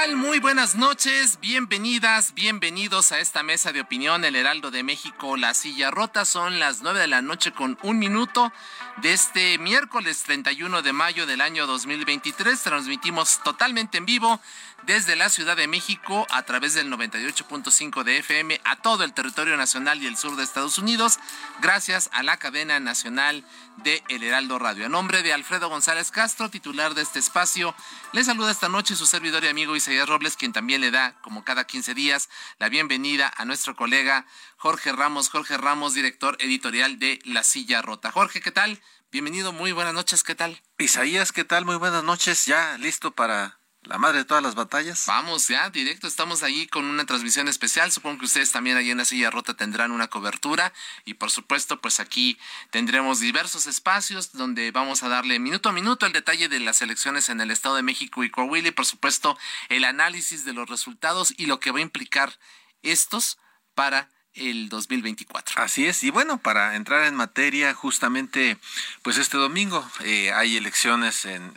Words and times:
Tal? 0.00 0.16
Muy 0.16 0.40
buenas 0.40 0.74
noches, 0.74 1.38
bienvenidas, 1.40 2.34
bienvenidos 2.34 3.12
a 3.12 3.18
esta 3.18 3.42
mesa 3.42 3.72
de 3.72 3.80
opinión, 3.80 4.26
el 4.26 4.36
Heraldo 4.36 4.70
de 4.70 4.82
México, 4.82 5.38
La 5.38 5.54
Silla 5.54 5.90
Rota. 5.90 6.26
Son 6.26 6.58
las 6.58 6.82
nueve 6.82 7.00
de 7.00 7.06
la 7.06 7.22
noche 7.22 7.52
con 7.52 7.78
un 7.82 7.98
minuto 7.98 8.52
de 9.02 9.12
este 9.12 9.58
miércoles 9.58 10.22
31 10.22 10.80
de 10.80 10.92
mayo 10.92 11.26
del 11.26 11.40
año 11.40 11.66
2023. 11.66 12.60
Transmitimos 12.62 13.42
totalmente 13.42 13.98
en 13.98 14.06
vivo 14.06 14.40
desde 14.84 15.16
la 15.16 15.28
Ciudad 15.28 15.56
de 15.56 15.66
México 15.66 16.26
a 16.30 16.44
través 16.44 16.74
del 16.74 16.90
98.5 16.90 18.04
de 18.04 18.18
FM 18.18 18.60
a 18.64 18.76
todo 18.76 19.04
el 19.04 19.12
territorio 19.12 19.56
nacional 19.56 20.02
y 20.02 20.06
el 20.06 20.16
sur 20.16 20.36
de 20.36 20.44
Estados 20.44 20.78
Unidos, 20.78 21.18
gracias 21.60 22.08
a 22.12 22.22
la 22.22 22.36
cadena 22.36 22.78
nacional 22.78 23.44
de 23.78 24.02
El 24.08 24.22
Heraldo 24.22 24.58
Radio. 24.58 24.86
A 24.86 24.88
nombre 24.88 25.22
de 25.22 25.32
Alfredo 25.32 25.68
González 25.68 26.10
Castro, 26.10 26.48
titular 26.50 26.94
de 26.94 27.02
este 27.02 27.18
espacio, 27.18 27.74
le 28.12 28.24
saluda 28.24 28.50
esta 28.50 28.68
noche 28.68 28.94
su 28.94 29.06
servidor 29.06 29.44
y 29.44 29.48
amigo 29.48 29.76
Isaías 29.76 30.08
Robles, 30.08 30.36
quien 30.36 30.52
también 30.52 30.80
le 30.80 30.90
da, 30.90 31.14
como 31.20 31.44
cada 31.44 31.66
15 31.66 31.94
días, 31.94 32.28
la 32.58 32.68
bienvenida 32.68 33.32
a 33.36 33.44
nuestro 33.44 33.74
colega 33.76 34.24
Jorge 34.56 34.92
Ramos. 34.92 35.28
Jorge 35.28 35.56
Ramos, 35.56 35.94
director 35.94 36.36
editorial 36.40 36.98
de 36.98 37.18
La 37.24 37.42
Silla 37.42 37.82
Rota. 37.82 38.10
Jorge, 38.10 38.40
¿qué 38.40 38.52
tal? 38.52 38.80
Bienvenido, 39.12 39.52
muy 39.52 39.70
buenas 39.70 39.94
noches, 39.94 40.24
¿qué 40.24 40.34
tal? 40.34 40.60
Isaías, 40.78 41.30
¿qué 41.30 41.44
tal? 41.44 41.64
Muy 41.64 41.76
buenas 41.76 42.02
noches, 42.02 42.44
ya 42.44 42.76
listo 42.78 43.12
para 43.12 43.60
la 43.82 43.98
madre 43.98 44.18
de 44.18 44.24
todas 44.24 44.42
las 44.42 44.56
batallas. 44.56 45.04
Vamos 45.06 45.46
ya, 45.46 45.70
directo, 45.70 46.08
estamos 46.08 46.42
ahí 46.42 46.66
con 46.66 46.84
una 46.84 47.06
transmisión 47.06 47.46
especial. 47.46 47.92
Supongo 47.92 48.18
que 48.18 48.24
ustedes 48.24 48.50
también 48.50 48.76
ahí 48.76 48.90
en 48.90 48.98
la 48.98 49.04
silla 49.04 49.30
rota 49.30 49.54
tendrán 49.54 49.92
una 49.92 50.08
cobertura. 50.08 50.72
Y 51.04 51.14
por 51.14 51.30
supuesto, 51.30 51.80
pues 51.80 52.00
aquí 52.00 52.36
tendremos 52.72 53.20
diversos 53.20 53.68
espacios 53.68 54.32
donde 54.32 54.72
vamos 54.72 55.04
a 55.04 55.08
darle 55.08 55.38
minuto 55.38 55.68
a 55.68 55.72
minuto 55.72 56.04
el 56.04 56.12
detalle 56.12 56.48
de 56.48 56.58
las 56.58 56.82
elecciones 56.82 57.28
en 57.28 57.40
el 57.40 57.52
Estado 57.52 57.76
de 57.76 57.84
México 57.84 58.24
y 58.24 58.30
Coahuila. 58.30 58.68
Y 58.68 58.72
por 58.72 58.86
supuesto, 58.86 59.38
el 59.68 59.84
análisis 59.84 60.44
de 60.44 60.52
los 60.52 60.68
resultados 60.68 61.32
y 61.36 61.46
lo 61.46 61.60
que 61.60 61.70
va 61.70 61.78
a 61.78 61.82
implicar 61.82 62.40
estos 62.82 63.38
para 63.76 64.10
el 64.36 64.68
2024. 64.68 65.62
Así 65.62 65.86
es, 65.86 66.02
y 66.04 66.10
bueno, 66.10 66.38
para 66.38 66.76
entrar 66.76 67.04
en 67.04 67.14
materia, 67.14 67.74
justamente, 67.74 68.56
pues 69.02 69.18
este 69.18 69.36
domingo 69.36 69.88
eh, 70.04 70.32
hay 70.32 70.56
elecciones 70.56 71.24
en 71.24 71.52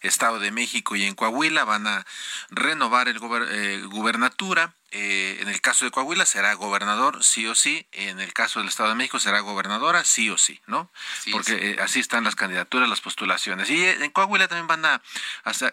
Estado 0.00 0.38
de 0.38 0.50
México 0.50 0.96
y 0.96 1.04
en 1.04 1.14
Coahuila, 1.14 1.64
van 1.64 1.86
a 1.86 2.06
renovar 2.50 3.08
el 3.08 3.16
eh, 3.16 3.82
gubernatura 3.86 4.74
eh, 4.96 5.38
en 5.40 5.48
el 5.48 5.60
caso 5.60 5.84
de 5.84 5.90
Coahuila 5.90 6.24
será 6.24 6.54
gobernador, 6.54 7.24
sí 7.24 7.48
o 7.48 7.56
sí. 7.56 7.84
En 7.90 8.20
el 8.20 8.32
caso 8.32 8.60
del 8.60 8.68
Estado 8.68 8.90
de 8.90 8.94
México 8.94 9.18
será 9.18 9.40
gobernadora, 9.40 10.04
sí 10.04 10.30
o 10.30 10.38
sí, 10.38 10.60
¿no? 10.68 10.88
Porque 11.32 11.72
eh, 11.72 11.76
así 11.82 11.98
están 11.98 12.22
las 12.22 12.36
candidaturas, 12.36 12.88
las 12.88 13.00
postulaciones. 13.00 13.68
Y 13.70 13.84
eh, 13.84 13.98
en 14.00 14.10
Coahuila 14.12 14.46
también 14.46 14.68
van 14.68 14.84
a, 14.86 15.02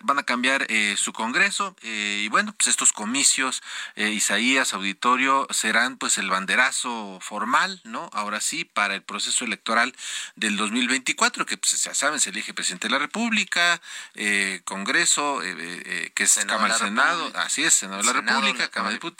van 0.02 0.18
a 0.18 0.24
cambiar 0.24 0.66
su 0.96 1.14
Congreso. 1.14 1.76
y 1.84 2.28
bueno, 2.30 2.56
pues 2.58 2.68
estos 2.68 2.94
comicios, 2.94 3.62
Isaías, 3.96 4.74
auditorio, 4.74 5.48
serán 5.52 5.98
pues 5.98 6.18
el 6.18 6.30
banderazo 6.30 7.20
formal, 7.22 7.80
¿no? 7.84 8.10
Ahora 8.14 8.42
sí, 8.42 8.66
para 8.66 8.96
el 8.96 9.04
proceso 9.04 9.46
electoral 9.46 9.94
del 10.36 10.58
2024, 10.58 11.46
que 11.46 11.58
pues 11.58 11.84
ya 11.84 11.94
saben, 11.94 12.20
se 12.20 12.32
elige 12.32 12.56
presidente 12.56 12.88
de 12.88 12.94
la 12.94 13.00
República, 13.00 13.80
Congreso, 14.66 15.42
que 15.42 16.24
es 16.24 16.40
Cámara 16.48 16.76
del 16.76 16.88
Senado, 16.88 17.32
así 17.36 17.64
es, 17.64 17.76
Senado 17.76 18.02
de 18.02 18.08
la 18.08 18.14
República, 18.14 18.70
Cámara 18.70 18.90
de 18.90 18.96
Diputados 18.96 19.11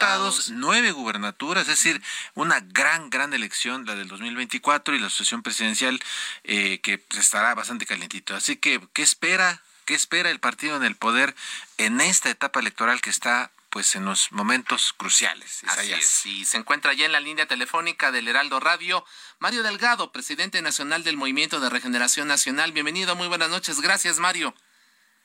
nueve 0.50 0.92
gubernaturas, 0.92 1.64
es 1.64 1.84
decir, 1.84 2.02
una 2.34 2.60
gran, 2.60 3.10
gran 3.10 3.34
elección, 3.34 3.86
la 3.86 3.96
del 3.96 4.08
2024 4.08 4.96
y 4.96 5.00
la 5.00 5.10
sucesión 5.10 5.42
presidencial 5.44 6.00
eh, 6.44 6.80
que 6.82 7.04
estará 7.18 7.54
bastante 7.56 7.86
calientito. 7.86 8.36
Así 8.36 8.56
que, 8.56 8.82
¿qué 8.94 9.02
espera? 9.02 9.62
¿Qué 9.86 9.96
espera 9.96 10.30
el 10.30 10.40
partido 10.40 10.76
en 10.76 10.84
el 10.84 10.96
poder 10.96 11.36
en 11.78 12.02
esta 12.02 12.30
etapa 12.30 12.60
electoral 12.60 13.02
que 13.02 13.10
está 13.10 13.52
pues 13.72 13.96
en 13.96 14.04
los 14.04 14.34
momentos 14.34 14.94
cruciales. 14.94 15.64
Así 15.66 15.94
es. 15.94 16.26
Y 16.26 16.44
se 16.44 16.58
encuentra 16.58 16.94
ya 16.94 17.06
en 17.06 17.14
la 17.14 17.22
línea 17.22 17.46
telefónica 17.46 18.12
del 18.12 18.28
Heraldo 18.28 18.60
Radio 18.60 19.04
Mario 19.40 19.64
Delgado, 19.64 20.12
presidente 20.12 20.62
nacional 20.62 21.04
del 21.04 21.16
Movimiento 21.16 21.62
de 21.62 21.70
Regeneración 21.70 22.28
Nacional. 22.28 22.74
Bienvenido, 22.74 23.16
muy 23.16 23.30
buenas 23.30 23.50
noches. 23.50 23.80
Gracias, 23.80 24.20
Mario. 24.20 24.54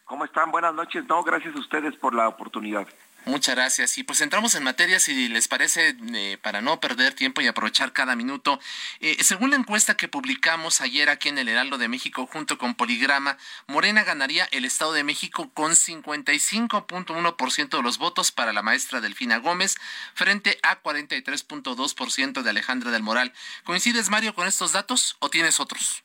¿Cómo 0.05 0.25
están? 0.25 0.53
Buenas 0.53 0.73
noches. 0.73 1.05
No, 1.09 1.25
gracias 1.25 1.57
a 1.57 1.59
ustedes 1.59 1.97
por 1.97 2.15
la 2.15 2.29
oportunidad. 2.29 2.87
Muchas 3.27 3.57
gracias. 3.57 3.99
Y 3.99 4.05
pues 4.05 4.21
entramos 4.21 4.55
en 4.55 4.63
materia, 4.63 5.01
si 5.01 5.29
les 5.29 5.49
parece, 5.49 5.97
eh, 6.15 6.39
para 6.41 6.61
no 6.61 6.79
perder 6.79 7.13
tiempo 7.13 7.41
y 7.41 7.49
aprovechar 7.49 7.93
cada 7.93 8.15
minuto. 8.15 8.61
Eh, 9.01 9.17
según 9.21 9.51
la 9.51 9.57
encuesta 9.57 9.97
que 9.97 10.07
publicamos 10.07 10.81
ayer 10.81 11.11
aquí 11.11 11.29
en 11.29 11.39
el 11.39 11.49
Heraldo 11.49 11.77
de 11.77 11.89
México 11.89 12.27
junto 12.27 12.57
con 12.57 12.77
Poligrama, 12.77 13.37
Morena 13.67 14.05
ganaría 14.05 14.47
el 14.53 14.65
Estado 14.65 14.93
de 14.93 15.03
México 15.03 15.51
con 15.55 15.73
55.1% 15.73 17.77
de 17.77 17.83
los 17.83 17.99
votos 17.99 18.31
para 18.31 18.53
la 18.53 18.63
maestra 18.63 19.01
Delfina 19.01 19.39
Gómez 19.39 19.75
frente 20.15 20.61
a 20.63 20.81
43.2% 20.81 22.43
de 22.43 22.51
Alejandra 22.51 22.93
del 22.93 23.03
Moral. 23.03 23.33
¿Coincides, 23.65 24.09
Mario, 24.09 24.37
con 24.37 24.47
estos 24.47 24.71
datos 24.71 25.17
o 25.19 25.31
tienes 25.31 25.59
otros? 25.59 26.05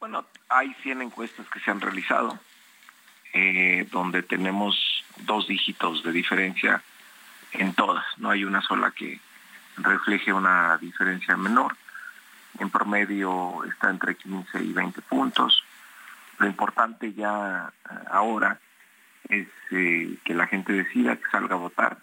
Bueno, 0.00 0.26
hay 0.48 0.74
100 0.82 1.02
encuestas 1.02 1.46
que 1.48 1.60
se 1.60 1.70
han 1.70 1.80
realizado 1.80 2.40
eh, 3.32 3.86
donde 3.92 4.24
tenemos 4.24 4.89
dos 5.24 5.46
dígitos 5.46 6.02
de 6.02 6.12
diferencia 6.12 6.82
en 7.52 7.74
todas, 7.74 8.04
no 8.18 8.30
hay 8.30 8.44
una 8.44 8.62
sola 8.62 8.90
que 8.92 9.20
refleje 9.76 10.32
una 10.32 10.76
diferencia 10.78 11.36
menor. 11.36 11.76
En 12.58 12.70
promedio 12.70 13.64
está 13.64 13.90
entre 13.90 14.14
15 14.14 14.62
y 14.62 14.72
20 14.72 15.02
puntos. 15.02 15.64
Lo 16.38 16.46
importante 16.46 17.12
ya 17.12 17.72
eh, 17.90 17.94
ahora 18.10 18.58
es 19.28 19.48
eh, 19.70 20.16
que 20.24 20.34
la 20.34 20.46
gente 20.46 20.72
decida 20.72 21.16
que 21.16 21.30
salga 21.30 21.54
a 21.54 21.58
votar 21.58 21.98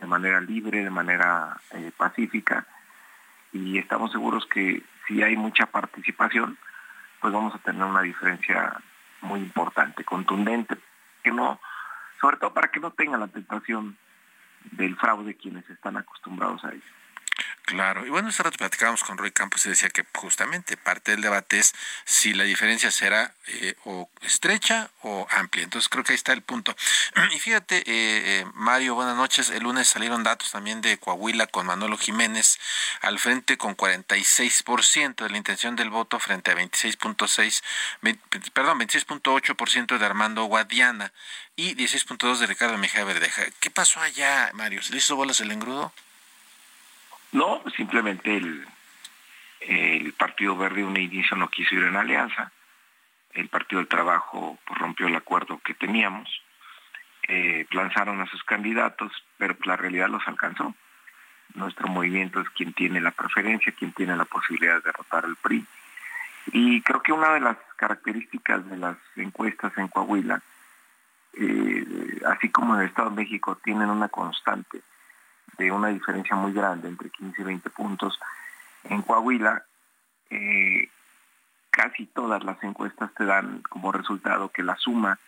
de 0.00 0.06
manera 0.06 0.40
libre, 0.40 0.82
de 0.82 0.90
manera 0.90 1.60
pacífica. 1.96 2.66
Y 3.52 3.78
estamos 3.78 4.10
seguros 4.10 4.46
que 4.46 4.82
si 5.06 5.22
hay 5.22 5.36
mucha 5.36 5.66
participación, 5.66 6.58
pues 7.20 7.32
vamos 7.32 7.54
a 7.54 7.58
tener 7.58 7.84
una 7.84 8.02
diferencia 8.02 8.74
muy 9.20 9.40
importante, 9.40 10.04
contundente, 10.04 10.76
que 11.22 11.30
no, 11.30 11.60
sobre 12.22 12.36
todo 12.36 12.54
para 12.54 12.68
que 12.68 12.80
no 12.80 12.92
tengan 12.92 13.20
la 13.20 13.26
tentación 13.28 13.98
del 14.70 14.96
fraude 14.96 15.34
quienes 15.34 15.68
están 15.68 15.96
acostumbrados 15.96 16.64
a 16.64 16.70
ello. 16.70 16.82
Claro, 17.64 18.04
y 18.04 18.10
bueno, 18.10 18.28
este 18.28 18.42
rato 18.42 18.58
platicábamos 18.58 19.04
con 19.04 19.16
Roy 19.16 19.30
Campos 19.30 19.64
y 19.64 19.68
decía 19.68 19.88
que 19.88 20.04
justamente 20.14 20.76
parte 20.76 21.12
del 21.12 21.20
debate 21.20 21.60
es 21.60 21.72
si 22.04 22.34
la 22.34 22.42
diferencia 22.42 22.90
será 22.90 23.34
eh, 23.46 23.76
o 23.84 24.10
estrecha 24.20 24.90
o 25.02 25.28
amplia. 25.30 25.62
Entonces 25.62 25.88
creo 25.88 26.02
que 26.02 26.12
ahí 26.12 26.16
está 26.16 26.32
el 26.32 26.42
punto. 26.42 26.74
Y 27.32 27.38
fíjate, 27.38 27.78
eh, 27.78 27.82
eh, 27.86 28.46
Mario, 28.54 28.94
buenas 28.96 29.16
noches. 29.16 29.48
El 29.50 29.62
lunes 29.62 29.88
salieron 29.88 30.24
datos 30.24 30.50
también 30.50 30.80
de 30.80 30.98
Coahuila 30.98 31.46
con 31.46 31.66
Manolo 31.66 31.96
Jiménez 31.96 32.58
al 33.00 33.18
frente 33.18 33.56
con 33.56 33.76
46% 33.76 35.24
de 35.24 35.30
la 35.30 35.36
intención 35.36 35.76
del 35.76 35.88
voto 35.88 36.18
frente 36.18 36.50
a 36.50 36.54
26.6, 36.56 37.62
perdón, 38.52 38.80
26.8% 38.80 39.98
de 39.98 40.04
Armando 40.06 40.44
Guadiana 40.44 41.12
y 41.56 41.74
16.2 41.76 42.38
de 42.38 42.46
Ricardo 42.46 42.76
Mejía 42.76 43.04
Verdeja. 43.04 43.44
¿Qué 43.60 43.70
pasó 43.70 44.00
allá, 44.00 44.50
Mario? 44.54 44.82
¿Se 44.82 44.92
le 44.92 44.98
hizo 44.98 45.16
bolas 45.16 45.40
el 45.40 45.52
engrudo? 45.52 45.92
No, 47.32 47.62
simplemente 47.76 48.36
el, 48.36 48.66
el 49.60 50.12
Partido 50.12 50.56
Verde 50.56 50.84
un 50.84 50.96
inicio 50.96 51.36
no 51.36 51.48
quiso 51.48 51.74
ir 51.74 51.84
en 51.84 51.96
alianza. 51.96 52.52
el 53.32 53.48
Partido 53.48 53.78
del 53.80 53.88
Trabajo 53.88 54.58
pues, 54.66 54.78
rompió 54.78 55.06
el 55.06 55.16
acuerdo 55.16 55.58
que 55.64 55.72
teníamos, 55.72 56.28
eh, 57.26 57.66
lanzaron 57.70 58.20
a 58.20 58.26
sus 58.26 58.44
candidatos, 58.44 59.12
pero 59.38 59.56
la 59.64 59.76
realidad 59.76 60.08
los 60.08 60.26
alcanzó. 60.28 60.74
Nuestro 61.54 61.88
movimiento 61.88 62.40
es 62.40 62.50
quien 62.50 62.72
tiene 62.74 63.00
la 63.00 63.10
preferencia, 63.10 63.72
quien 63.72 63.92
tiene 63.92 64.16
la 64.16 64.24
posibilidad 64.26 64.74
de 64.76 64.82
derrotar 64.82 65.24
al 65.24 65.36
PRI. 65.36 65.64
Y 66.46 66.82
creo 66.82 67.02
que 67.02 67.12
una 67.12 67.32
de 67.34 67.40
las 67.40 67.56
características 67.76 68.68
de 68.68 68.76
las 68.76 68.96
encuestas 69.16 69.72
en 69.78 69.88
Coahuila, 69.88 70.42
eh, 71.34 72.20
así 72.26 72.50
como 72.50 72.74
en 72.74 72.82
el 72.82 72.88
Estado 72.88 73.10
de 73.10 73.16
México, 73.16 73.56
tienen 73.62 73.88
una 73.88 74.08
constante 74.08 74.82
de 75.58 75.70
una 75.70 75.88
diferencia 75.88 76.36
muy 76.36 76.52
grande 76.52 76.88
entre 76.88 77.10
15 77.10 77.40
y 77.40 77.44
20 77.44 77.70
puntos. 77.70 78.18
En 78.84 79.02
Coahuila, 79.02 79.64
eh, 80.30 80.88
casi 81.70 82.06
todas 82.06 82.44
las 82.44 82.62
encuestas 82.62 83.12
te 83.14 83.24
dan 83.24 83.62
como 83.62 83.92
resultado 83.92 84.50
que 84.50 84.62
la 84.62 84.76
suma 84.76 85.18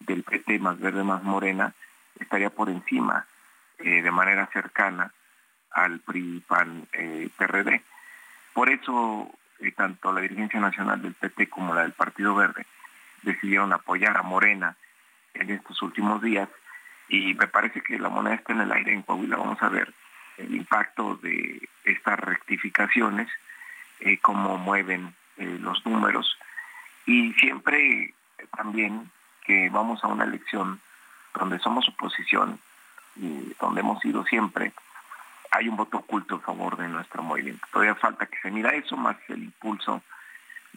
del 0.00 0.22
PT 0.22 0.58
más 0.58 0.78
verde 0.78 1.02
más 1.02 1.22
morena 1.22 1.74
estaría 2.18 2.50
por 2.50 2.68
encima 2.68 3.26
eh, 3.78 4.02
de 4.02 4.10
manera 4.10 4.48
cercana 4.52 5.12
al 5.72 6.00
PRI 6.00 6.42
PAN 6.46 6.86
eh, 6.92 7.28
PRD. 7.36 7.82
Por 8.52 8.70
eso 8.70 9.30
eh, 9.58 9.72
tanto 9.72 10.12
la 10.12 10.20
dirigencia 10.20 10.60
nacional 10.60 11.02
del 11.02 11.14
PT 11.14 11.48
como 11.48 11.74
la 11.74 11.82
del 11.82 11.92
Partido 11.92 12.34
Verde 12.34 12.66
decidieron 13.22 13.72
apoyar 13.72 14.16
a 14.16 14.22
Morena 14.22 14.76
en 15.34 15.50
estos 15.50 15.82
últimos 15.82 16.22
días 16.22 16.48
y 17.08 17.34
me 17.34 17.46
parece 17.46 17.80
que 17.82 17.98
la 17.98 18.08
moneda 18.08 18.36
está 18.36 18.52
en 18.52 18.60
el 18.60 18.72
aire 18.72 18.92
en 18.92 19.02
Coahuila. 19.02 19.36
Vamos 19.36 19.62
a 19.62 19.68
ver 19.68 19.92
el 20.38 20.54
impacto 20.54 21.16
de 21.16 21.68
estas 21.84 22.18
rectificaciones, 22.18 23.28
cómo 24.22 24.58
mueven 24.58 25.14
los 25.36 25.84
números 25.86 26.38
y 27.06 27.32
siempre 27.34 28.14
también 28.56 29.10
que 29.44 29.68
vamos 29.70 30.02
a 30.02 30.08
una 30.08 30.24
elección 30.24 30.80
donde 31.34 31.58
somos 31.58 31.88
oposición 31.88 32.58
y 33.16 33.54
donde 33.60 33.80
hemos 33.80 34.00
sido 34.00 34.24
siempre, 34.24 34.72
hay 35.50 35.68
un 35.68 35.76
voto 35.76 35.98
oculto 35.98 36.36
a 36.36 36.40
favor 36.40 36.76
de 36.76 36.88
nuestro 36.88 37.22
movimiento. 37.22 37.66
Todavía 37.72 37.94
falta 37.94 38.26
que 38.26 38.38
se 38.40 38.50
mira 38.50 38.70
eso, 38.70 38.96
más 38.96 39.16
el 39.28 39.44
impulso 39.44 40.02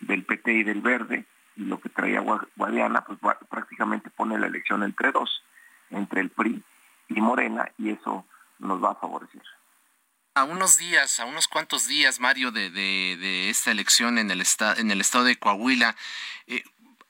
del 0.02 0.24
PT 0.24 0.54
y 0.54 0.64
del 0.64 0.82
Verde, 0.82 1.26
y 1.56 1.66
lo 1.66 1.80
que 1.80 1.90
traía 1.90 2.22
Guadiana, 2.56 3.02
pues 3.02 3.18
prácticamente 3.50 4.10
pone 4.12 4.38
la 4.38 4.48
elección 4.48 4.84
entre 4.84 5.12
dos, 5.12 5.44
entre 5.90 6.22
el 6.22 6.30
PRI 6.30 6.64
y 7.10 7.22
Morena, 7.22 7.72
y 7.78 7.92
eso 7.92 8.26
nos 8.60 8.84
va 8.84 8.92
a 8.92 8.96
favorecer. 8.96 9.44
A 10.36 10.44
unos 10.44 10.78
días, 10.78 11.20
a 11.20 11.26
unos 11.26 11.48
cuantos 11.48 11.88
días, 11.88 12.20
Mario, 12.20 12.52
de, 12.52 12.70
de, 12.70 13.50
esta 13.50 13.72
elección 13.72 14.20
en 14.20 14.30
el, 14.30 14.44
en 14.78 14.92
el 14.92 15.02
estado 15.02 15.24
de 15.24 15.38
Coahuila, 15.38 15.96
eh, 16.46 16.64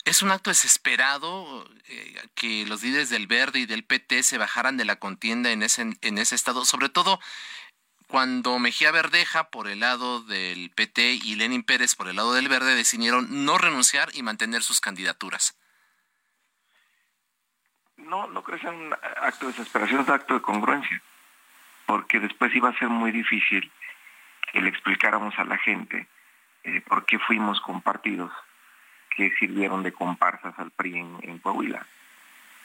es 0.06 0.22
un 0.22 0.32
acto 0.32 0.50
desesperado 0.50 1.70
eh, 1.90 2.22
que 2.34 2.66
los 2.66 2.84
líderes 2.84 3.10
del 3.10 3.28
Verde 3.28 3.60
y 3.60 3.66
del 3.66 3.84
PT 3.84 4.24
se 4.24 4.38
bajaran 4.38 4.78
de 4.78 4.86
la 4.86 4.96
contienda 4.96 5.52
en 5.52 5.64
ese, 5.64 5.98
en 6.00 6.18
ese 6.18 6.36
estado, 6.36 6.64
sobre 6.64 6.88
todo 6.88 7.20
cuando 8.08 8.58
Mejía 8.58 8.92
Verdeja 8.92 9.50
por 9.50 9.68
el 9.68 9.82
lado 9.82 10.22
del 10.22 10.72
PT 10.72 11.20
y 11.24 11.36
Lenin 11.36 11.64
Pérez 11.64 11.96
por 11.96 12.08
el 12.08 12.16
lado 12.16 12.34
del 12.34 12.48
Verde 12.48 12.74
decidieron 12.74 13.46
no 13.46 13.58
renunciar 13.58 14.10
y 14.14 14.24
mantener 14.24 14.64
sus 14.64 14.80
candidaturas. 14.80 15.58
No, 18.08 18.28
no 18.28 18.42
creo 18.42 18.58
que 18.58 18.64
sea 18.64 18.72
un 18.72 18.94
acto 18.94 19.48
de 19.48 19.52
desesperación, 19.52 20.02
es 20.02 20.08
un 20.08 20.14
acto 20.14 20.34
de 20.36 20.42
congruencia, 20.42 21.02
porque 21.86 22.20
después 22.20 22.56
iba 22.56 22.70
a 22.70 22.80
ser 22.80 22.90
muy 22.90 23.12
difícil 23.12 23.70
que 24.52 24.62
le 24.62 24.70
explicáramos 24.70 25.38
a 25.38 25.44
la 25.44 25.58
gente 25.58 26.08
eh, 26.64 26.82
por 26.82 27.06
qué 27.06 27.20
fuimos 27.20 27.60
compartidos 27.62 28.32
que 29.16 29.32
sirvieron 29.40 29.84
de 29.84 29.92
comparsas 29.92 30.58
al 30.58 30.72
PRI 30.72 31.00
en, 31.00 31.40
Coahuila. 31.40 31.86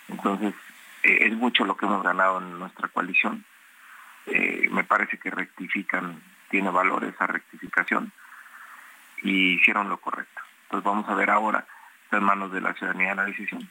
Entonces, 0.09 0.55
eh, 1.03 1.19
es 1.21 1.33
mucho 1.33 1.65
lo 1.65 1.77
que 1.77 1.87
hemos 1.87 2.03
ganado 2.03 2.39
en 2.39 2.59
nuestra 2.59 2.89
coalición. 2.89 3.45
Eh, 4.27 4.69
me 4.71 4.85
parece 4.85 5.19
que 5.19 5.31
rectifican, 5.31 6.23
tiene 6.51 6.71
valor 6.71 7.05
esa 7.05 7.27
rectificación 7.27 8.13
y 9.23 9.55
hicieron 9.55 9.89
lo 9.89 9.97
correcto. 9.97 10.43
Entonces 10.65 10.85
vamos 10.85 11.09
a 11.09 11.15
ver 11.15 11.31
ahora, 11.31 11.67
en 12.13 12.23
manos 12.23 12.53
de 12.53 12.61
la 12.61 12.75
ciudadanía 12.75 13.15
la 13.15 13.25
decisión. 13.25 13.69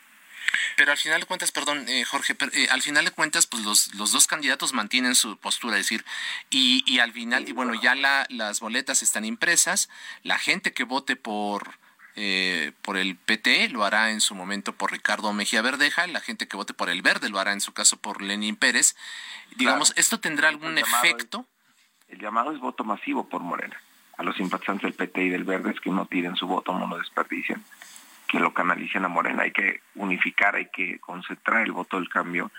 Pero 0.82 0.94
al 0.94 0.98
final 0.98 1.20
de 1.20 1.28
cuentas, 1.28 1.52
perdón, 1.52 1.88
eh, 1.90 2.04
Jorge, 2.06 2.36
al 2.72 2.82
final 2.82 3.06
de 3.06 3.12
cuentas, 3.12 3.46
pues 3.46 3.64
los, 3.64 3.94
los 3.94 4.12
dos 4.12 4.26
candidatos 4.26 4.74
mantienen 4.74 5.14
su 5.14 5.38
postura, 5.38 5.78
es 5.78 5.84
decir, 5.84 6.04
y, 6.50 6.84
y 6.92 6.98
al 6.98 7.14
final, 7.14 7.48
y 7.48 7.52
bueno, 7.52 7.80
ya 7.80 7.94
la, 7.94 8.26
las 8.30 8.60
boletas 8.62 9.04
están 9.04 9.24
impresas, 9.24 9.90
la 10.24 10.40
gente 10.40 10.74
que 10.74 10.84
vote 10.84 11.16
por 11.16 11.76
eh, 12.16 12.72
por 12.82 12.98
el 12.98 13.16
PT 13.16 13.70
lo 13.70 13.86
hará 13.86 14.10
en 14.10 14.22
su 14.22 14.34
momento 14.34 14.74
por 14.74 14.92
Ricardo 14.92 15.32
Mejía 15.34 15.62
Verdeja, 15.62 16.08
la 16.08 16.20
gente 16.20 16.48
que 16.48 16.58
vote 16.58 16.74
por 16.74 16.90
el 16.90 17.04
Verde 17.04 17.30
lo 17.30 17.38
hará 17.38 17.54
en 17.54 17.62
su 17.62 17.74
caso 17.74 17.98
por 17.98 18.24
Lenín 18.24 18.56
Pérez. 18.56 18.96
Digamos, 19.58 19.94
¿esto 19.98 20.20
tendrá 20.20 20.50
algún 20.50 20.80
efecto? 20.80 21.46
el 22.08 22.20
llamado 22.20 22.54
es 22.54 22.60
voto 22.60 22.84
masivo 22.84 23.30
por 23.30 23.44
Morena. 23.44 23.80
A 24.18 24.24
los 24.24 24.36
simpatizantes 24.36 24.82
del 24.82 24.94
PT 24.94 25.26
y 25.26 25.30
del 25.30 25.44
Verde 25.44 25.74
es 25.74 25.80
que 25.80 25.92
no 25.92 26.08
tiren 26.08 26.36
su 26.36 26.48
voto, 26.48 26.74
no 26.74 26.88
lo 26.88 26.98
desperdicien, 26.98 27.64
que 28.32 28.40
lo 28.40 28.54
canalicen 28.54 29.04
a 29.04 29.10
Morena. 29.10 29.44
Hay 29.44 29.52
que 29.52 29.82
unificar, 29.96 30.56
hay 30.56 30.68
que 30.68 31.00
concentrar 31.00 31.64
el 31.64 31.74
voto 31.74 31.98
del 31.98 32.08
cambio 32.08 32.50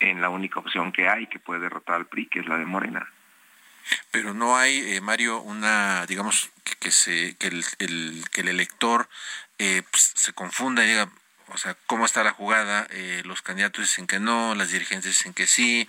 en 0.00 0.20
la 0.20 0.28
única 0.28 0.58
opción 0.58 0.90
que 0.90 1.08
hay 1.08 1.28
que 1.28 1.38
puede 1.38 1.60
derrotar 1.60 1.94
al 1.94 2.06
PRI, 2.06 2.26
que 2.26 2.40
es 2.40 2.48
la 2.48 2.58
de 2.58 2.66
Morena. 2.66 3.08
Pero 4.10 4.34
no 4.34 4.56
hay, 4.56 4.96
eh, 4.96 5.00
Mario, 5.00 5.40
una, 5.40 6.04
digamos, 6.06 6.50
que, 6.80 6.90
se, 6.90 7.36
que, 7.36 7.46
el, 7.46 8.24
que 8.32 8.40
el 8.40 8.48
elector 8.48 9.08
eh, 9.58 9.82
pues, 9.88 10.14
se 10.16 10.32
confunda 10.32 10.84
y 10.84 10.88
diga, 10.88 11.08
o 11.46 11.58
sea, 11.58 11.76
cómo 11.86 12.04
está 12.04 12.24
la 12.24 12.32
jugada, 12.32 12.88
eh, 12.90 13.22
los 13.24 13.40
candidatos 13.40 13.84
dicen 13.84 14.08
que 14.08 14.18
no, 14.18 14.56
las 14.56 14.72
dirigentes 14.72 15.12
dicen 15.12 15.32
que 15.32 15.46
sí, 15.46 15.88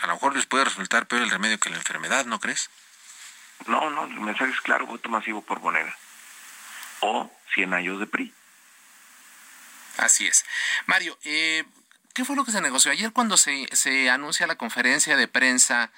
a 0.00 0.06
lo 0.06 0.14
mejor 0.14 0.36
les 0.36 0.44
puede 0.44 0.64
resultar 0.64 1.06
peor 1.06 1.22
el 1.22 1.30
remedio 1.30 1.58
que 1.58 1.70
la 1.70 1.76
enfermedad, 1.76 2.26
¿no 2.26 2.40
crees? 2.40 2.68
No, 3.66 3.88
no, 3.88 4.04
el 4.04 4.20
mensaje 4.20 4.52
es 4.52 4.60
claro, 4.60 4.86
voto 4.86 5.08
masivo 5.08 5.40
por 5.40 5.60
Bonera. 5.60 5.96
O 7.00 7.30
100 7.54 7.74
años 7.74 8.00
de 8.00 8.06
PRI. 8.06 8.34
Así 9.96 10.26
es. 10.26 10.44
Mario, 10.86 11.16
¿qué 11.22 12.24
fue 12.24 12.36
lo 12.36 12.44
que 12.44 12.52
se 12.52 12.60
negoció? 12.60 12.90
Ayer 12.90 13.12
cuando 13.12 13.36
se, 13.36 13.68
se 13.72 14.10
anuncia 14.10 14.46
la 14.46 14.56
conferencia 14.56 15.16
de 15.16 15.28
prensa 15.28 15.92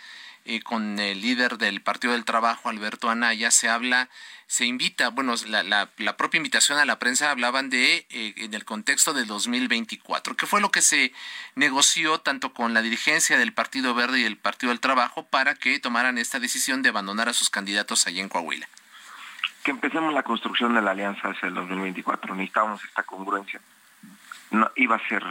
con 0.64 0.98
el 0.98 1.20
líder 1.20 1.58
del 1.58 1.82
Partido 1.82 2.12
del 2.12 2.24
Trabajo, 2.24 2.68
Alberto 2.68 3.10
Anaya, 3.10 3.50
se 3.50 3.68
habla, 3.68 4.08
se 4.46 4.64
invita, 4.64 5.08
bueno, 5.08 5.34
la, 5.46 5.62
la, 5.62 6.16
propia 6.16 6.38
invitación 6.38 6.78
a 6.78 6.84
la 6.84 6.98
prensa 6.98 7.30
hablaban 7.30 7.68
de, 7.68 8.06
eh, 8.10 8.34
en 8.36 8.54
el 8.54 8.64
contexto 8.64 9.12
del 9.12 9.26
2024, 9.26 10.36
¿qué 10.36 10.46
fue 10.46 10.60
lo 10.60 10.70
que 10.70 10.82
se 10.82 11.12
negoció 11.56 12.20
tanto 12.20 12.54
con 12.54 12.75
la 12.75 12.82
dirigencia 12.82 13.38
del 13.38 13.52
Partido 13.52 13.94
Verde 13.94 14.20
y 14.20 14.25
el 14.25 14.36
Partido 14.36 14.70
del 14.70 14.80
Trabajo 14.80 15.25
para 15.26 15.56
que 15.56 15.78
tomaran 15.80 16.18
esta 16.18 16.38
decisión 16.38 16.82
de 16.82 16.90
abandonar 16.90 17.28
a 17.28 17.34
sus 17.34 17.50
candidatos 17.50 18.06
allí 18.06 18.20
en 18.20 18.28
Coahuila? 18.28 18.68
Que 19.66 19.73
empecemos 19.73 20.14
la 20.14 20.23
construcción 20.23 20.76
de 20.76 20.80
la 20.80 20.92
alianza 20.92 21.30
hacia 21.30 21.49
el 21.49 21.54
2024, 21.54 22.37
necesitábamos 22.37 22.85
esta 22.85 23.02
congruencia. 23.02 23.61
No, 24.52 24.70
iba 24.76 24.94
a 24.94 25.08
ser 25.08 25.25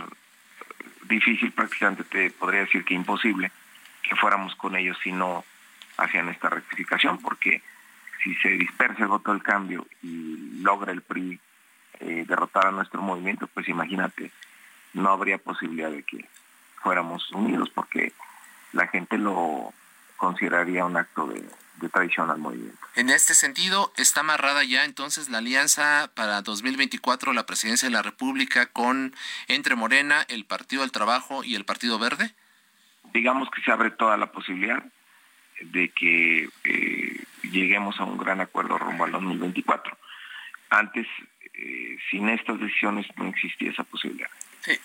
difícil, 1.03 1.53
prácticamente 1.53 2.03
te 2.03 2.31
podría 2.31 2.59
decir 2.59 2.83
que 2.83 2.93
imposible 2.93 3.49
que 4.03 4.13
fuéramos 4.17 4.53
con 4.55 4.75
ellos 4.75 4.97
si 5.01 5.13
no 5.13 5.45
hacían 5.95 6.27
esta 6.27 6.49
rectificación, 6.49 7.21
porque 7.21 7.63
si 8.25 8.35
se 8.35 8.49
dispersa 8.49 9.03
el 9.03 9.07
voto 9.07 9.31
del 9.31 9.41
cambio 9.41 9.87
y 10.03 10.59
logra 10.59 10.91
el 10.91 11.01
PRI 11.01 11.39
eh, 12.01 12.25
derrotar 12.27 12.67
a 12.67 12.71
nuestro 12.71 13.01
movimiento, 13.01 13.47
pues 13.47 13.69
imagínate, 13.69 14.31
no 14.95 15.11
habría 15.11 15.37
posibilidad 15.37 15.91
de 15.91 16.03
que 16.03 16.27
fuéramos 16.83 17.31
unidos, 17.31 17.69
porque 17.73 18.11
la 18.73 18.87
gente 18.87 19.17
lo 19.17 19.73
consideraría 20.17 20.83
un 20.83 20.97
acto 20.97 21.25
de, 21.25 21.41
de 21.81 21.89
traición 21.89 22.29
al 22.29 22.37
movimiento. 22.37 22.77
En 22.95 23.09
este 23.09 23.33
sentido, 23.33 23.91
¿está 23.97 24.21
amarrada 24.21 24.63
ya 24.63 24.85
entonces 24.85 25.29
la 25.29 25.39
alianza 25.39 26.11
para 26.15 26.41
2024, 26.41 27.33
la 27.33 27.45
presidencia 27.45 27.87
de 27.87 27.93
la 27.93 28.01
República, 28.01 28.67
con 28.67 29.13
entre 29.47 29.75
Morena, 29.75 30.25
el 30.29 30.45
Partido 30.45 30.81
del 30.81 30.91
Trabajo 30.91 31.43
y 31.43 31.55
el 31.55 31.65
Partido 31.65 31.99
Verde? 31.99 32.33
digamos 33.15 33.49
que 33.49 33.61
se 33.61 33.71
abre 33.71 33.91
toda 33.91 34.17
la 34.17 34.31
posibilidad 34.31 34.83
de 35.61 35.89
que 35.89 36.49
eh, 36.65 37.23
lleguemos 37.43 37.97
a 37.99 38.03
un 38.03 38.17
gran 38.17 38.41
acuerdo 38.41 38.77
rumbo 38.77 39.05
al 39.05 39.13
2024. 39.13 39.97
Antes, 40.69 41.07
eh, 41.53 41.97
sin 42.11 42.27
estas 42.27 42.59
decisiones, 42.59 43.07
no 43.15 43.27
existía 43.27 43.71
esa 43.71 43.85
posibilidad. 43.85 44.29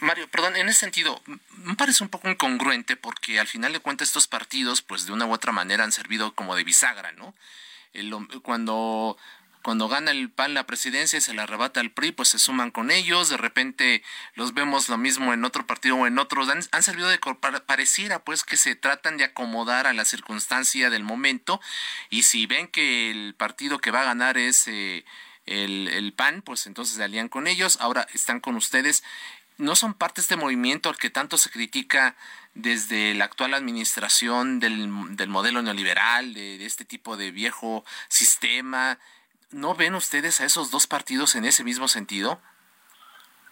Mario, 0.00 0.28
perdón, 0.28 0.56
en 0.56 0.68
ese 0.68 0.80
sentido, 0.80 1.22
me 1.56 1.75
parece 1.75 2.02
un 2.02 2.10
poco 2.10 2.28
incongruente 2.28 2.96
porque 2.96 3.40
al 3.40 3.46
final 3.46 3.72
de 3.72 3.80
cuentas 3.80 4.08
estos 4.08 4.28
partidos, 4.28 4.82
pues 4.82 5.06
de 5.06 5.12
una 5.12 5.26
u 5.26 5.32
otra 5.32 5.52
manera 5.52 5.84
han 5.84 5.92
servido 5.92 6.34
como 6.34 6.56
de 6.56 6.64
bisagra, 6.64 7.12
¿no? 7.12 7.34
cuando 8.42 9.16
cuando 9.62 9.88
gana 9.88 10.10
el 10.10 10.30
PAN 10.30 10.54
la 10.54 10.66
presidencia 10.66 11.18
y 11.18 11.20
se 11.20 11.34
la 11.34 11.42
arrebata 11.42 11.80
al 11.80 11.90
PRI, 11.90 12.12
pues 12.12 12.30
se 12.30 12.38
suman 12.38 12.70
con 12.70 12.90
ellos, 12.90 13.28
de 13.28 13.37
repente 13.37 14.02
los 14.34 14.54
vemos 14.54 14.88
lo 14.88 14.96
mismo 14.96 15.34
en 15.34 15.44
otro 15.44 15.66
partido 15.66 15.96
o 15.96 16.06
en 16.06 16.18
otros, 16.18 16.49
han, 16.49 16.82
servido 16.82 17.08
de 17.08 17.18
pareciera 17.66 18.20
pues 18.20 18.42
que 18.42 18.56
se 18.56 18.75
tratan 18.75 19.18
de 19.18 19.25
acomodar 19.25 19.87
a 19.87 19.92
la 19.92 20.04
circunstancia 20.06 20.88
del 20.88 21.04
momento 21.04 21.60
y 22.08 22.22
si 22.22 22.46
ven 22.46 22.68
que 22.68 23.10
el 23.10 23.34
partido 23.34 23.78
que 23.78 23.90
va 23.90 24.00
a 24.00 24.04
ganar 24.04 24.38
es 24.38 24.66
eh, 24.66 25.04
el, 25.44 25.88
el 25.88 26.12
PAN, 26.14 26.42
pues 26.42 26.66
entonces 26.66 26.96
se 26.96 27.04
alían 27.04 27.28
con 27.28 27.46
ellos, 27.46 27.78
ahora 27.80 28.06
están 28.14 28.40
con 28.40 28.56
ustedes. 28.56 29.02
¿No 29.61 29.76
son 29.76 29.93
parte 29.93 30.21
de 30.21 30.23
este 30.23 30.37
movimiento 30.37 30.88
al 30.88 30.97
que 30.97 31.11
tanto 31.11 31.37
se 31.37 31.50
critica 31.50 32.17
desde 32.55 33.14
la 33.14 33.26
actual 33.26 33.52
administración 33.52 34.59
del, 34.59 34.88
del 35.17 35.29
modelo 35.29 35.61
neoliberal, 35.61 36.33
de, 36.33 36.57
de 36.57 36.64
este 36.64 36.87
tipo 36.87 37.19
de 37.19 37.31
viejo 37.31 37.85
sistema? 38.09 38.97
¿No 39.50 39.75
ven 39.75 39.95
ustedes 39.95 40.40
a 40.40 40.47
esos 40.47 40.71
dos 40.71 40.87
partidos 40.87 41.35
en 41.35 41.45
ese 41.45 41.62
mismo 41.62 41.88
sentido? 41.88 42.40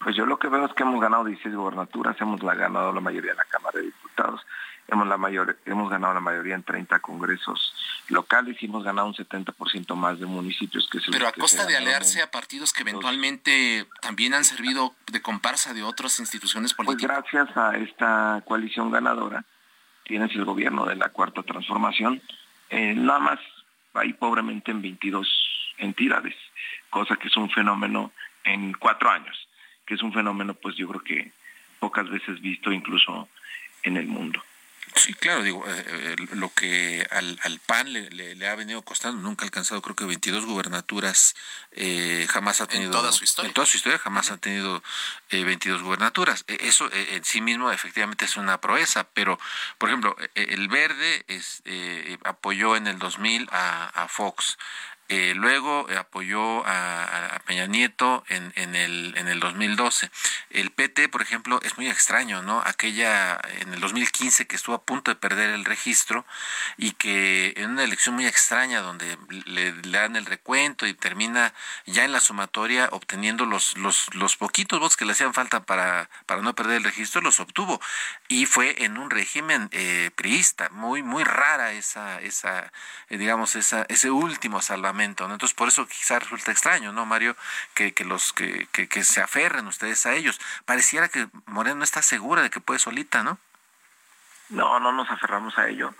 Pues 0.03 0.15
yo 0.15 0.25
lo 0.25 0.39
que 0.39 0.47
veo 0.47 0.65
es 0.65 0.73
que 0.73 0.81
hemos 0.81 0.99
ganado 0.99 1.25
16 1.25 1.53
gobernaturas, 1.53 2.19
hemos 2.19 2.41
la 2.41 2.55
ganado 2.55 2.91
la 2.91 3.01
mayoría 3.01 3.31
en 3.31 3.37
la 3.37 3.45
Cámara 3.45 3.77
de 3.77 3.85
Diputados, 3.85 4.41
hemos 4.87 5.07
la 5.07 5.17
mayor, 5.17 5.59
hemos 5.65 5.91
ganado 5.91 6.15
la 6.15 6.21
mayoría 6.21 6.55
en 6.55 6.63
30 6.63 6.99
congresos 7.01 7.75
locales 8.09 8.57
y 8.61 8.65
hemos 8.65 8.83
ganado 8.83 9.07
un 9.07 9.13
70% 9.13 9.95
más 9.95 10.19
de 10.19 10.25
municipios 10.25 10.87
que 10.91 10.99
se 10.99 11.11
Pero 11.11 11.27
a 11.27 11.31
costa 11.31 11.65
de 11.65 11.77
aliarse 11.77 12.21
a 12.21 12.31
partidos 12.31 12.73
que 12.73 12.81
eventualmente 12.81 13.87
también 14.01 14.33
han 14.33 14.43
servido 14.43 14.95
de 15.11 15.21
comparsa 15.21 15.73
de 15.73 15.83
otras 15.83 16.19
instituciones 16.19 16.73
Pues 16.73 16.87
políticas. 16.87 17.23
gracias 17.31 17.57
a 17.57 17.77
esta 17.77 18.43
coalición 18.45 18.91
ganadora 18.91 19.45
tienes 20.09 20.35
el 20.35 20.43
gobierno 20.43 20.87
de 20.87 20.95
la 20.95 21.09
Cuarta 21.09 21.43
Transformación, 21.43 22.19
eh, 22.71 22.95
nada 22.95 23.19
más 23.19 23.39
ahí 23.93 24.13
pobremente 24.13 24.71
en 24.71 24.81
22 24.81 25.27
entidades, 25.77 26.35
cosa 26.89 27.15
que 27.15 27.27
es 27.27 27.37
un 27.37 27.51
fenómeno 27.51 28.11
en 28.43 28.73
cuatro 28.73 29.11
años, 29.11 29.37
que 29.85 29.93
es 29.93 30.01
un 30.01 30.11
fenómeno 30.11 30.55
pues 30.55 30.75
yo 30.75 30.87
creo 30.87 31.03
que 31.03 31.31
pocas 31.79 32.09
veces 32.09 32.41
visto 32.41 32.71
incluso 32.71 33.29
en 33.83 33.97
el 33.97 34.07
mundo. 34.07 34.43
Sí, 34.95 35.13
claro, 35.13 35.43
digo, 35.43 35.63
eh, 35.67 35.85
eh, 35.87 36.15
lo 36.33 36.53
que 36.53 37.07
al, 37.11 37.39
al 37.43 37.59
PAN 37.59 37.93
le, 37.93 38.09
le- 38.09 38.35
le 38.35 38.47
ha 38.47 38.55
venido 38.55 38.81
costando, 38.81 39.21
nunca 39.21 39.43
ha 39.43 39.47
alcanzado 39.47 39.81
creo 39.81 39.95
que 39.95 40.05
22 40.05 40.45
gubernaturas, 40.45 41.35
eh, 41.71 42.25
jamás 42.29 42.61
ha 42.61 42.67
tenido... 42.67 42.91
toda 42.91 43.11
su 43.11 43.23
historia. 43.23 43.47
En 43.47 43.53
toda 43.53 43.67
su 43.67 43.77
historia 43.77 43.99
jamás 43.99 44.31
ha 44.31 44.37
tenido 44.37 44.83
eh, 45.29 45.43
22 45.43 45.81
gubernaturas. 45.83 46.43
Eh, 46.47 46.57
Eso 46.61 46.89
eh, 46.91 47.15
en 47.15 47.23
sí 47.23 47.41
mismo 47.41 47.71
efectivamente 47.71 48.25
es 48.25 48.35
una 48.37 48.59
proeza, 48.59 49.07
pero, 49.13 49.39
por 49.77 49.89
ejemplo, 49.89 50.15
eh, 50.35 50.47
el 50.49 50.67
Verde 50.67 51.23
es, 51.27 51.61
apoyó 52.23 52.75
en 52.75 52.87
el 52.87 52.99
2000 52.99 53.47
a, 53.51 53.85
a 54.03 54.07
Fox. 54.07 54.57
Eh, 55.09 55.33
luego 55.35 55.89
eh, 55.89 55.97
apoyó 55.97 56.63
a, 56.67 57.41
Peña 57.45 57.65
Nieto 57.65 58.23
en, 58.29 58.53
en, 58.55 58.75
el, 58.75 59.13
en 59.17 59.27
el 59.27 59.39
2012. 59.39 60.11
El 60.51 60.69
PT, 60.69 61.09
por 61.09 61.23
ejemplo, 61.23 61.59
es 61.63 61.77
muy 61.77 61.87
extraño, 61.87 62.43
¿no? 62.43 62.61
Aquella 62.63 63.39
en 63.59 63.73
el 63.73 63.79
2015 63.79 64.45
que 64.45 64.55
estuvo 64.55 64.75
a 64.75 64.83
punto 64.83 65.09
de 65.09 65.15
perder 65.15 65.49
el 65.49 65.65
registro 65.65 66.25
y 66.77 66.91
que 66.91 67.53
en 67.57 67.71
una 67.71 67.83
elección 67.83 68.13
muy 68.13 68.27
extraña 68.27 68.81
donde 68.81 69.17
le, 69.45 69.71
le 69.71 69.89
dan 69.89 70.15
el 70.15 70.27
recuento 70.27 70.85
y 70.85 70.93
termina 70.93 71.55
ya 71.87 72.05
en 72.05 72.11
la 72.11 72.19
sumatoria 72.19 72.89
obteniendo 72.91 73.45
los, 73.45 73.77
los, 73.77 74.13
los 74.13 74.37
poquitos 74.37 74.79
votos 74.79 74.95
que 74.95 75.05
le 75.05 75.13
hacían 75.13 75.33
falta 75.33 75.63
para, 75.63 76.09
para 76.27 76.41
no 76.41 76.53
perder 76.53 76.77
el 76.77 76.83
registro, 76.83 77.21
los 77.21 77.39
obtuvo. 77.39 77.81
Y 78.27 78.45
fue 78.45 78.83
en 78.83 78.99
un 78.99 79.09
régimen 79.09 79.69
eh, 79.71 80.11
priista, 80.15 80.69
muy, 80.69 81.01
muy 81.01 81.23
rara 81.23 81.71
esa, 81.71 82.21
esa 82.21 82.71
eh, 83.09 83.17
digamos, 83.17 83.55
esa, 83.55 83.85
ese 83.89 84.11
último 84.11 84.61
salvamento. 84.61 84.98
Entonces, 85.05 85.53
por 85.53 85.67
eso 85.67 85.87
quizá 85.87 86.19
resulta 86.19 86.51
extraño, 86.51 86.91
¿no, 86.91 87.05
Mario? 87.05 87.35
Que, 87.73 87.93
los 88.05 88.33
que, 88.33 88.67
se 89.03 89.21
aferren 89.21 89.67
ustedes 89.67 90.05
a 90.05 90.13
ellos. 90.13 90.39
Pareciera 90.65 91.09
que 91.09 91.27
Moreno 91.45 91.77
no 91.77 91.83
está 91.83 92.01
segura 92.01 92.41
de 92.41 92.49
que 92.49 92.59
puede 92.59 92.79
solita, 92.79 93.23
¿no? 93.23 93.37
No, 94.49 94.79
no 94.79 94.91
nos 94.91 95.09
aferramos 95.09 95.57
a 95.57 95.67
ello. 95.67 95.93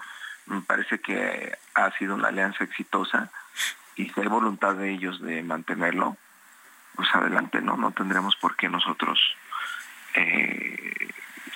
Me 0.46 0.62
parece 0.62 1.00
que 1.00 1.58
ha 1.76 1.92
sido 1.98 2.16
una 2.16 2.30
alianza 2.30 2.64
exitosa 2.64 3.30
y 3.96 4.10
si 4.10 4.20
hay 4.20 4.28
voluntad 4.28 4.76
de 4.76 4.92
ellos 4.92 5.22
de 5.22 5.44
mantenerlo, 5.44 6.18
pues 6.96 7.14
adelante, 7.14 7.62
no, 7.62 7.78
no 7.78 7.92
tendremos 7.92 8.36
por 8.36 8.56
qué 8.56 8.68
nosotros 8.68 9.20
eh, 10.16 11.10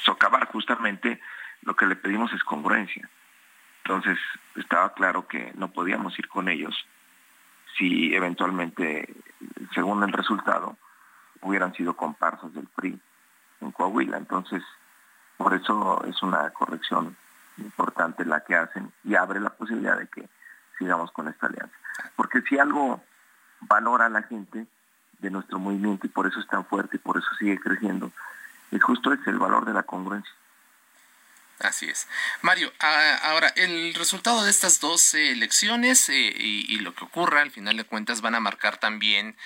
socavar 0.04 0.46
justamente 0.48 1.20
lo 1.64 1.76
que 1.76 1.86
le 1.86 1.96
pedimos 1.96 2.32
es 2.34 2.44
congruencia. 2.44 3.10
Entonces 3.84 4.18
estaba 4.56 4.94
claro 4.94 5.28
que 5.28 5.52
no 5.56 5.70
podíamos 5.70 6.18
ir 6.20 6.28
con 6.28 6.48
ellos 6.48 6.86
si 7.78 8.14
eventualmente, 8.14 9.14
según 9.74 10.04
el 10.04 10.12
resultado, 10.12 10.78
hubieran 11.42 11.74
sido 11.74 11.96
comparsas 11.96 12.54
del 12.54 12.68
PRI 12.68 13.00
en 13.62 13.72
Coahuila. 13.72 14.18
Entonces, 14.18 14.64
por 15.38 15.54
eso 15.54 16.04
es 16.06 16.22
una 16.24 16.50
corrección 16.52 17.16
importante 17.58 18.26
la 18.26 18.42
que 18.42 18.56
hacen 18.56 18.92
y 19.04 19.16
abre 19.16 19.40
la 19.40 19.50
posibilidad 19.50 19.98
de 19.98 20.08
que 20.08 20.28
sigamos 20.78 21.12
con 21.12 21.28
esta 21.28 21.48
alianza. 21.48 21.76
Porque 22.16 22.42
si 22.42 22.58
algo 22.58 23.02
valora 23.62 24.06
a 24.06 24.10
la 24.10 24.24
gente 24.24 24.68
de 25.20 25.30
nuestro 25.30 25.60
movimiento 25.60 26.08
y 26.08 26.10
por 26.10 26.28
eso 26.28 26.40
es 26.40 26.48
tan 26.48 26.66
fuerte 26.66 26.98
y 26.98 27.00
por 27.00 27.18
eso 27.18 27.28
sigue 27.38 27.60
creciendo, 27.60 28.12
es 28.72 28.84
justo 28.84 29.14
ese 29.14 29.30
el 29.30 29.40
valor 29.40 29.66
de 29.66 29.74
la 29.74 29.84
congruencia. 29.84 30.34
Así 31.60 31.86
es. 31.86 32.08
Mario, 32.42 32.74
a- 32.80 33.16
ahora, 33.30 33.48
el 33.56 33.94
resultado 33.94 34.44
de 34.44 34.50
estas 34.52 34.80
dos 34.80 35.14
elecciones 35.14 36.10
eh, 36.10 36.34
y, 36.36 36.66
y 36.74 36.80
lo 36.80 36.94
que 36.94 37.06
ocurra, 37.06 37.42
al 37.42 37.52
final 37.52 37.78
de 37.78 37.86
cuentas, 37.86 38.22
van 38.22 38.36
a 38.36 38.40
marcar 38.42 38.78
también 38.80 39.38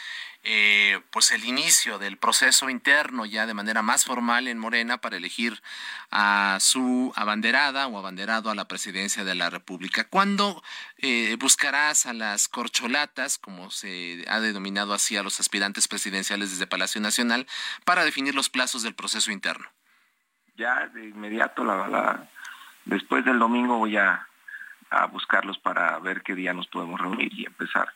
eh, 0.44 1.00
pues 1.12 1.32
el 1.32 1.44
inicio 1.44 2.00
del 2.00 2.18
proceso 2.18 2.70
interno 2.70 3.26
ya 3.26 3.46
de 3.46 3.54
manera 3.54 3.82
más 3.82 4.06
formal 4.06 4.48
en 4.48 4.58
Morena 4.58 5.00
para 5.02 5.18
elegir 5.18 5.62
a 6.10 6.58
su 6.62 7.12
abanderada 7.16 7.86
o 7.88 7.98
abanderado 8.00 8.50
a 8.50 8.56
la 8.56 8.68
presidencia 8.68 9.24
de 9.26 9.36
la 9.36 9.50
República. 9.50 10.06
¿Cuándo 10.08 10.64
eh, 10.98 11.36
buscarás 11.40 12.06
a 12.06 12.14
las 12.14 12.48
corcholatas, 12.48 13.38
como 13.38 13.70
se 13.70 14.24
ha 14.30 14.40
denominado 14.40 14.94
así 14.94 15.18
a 15.18 15.24
los 15.24 15.40
aspirantes 15.40 15.88
presidenciales 15.88 16.52
desde 16.52 16.68
Palacio 16.68 17.02
Nacional, 17.02 17.46
para 17.84 18.06
definir 18.06 18.34
los 18.34 18.50
plazos 18.50 18.82
del 18.82 18.96
proceso 18.96 19.32
interno? 19.32 19.70
Ya 20.58 20.88
de 20.88 21.06
inmediato, 21.10 21.64
la, 21.64 21.88
la- 21.88 22.28
después 22.86 23.24
del 23.24 23.38
domingo 23.40 23.78
voy 23.78 23.96
a, 23.98 24.28
a 24.90 25.06
buscarlos 25.06 25.58
para 25.60 25.98
ver 26.00 26.24
qué 26.24 26.34
día 26.36 26.54
nos 26.54 26.68
podemos 26.68 27.00
reunir 27.00 27.32
y 27.34 27.46
empezar 27.46 27.94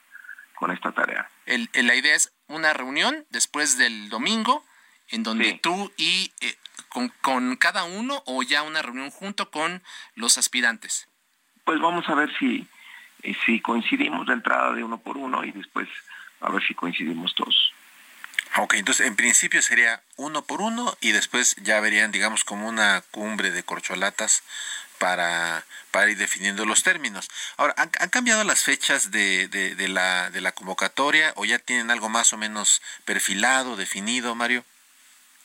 con 0.56 0.72
esta 0.72 0.92
tarea. 0.92 1.28
El- 1.48 1.70
el- 1.74 1.88
la 1.88 1.96
idea 1.96 2.16
es 2.16 2.32
una 2.48 2.72
reunión 2.74 3.26
después 3.32 3.78
del 3.78 4.10
domingo 4.10 4.64
en 5.10 5.24
donde 5.24 5.46
Sí. 5.46 5.60
tú 5.62 5.92
y 5.98 6.32
eh, 6.42 6.56
con, 6.90 7.10
con 7.22 7.56
cada 7.56 7.84
uno 7.84 8.22
o 8.28 8.44
ya 8.44 8.62
una 8.62 8.82
reunión 8.82 9.10
junto 9.10 9.50
con 9.50 9.82
los 10.16 10.38
aspirantes. 10.38 11.08
Pues 11.66 11.80
vamos 11.80 12.08
a 12.10 12.16
ver 12.16 12.32
si, 12.38 12.68
si 13.46 13.60
coincidimos 13.60 14.28
de 14.28 14.34
entrada 14.34 14.72
de 14.74 14.84
uno 14.84 15.00
por 15.00 15.18
uno 15.18 15.44
y 15.44 15.52
después 15.52 15.88
a 16.42 16.50
ver 16.52 16.62
si 16.68 16.76
coincidimos 16.76 17.34
todos. 17.34 17.71
Ok, 18.58 18.74
entonces 18.74 19.08
en 19.08 19.16
principio 19.16 19.62
sería 19.62 20.02
uno 20.18 20.42
por 20.42 20.62
uno 20.62 20.98
y 21.00 21.14
después 21.14 21.56
ya 21.62 21.80
verían, 21.80 22.12
digamos, 22.12 22.44
como 22.44 22.68
una 22.68 23.02
cumbre 23.12 23.50
de 23.52 23.64
corcholatas 23.64 24.44
para, 24.98 25.64
para 25.92 26.12
ir 26.12 26.18
definiendo 26.18 26.66
los 26.66 26.84
términos. 26.84 27.30
Ahora, 27.58 27.74
¿han, 27.78 28.10
cambiado 28.10 28.44
las 28.44 28.64
fechas 28.64 29.10
de, 29.10 29.48
de, 29.48 29.76
de 29.76 29.88
la, 29.88 30.30
de 30.30 30.42
la 30.42 30.52
convocatoria 30.52 31.34
o 31.38 31.46
ya 31.46 31.60
tienen 31.60 31.92
algo 31.92 32.10
más 32.10 32.34
o 32.34 32.38
menos 32.38 32.82
perfilado, 33.06 33.78
definido, 33.78 34.36
Mario? 34.36 34.66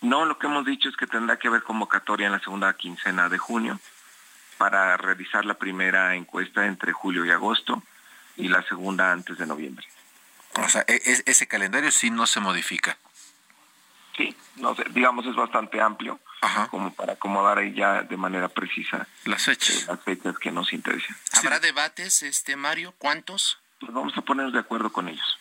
No, 0.02 0.24
lo 0.24 0.38
que 0.38 0.46
hemos 0.46 0.66
dicho 0.66 0.88
es 0.88 0.96
que 0.96 1.06
tendrá 1.06 1.38
que 1.38 1.48
haber 1.48 1.62
convocatoria 1.62 2.26
en 2.26 2.32
la 2.32 2.40
segunda 2.40 2.74
quincena 2.74 3.28
de 3.28 3.38
junio 3.38 3.80
para 4.58 4.96
realizar 4.96 5.44
la 5.44 5.54
primera 5.54 6.14
encuesta 6.16 6.66
entre 6.66 6.92
julio 6.92 7.24
y 7.24 7.30
agosto 7.30 7.82
y 8.36 8.48
la 8.48 8.62
segunda 8.64 9.12
antes 9.12 9.38
de 9.38 9.46
noviembre. 9.46 9.86
O 10.64 10.68
sea, 10.68 10.84
e- 10.88 11.00
e- 11.04 11.22
ese 11.26 11.46
calendario 11.46 11.90
sí 11.90 12.10
no 12.10 12.26
se 12.26 12.40
modifica. 12.40 12.96
Sí, 14.16 14.34
no 14.56 14.74
sé, 14.74 14.84
digamos 14.90 15.26
es 15.26 15.34
bastante 15.34 15.80
amplio 15.80 16.18
Ajá. 16.40 16.68
como 16.68 16.92
para 16.94 17.14
acomodar 17.14 17.58
ahí 17.58 17.74
ya 17.74 18.02
de 18.02 18.16
manera 18.16 18.48
precisa 18.48 19.06
Las 19.24 19.42
eh, 19.48 19.54
fechas. 19.54 19.86
las 19.86 20.00
fechas 20.02 20.38
que 20.38 20.50
nos 20.50 20.72
interesan. 20.72 21.14
¿Habrá 21.34 21.60
debates, 21.60 22.22
este 22.22 22.56
Mario? 22.56 22.94
¿Cuántos? 22.96 23.58
Pues 23.78 23.92
vamos 23.92 24.16
a 24.16 24.22
ponernos 24.22 24.54
de 24.54 24.60
acuerdo 24.60 24.90
con 24.90 25.08
ellos. 25.08 25.38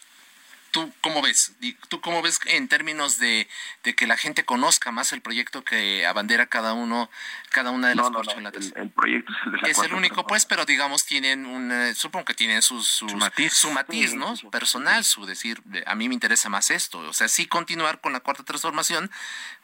¿Tú 0.75 0.91
cómo 0.99 1.21
ves? 1.21 1.55
Di- 1.61 1.77
¿Tú 1.87 2.01
cómo 2.01 2.21
ves 2.21 2.37
en 2.47 2.67
términos 2.67 3.17
de, 3.17 3.47
de 3.85 3.95
que 3.95 4.07
la 4.07 4.17
gente 4.17 4.43
conozca 4.43 4.91
más 4.91 5.13
el 5.13 5.21
proyecto 5.21 5.63
que 5.63 6.05
abandera 6.05 6.47
cada 6.47 6.73
uno, 6.73 7.09
cada 7.49 7.71
una 7.71 7.87
de 7.87 7.95
las 7.95 8.11
No, 8.11 8.21
no, 8.21 8.23
no, 8.41 8.49
el, 8.49 8.73
el 8.75 8.89
proyecto 8.89 9.31
es 9.31 9.37
el 9.45 9.51
de 9.53 9.57
la 9.59 9.67
es 9.69 9.79
el 9.79 9.93
único, 9.93 10.27
pues, 10.27 10.45
pero 10.45 10.65
digamos 10.65 11.05
tienen 11.05 11.45
un, 11.45 11.71
eh, 11.71 11.95
supongo 11.95 12.25
que 12.25 12.33
tienen 12.33 12.61
sus, 12.61 12.89
sus- 12.89 13.09
Su 13.09 13.15
matiz. 13.17 13.53
su 13.53 13.71
matiz, 13.71 14.11
Sí, 14.11 14.17
¿no? 14.17 14.33
Personal, 14.51 15.05
su 15.05 15.25
decir, 15.25 15.61
de, 15.63 15.81
a 15.87 15.95
mí 15.95 16.09
me 16.09 16.13
interesa 16.13 16.49
más 16.49 16.69
esto, 16.71 16.99
o 16.99 17.13
sea, 17.13 17.29
sí 17.29 17.45
continuar 17.47 18.01
con 18.01 18.11
la 18.11 18.19
cuarta 18.19 18.43
transformación, 18.43 19.09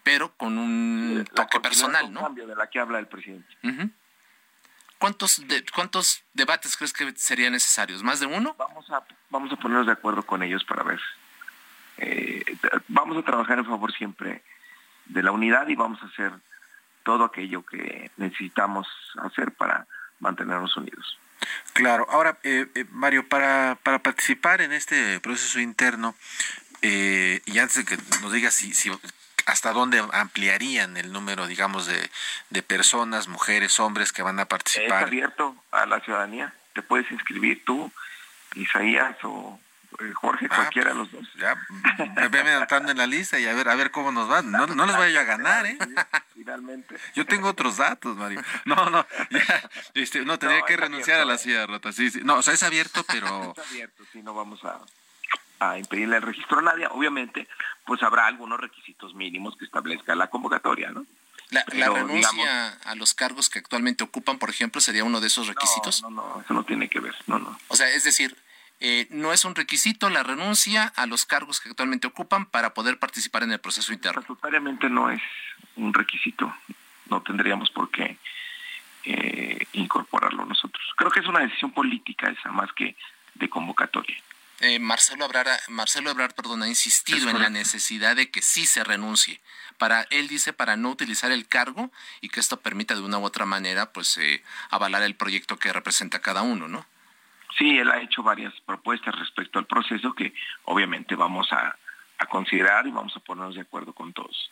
pero 0.04 0.34
con 0.38 0.58
un 0.58 1.26
La 1.28 1.44
toque 1.44 1.60
personal, 1.60 2.04
con 2.06 2.14
¿no? 2.14 2.22
cambio 2.22 2.48
de 2.48 2.56
la 2.56 2.68
que 2.70 2.80
habla 2.80 3.00
el 3.00 3.08
presidente. 3.08 3.54
Ujú. 3.64 3.90
¿Cuántos, 5.02 5.48
de- 5.48 5.66
¿Cuántos 5.74 6.24
debates 6.34 6.78
crees 6.78 6.94
que 6.94 7.12
serían 7.18 7.54
necesarios? 7.54 8.04
¿Más 8.04 8.20
de 8.20 8.28
uno? 8.28 8.54
Vamos 8.60 8.88
a, 8.92 9.04
vamos 9.32 9.52
a 9.52 9.56
ponernos 9.56 9.88
de 9.88 9.94
acuerdo 9.94 10.22
con 10.22 10.44
ellos 10.44 10.64
para 10.64 10.84
ver. 10.84 11.02
Eh, 11.98 12.46
vamos 12.88 13.18
a 13.18 13.24
trabajar 13.24 13.58
en 13.58 13.66
favor 13.66 13.92
siempre 13.94 14.44
de 15.06 15.24
la 15.24 15.32
unidad 15.32 15.68
y 15.70 15.76
vamos 15.76 16.00
a 16.04 16.06
hacer 16.06 16.32
todo 17.04 17.24
aquello 17.26 17.66
que 17.66 18.12
necesitamos 18.18 18.86
hacer 19.24 19.52
para 19.54 19.88
mantenernos 20.20 20.78
unidos. 20.78 21.18
Claro, 21.74 22.06
ahora, 22.12 22.38
eh, 22.44 22.68
eh, 22.76 22.86
Mario, 22.92 23.28
para, 23.28 23.80
para 23.82 23.98
participar 23.98 24.62
en 24.62 24.72
este 24.72 25.20
proceso 25.20 25.60
interno, 25.60 26.14
eh, 26.84 27.42
y 27.48 27.58
antes 27.58 27.78
de 27.78 27.86
que 27.86 27.98
nos 28.22 28.32
digas 28.32 28.54
si, 28.54 28.72
si 28.76 28.92
hasta 29.46 29.74
dónde 29.74 30.04
ampliarían 30.14 30.98
el 30.98 31.12
número, 31.12 31.48
digamos, 31.48 31.86
de, 31.86 32.10
de 32.50 32.64
personas, 32.64 33.28
mujeres, 33.28 33.80
hombres 33.80 34.12
que 34.12 34.22
van 34.22 34.40
a 34.40 34.46
participar. 34.46 35.04
Es 35.04 35.08
abierto 35.08 35.56
a 35.72 35.86
la 35.86 36.00
ciudadanía. 36.00 36.54
Te 36.74 36.82
puedes 36.82 37.10
inscribir 37.12 37.64
tú, 37.66 37.92
Isaías 38.56 39.18
o 39.24 39.60
eh, 40.00 40.14
Jorge, 40.14 40.48
ah, 40.50 40.56
cualquiera 40.56 40.92
de 40.92 40.96
los 40.96 41.12
dos. 41.12 41.28
Ya, 41.38 41.56
me 42.30 42.54
entrando 42.54 42.92
en 42.92 42.98
la 42.98 43.08
lista 43.08 43.40
y 43.40 43.46
a 43.46 43.54
ver, 43.54 43.68
a 43.70 43.76
ver 43.76 43.92
cómo 43.92 44.12
nos 44.12 44.30
va. 44.32 44.42
No, 44.42 44.66
no 44.68 44.86
les 44.86 44.98
vaya 44.98 45.22
a 45.22 45.24
ganar, 45.24 45.66
¿eh? 45.66 45.78
Finalmente. 46.34 46.96
Yo 47.16 47.26
tengo 47.26 47.50
otros 47.50 47.78
datos, 47.78 48.16
Mario. 48.16 48.42
No, 48.66 48.90
no, 48.90 49.06
ya, 49.30 49.70
este, 49.94 50.24
no, 50.26 50.40
tendría 50.40 50.62
que 50.64 50.78
renunciar 50.78 51.20
a 51.20 51.26
la 51.26 51.38
silla 51.38 51.68
rota. 51.68 51.92
Sí, 51.92 52.10
sí. 52.10 52.22
No, 52.24 52.38
o 52.38 52.42
sea, 52.42 52.54
es 52.54 52.64
abierto, 52.64 53.04
pero... 53.08 53.54
Es 53.58 53.72
abierto, 53.72 54.04
sí, 54.12 54.22
no 54.24 54.34
vamos 54.34 54.64
a, 54.64 54.80
a 55.62 55.78
impedirle 55.78 56.18
el 56.18 56.24
registro 56.24 56.60
a 56.60 56.64
nadie. 56.64 56.88
Obviamente, 56.90 57.48
pues 57.86 58.02
habrá 58.02 58.26
algunos 58.26 58.60
requisitos 58.60 59.14
mínimos 59.14 59.56
que 59.58 59.66
establezca 59.66 60.16
la 60.16 60.28
convocatoria, 60.28 60.90
¿no? 60.90 61.06
La, 61.52 61.64
renuncia 61.66 62.70
a 62.86 62.96
los 62.96 63.14
cargos 63.14 63.50
que 63.50 63.60
actualmente 63.60 64.04
ocupan, 64.04 64.40
por 64.40 64.50
ejemplo, 64.50 64.80
sería 64.80 65.04
uno 65.04 65.20
de 65.20 65.28
esos 65.28 65.48
requisitos. 65.48 66.02
No, 66.02 66.10
no, 66.10 66.42
eso 66.44 66.54
no 66.54 66.64
tiene 66.64 66.90
que 66.90 67.02
ver, 67.02 67.14
no, 67.28 67.40
no. 67.40 67.60
O 67.68 67.76
sea, 67.76 67.90
es 67.90 68.06
decir, 68.06 68.36
eh, 68.80 69.06
no 69.12 69.34
es 69.34 69.44
un 69.44 69.54
requisito 69.54 70.10
la 70.10 70.24
renuncia 70.24 70.92
a 70.96 71.06
los 71.06 71.26
cargos 71.26 71.60
que 71.60 71.70
actualmente 71.70 72.08
ocupan 72.08 72.46
para 72.46 72.74
poder 72.74 72.98
participar 73.00 73.44
en 73.44 73.52
el 73.52 73.60
proceso 73.60 73.92
interno. 73.92 74.24
Necesariamente 74.28 74.90
no 74.90 75.12
es 75.12 75.22
un 75.76 75.94
requisito, 75.94 76.56
no 77.10 77.22
tendríamos 77.22 77.70
por 77.70 77.92
qué 77.92 78.18
eh, 79.04 79.68
incorporarlo 79.74 80.46
nosotros. 80.46 80.84
Creo 80.96 81.12
que 81.12 81.20
es 81.20 81.28
una 81.28 81.42
decisión 81.42 81.72
política 81.72 82.32
esa, 82.32 82.50
más 82.52 82.72
que 82.74 82.96
de 83.36 83.50
convocatoria. 83.50 84.18
Eh, 84.64 84.78
Marcelo 84.78 85.26
Ebrard, 85.26 85.48
Marcelo 85.70 86.12
Ebrard 86.12 86.36
perdón, 86.36 86.62
ha 86.62 86.68
insistido 86.68 87.32
en 87.32 87.40
la 87.40 87.50
necesidad 87.50 88.16
de 88.16 88.30
que 88.30 88.44
sí 88.44 88.68
se 88.68 88.84
renuncie. 88.84 89.42
Para 89.80 90.04
él 90.12 90.28
dice 90.28 90.54
para 90.54 90.76
no 90.76 90.92
utilizar 90.92 91.32
el 91.32 91.48
cargo 91.48 91.90
y 92.22 92.30
que 92.30 92.40
esto 92.40 92.60
permita 92.60 92.94
de 92.94 93.02
una 93.02 93.18
u 93.18 93.24
otra 93.24 93.48
manera 93.48 93.92
pues 93.92 94.18
eh, 94.18 94.44
avalar 94.70 95.02
el 95.02 95.16
proyecto 95.16 95.58
que 95.58 95.74
representa 95.74 96.22
cada 96.22 96.44
uno, 96.44 96.68
¿no? 96.68 96.86
Sí, 97.58 97.80
él 97.80 97.90
ha 97.90 98.02
hecho 98.02 98.22
varias 98.22 98.54
propuestas 98.62 99.18
respecto 99.18 99.58
al 99.58 99.66
proceso 99.66 100.14
que 100.14 100.34
obviamente 100.66 101.16
vamos 101.16 101.52
a 101.52 101.76
considerar 102.30 102.86
y 102.86 102.92
vamos 102.92 103.18
a 103.18 103.20
ponernos 103.20 103.56
de 103.56 103.62
acuerdo 103.62 103.94
con 103.94 104.14
todos 104.14 104.52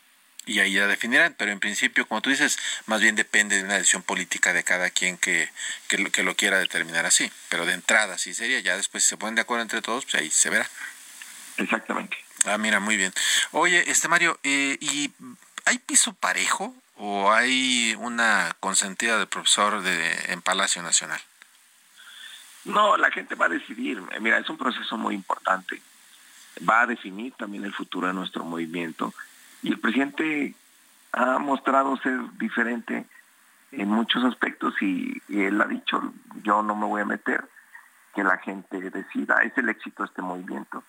y 0.50 0.60
ahí 0.60 0.74
ya 0.74 0.88
definirán, 0.88 1.36
pero 1.38 1.52
en 1.52 1.60
principio, 1.60 2.08
como 2.08 2.22
tú 2.22 2.32
dices, 2.32 2.58
más 2.88 3.02
bien 3.02 3.16
depende 3.16 3.58
de 3.58 3.64
una 3.64 3.76
decisión 3.76 4.02
política 4.02 4.52
de 4.52 4.64
cada 4.64 4.90
quien 4.90 5.18
que, 5.18 5.50
que, 5.88 6.24
lo, 6.24 6.36
quiera 6.36 6.58
determinar 6.58 7.06
así, 7.06 7.32
pero 7.50 7.68
de 7.68 7.74
entrada 7.74 8.18
sí 8.18 8.34
sería, 8.34 8.60
ya 8.60 8.76
después 8.76 9.04
si 9.04 9.12
se 9.12 9.18
ponen 9.18 9.36
de 9.36 9.42
acuerdo 9.42 9.62
entre 9.62 9.84
todos, 9.84 10.06
pues 10.06 10.16
ahí 10.16 10.32
se 10.32 10.50
verá. 10.50 10.68
Exactamente. 11.58 12.18
Ah, 12.46 12.58
mira, 12.58 12.80
muy 12.80 12.98
bien. 12.98 13.14
Oye, 13.52 13.84
este 13.92 14.08
Mario, 14.08 14.40
eh, 14.44 14.78
¿y 14.82 15.12
hay 15.66 15.78
piso 15.78 16.14
parejo 16.14 16.74
o 16.96 17.32
hay 17.32 17.96
una 18.00 18.56
consentida 18.60 19.20
de 19.20 19.28
profesor 19.28 19.84
de, 19.84 20.34
en 20.34 20.42
Palacio 20.42 20.82
Nacional? 20.82 21.22
No, 22.66 22.98
la 22.98 23.12
gente 23.12 23.36
va 23.36 23.46
a 23.46 23.50
decidir. 23.50 24.02
Mira, 24.20 24.40
es 24.40 24.50
un 24.50 24.58
proceso 24.58 24.98
muy 24.98 25.14
importante. 25.14 25.80
Va 26.68 26.82
a 26.82 26.88
definir 26.88 27.34
también 27.34 27.66
el 27.66 27.74
futuro 27.74 28.08
de 28.08 28.14
nuestro 28.14 28.44
movimiento 28.44 29.14
y 29.62 29.70
el 29.70 29.80
presidente 29.80 30.56
ha 31.12 31.38
mostrado 31.40 31.98
ser 31.98 32.20
diferente 32.38 33.06
en 33.72 33.90
muchos 33.90 34.24
aspectos 34.24 34.74
y, 34.82 35.22
él 35.30 35.62
ha 35.62 35.66
dicho, 35.66 36.14
yo 36.44 36.64
no 36.64 36.76
me 36.76 36.86
voy 36.86 37.02
a 37.02 37.06
meter, 37.06 37.48
que 38.16 38.24
la 38.24 38.38
gente 38.38 38.90
decida, 38.90 39.44
es 39.44 39.56
el 39.58 39.70
éxito 39.70 40.04
este 40.04 40.22
movimiento. 40.22 40.84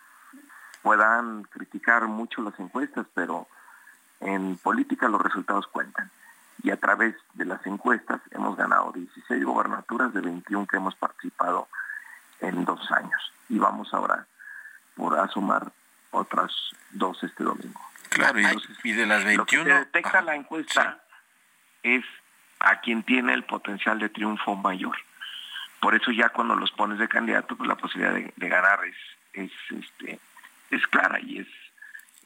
Puedan 0.82 1.42
criticar 1.44 2.06
mucho 2.06 2.40
las 2.42 2.58
encuestas, 2.58 3.06
pero 3.12 3.46
en 4.20 4.56
política 4.56 5.08
los 5.08 5.20
resultados 5.20 5.66
cuentan. 5.66 6.10
Y 6.62 6.70
a 6.70 6.78
través 6.78 7.14
de 7.34 7.44
las 7.44 7.64
encuestas 7.66 8.20
hemos 8.30 8.56
ganado 8.56 8.92
16 8.92 9.44
gobernaturas 9.44 10.12
de 10.14 10.20
21 10.20 10.66
que 10.66 10.76
hemos 10.76 10.94
participado 10.94 11.68
en 12.40 12.64
dos 12.64 12.90
años. 12.92 13.32
Y 13.48 13.58
vamos 13.58 13.92
ahora 13.92 14.26
por 14.96 15.18
a 15.18 15.28
otras 16.12 16.52
dos 16.90 17.22
este 17.22 17.44
domingo. 17.44 17.80
Claro, 18.10 18.40
y, 18.82 18.92
de 18.92 19.06
las 19.06 19.24
21... 19.24 19.64
Lo 19.64 19.74
que 19.74 19.78
detecta 19.78 20.20
la 20.20 20.34
encuesta 20.34 21.02
es 21.82 22.04
a 22.58 22.80
quien 22.80 23.02
tiene 23.04 23.32
el 23.32 23.44
potencial 23.44 23.98
de 23.98 24.08
triunfo 24.08 24.56
mayor. 24.56 24.96
Por 25.80 25.94
eso 25.94 26.10
ya 26.10 26.28
cuando 26.28 26.56
los 26.56 26.70
pones 26.72 26.98
de 26.98 27.08
candidato, 27.08 27.56
pues 27.56 27.68
la 27.68 27.76
posibilidad 27.76 28.14
de, 28.14 28.48
ganar 28.48 28.80
es, 28.84 28.96
es, 29.32 29.52
este, 29.70 30.20
es 30.70 30.86
clara 30.88 31.18
y 31.20 31.38
es, 31.38 31.46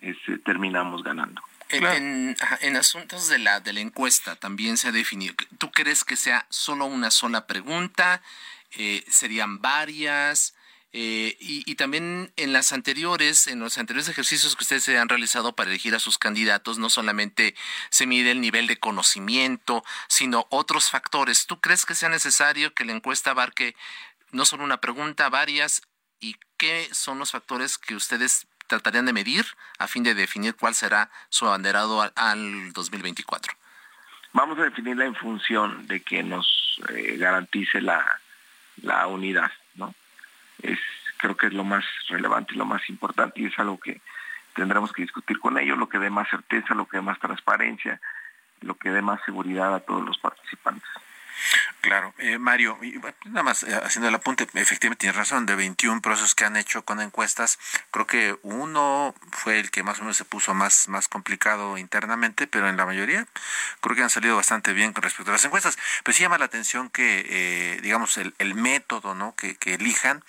es 0.00 0.16
eh, 0.26 0.38
terminamos 0.44 1.04
ganando. 1.04 1.40
En, 1.68 2.36
en, 2.60 2.76
asuntos 2.76 3.28
de 3.28 3.38
la, 3.38 3.60
de 3.60 3.72
la 3.72 3.80
encuesta 3.80 4.36
también 4.36 4.76
se 4.76 4.88
ha 4.88 4.92
definido. 4.92 5.34
¿Tú 5.58 5.70
crees 5.70 6.04
que 6.04 6.16
sea 6.16 6.46
solo 6.48 6.86
una 6.86 7.10
sola 7.10 7.46
pregunta? 7.46 8.22
Eh, 8.76 9.04
¿Serían 9.08 9.60
varias? 9.60 10.54
Eh, 10.96 11.36
y, 11.40 11.74
también 11.74 12.32
en 12.36 12.52
las 12.52 12.72
anteriores, 12.72 13.48
en 13.48 13.58
los 13.58 13.78
anteriores 13.78 14.08
ejercicios 14.08 14.54
que 14.54 14.62
ustedes 14.62 14.84
se 14.84 14.96
han 14.96 15.08
realizado 15.08 15.56
para 15.56 15.68
elegir 15.68 15.92
a 15.96 15.98
sus 15.98 16.18
candidatos, 16.18 16.78
no 16.78 16.88
solamente 16.88 17.56
se 17.90 18.06
mide 18.06 18.30
el 18.30 18.40
nivel 18.40 18.68
de 18.68 18.76
conocimiento, 18.76 19.82
sino 20.06 20.46
otros 20.50 20.90
factores. 20.90 21.46
¿Tú 21.48 21.60
crees 21.60 21.84
que 21.84 21.96
sea 21.96 22.08
necesario 22.10 22.74
que 22.74 22.84
la 22.84 22.92
encuesta 22.92 23.32
abarque 23.32 23.74
no 24.30 24.44
solo 24.44 24.62
una 24.62 24.76
pregunta, 24.80 25.28
varias? 25.30 25.82
¿Y 26.20 26.36
qué 26.58 26.88
son 26.92 27.18
los 27.18 27.32
factores 27.32 27.76
que 27.76 27.96
ustedes 27.96 28.46
tratarían 28.68 29.06
de 29.06 29.12
medir 29.12 29.44
a 29.78 29.88
fin 29.88 30.04
de 30.04 30.14
definir 30.14 30.54
cuál 30.54 30.76
será 30.76 31.10
su 31.28 31.44
abanderado 31.44 32.08
al, 32.14 32.72
2024? 32.72 33.52
Vamos 34.32 34.60
a 34.60 34.62
definirla 34.62 35.06
en 35.06 35.16
función 35.16 35.88
de 35.88 36.02
que 36.02 36.22
nos 36.22 36.80
eh, 36.90 37.16
garantice 37.16 37.80
la, 37.80 38.20
unidad. 39.08 39.50
Es 40.62 40.78
creo 41.18 41.36
que 41.36 41.46
es 41.46 41.54
lo 41.54 41.64
más 41.64 41.84
relevante 42.08 42.54
y 42.54 42.58
lo 42.58 42.66
más 42.66 42.88
importante 42.90 43.40
y 43.40 43.46
es 43.46 43.58
algo 43.58 43.78
que 43.78 44.00
tendremos 44.54 44.92
que 44.92 45.02
discutir 45.02 45.38
con 45.38 45.58
ellos, 45.58 45.78
lo 45.78 45.88
que 45.88 45.98
dé 45.98 46.10
más 46.10 46.28
certeza, 46.28 46.74
lo 46.74 46.86
que 46.86 46.98
dé 46.98 47.02
más 47.02 47.18
transparencia, 47.18 48.00
lo 48.60 48.74
que 48.74 48.90
dé 48.90 49.02
más 49.02 49.20
seguridad 49.24 49.74
a 49.74 49.80
todos 49.80 50.04
los 50.04 50.18
participantes. 50.18 50.88
Claro, 51.80 52.14
eh, 52.18 52.38
Mario, 52.38 52.78
nada 53.26 53.42
más 53.42 53.62
eh, 53.62 53.74
haciendo 53.74 54.08
el 54.08 54.14
apunte, 54.14 54.44
efectivamente 54.54 55.00
tienes 55.00 55.16
razón, 55.16 55.46
de 55.46 55.54
21 55.54 56.00
procesos 56.00 56.34
que 56.34 56.44
han 56.44 56.56
hecho 56.56 56.84
con 56.84 57.00
encuestas, 57.00 57.58
creo 57.90 58.06
que 58.06 58.38
uno 58.42 59.14
fue 59.32 59.60
el 59.60 59.70
que 59.70 59.82
más 59.82 59.98
o 59.98 60.02
menos 60.02 60.16
se 60.16 60.24
puso 60.24 60.54
más, 60.54 60.88
más 60.88 61.08
complicado 61.08 61.76
internamente, 61.78 62.46
pero 62.46 62.68
en 62.68 62.76
la 62.76 62.86
mayoría 62.86 63.26
creo 63.80 63.96
que 63.96 64.02
han 64.02 64.10
salido 64.10 64.36
bastante 64.36 64.72
bien 64.72 64.92
con 64.92 65.02
respecto 65.02 65.30
a 65.30 65.34
las 65.34 65.44
encuestas. 65.44 65.78
Pero 66.02 66.14
sí 66.14 66.22
llama 66.22 66.38
la 66.38 66.46
atención 66.46 66.90
que, 66.90 67.26
eh, 67.28 67.80
digamos, 67.82 68.16
el, 68.16 68.34
el, 68.38 68.54
método 68.54 69.14
¿no? 69.14 69.34
que, 69.36 69.56
que 69.56 69.74
elijan 69.74 70.24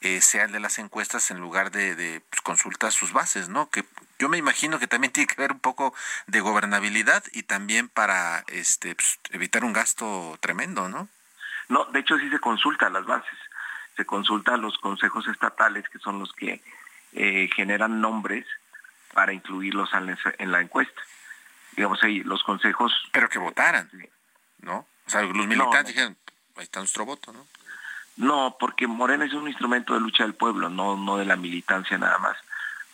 eh, 0.00 0.20
sea 0.20 0.44
el 0.44 0.52
de 0.52 0.60
las 0.60 0.78
encuestas 0.78 1.30
en 1.30 1.38
lugar 1.38 1.70
de, 1.70 1.94
de 1.94 2.20
pues, 2.30 2.40
consultar 2.40 2.92
sus 2.92 3.12
bases, 3.12 3.48
¿no? 3.48 3.68
Que 3.70 3.84
yo 4.18 4.28
me 4.28 4.38
imagino 4.38 4.78
que 4.78 4.86
también 4.86 5.12
tiene 5.12 5.26
que 5.26 5.40
ver 5.40 5.52
un 5.52 5.60
poco 5.60 5.94
de 6.26 6.40
gobernabilidad 6.40 7.24
y 7.32 7.42
también 7.42 7.88
para 7.88 8.44
este 8.48 8.94
pues, 8.94 9.18
evitar 9.30 9.64
un 9.64 9.72
gasto 9.72 10.38
tremendo, 10.40 10.88
¿no? 10.88 11.08
No, 11.68 11.84
de 11.86 12.00
hecho 12.00 12.18
sí 12.18 12.28
se 12.30 12.38
consulta 12.38 12.90
las 12.90 13.06
bases, 13.06 13.38
se 13.96 14.04
consulta 14.04 14.54
a 14.54 14.56
los 14.56 14.78
consejos 14.78 15.26
estatales 15.28 15.88
que 15.88 15.98
son 15.98 16.18
los 16.18 16.32
que 16.32 16.62
eh, 17.12 17.48
generan 17.54 18.00
nombres 18.00 18.46
para 19.12 19.32
incluirlos 19.32 19.90
en 19.94 20.50
la 20.52 20.60
encuesta. 20.60 21.00
Digamos 21.76 22.02
ahí, 22.02 22.22
los 22.22 22.42
consejos... 22.42 22.92
Pero 23.12 23.28
que 23.28 23.38
votaran, 23.38 23.90
¿no? 24.58 24.86
O 25.06 25.10
sea, 25.10 25.22
los 25.22 25.46
militantes 25.46 25.86
dijeron, 25.86 26.16
ahí 26.56 26.64
está 26.64 26.80
nuestro 26.80 27.04
voto, 27.04 27.32
¿no? 27.32 27.46
No, 28.16 28.56
porque 28.58 28.86
Morena 28.86 29.24
es 29.24 29.32
un 29.32 29.48
instrumento 29.48 29.94
de 29.94 30.00
lucha 30.00 30.24
del 30.24 30.34
pueblo, 30.34 30.68
no, 30.68 30.96
no 30.96 31.16
de 31.16 31.24
la 31.24 31.36
militancia 31.36 31.96
nada 31.98 32.18
más. 32.18 32.36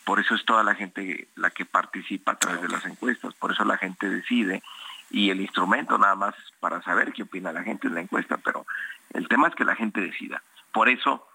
Por 0.05 0.21
eso 0.21 0.35
es 0.35 0.45
toda 0.45 0.63
la 0.63 0.75
gente 0.75 1.29
la 1.35 1.51
que 1.51 1.65
participa 1.65 2.33
a 2.33 2.39
través 2.39 2.63
de 2.63 2.69
las 2.69 2.85
encuestas, 2.87 3.35
por 3.35 3.53
eso 3.53 3.65
la 3.65 3.77
gente 3.77 4.09
decide 4.09 4.63
y 5.11 5.31
el 5.31 5.41
instrumento 5.41 5.99
nada 5.99 6.15
más 6.15 6.35
para 6.61 6.83
saber 6.83 7.13
qué 7.13 7.23
opina 7.23 7.53
la 7.53 7.63
gente 7.63 7.89
en 7.89 7.95
la 7.95 8.01
encuesta, 8.01 8.37
pero 8.39 8.67
el 9.13 9.29
tema 9.29 9.49
es 9.49 9.55
que 9.55 9.65
la 9.65 9.75
gente 9.75 10.01
decida. 10.01 10.43
Por 10.73 10.89
eso, 10.89 11.27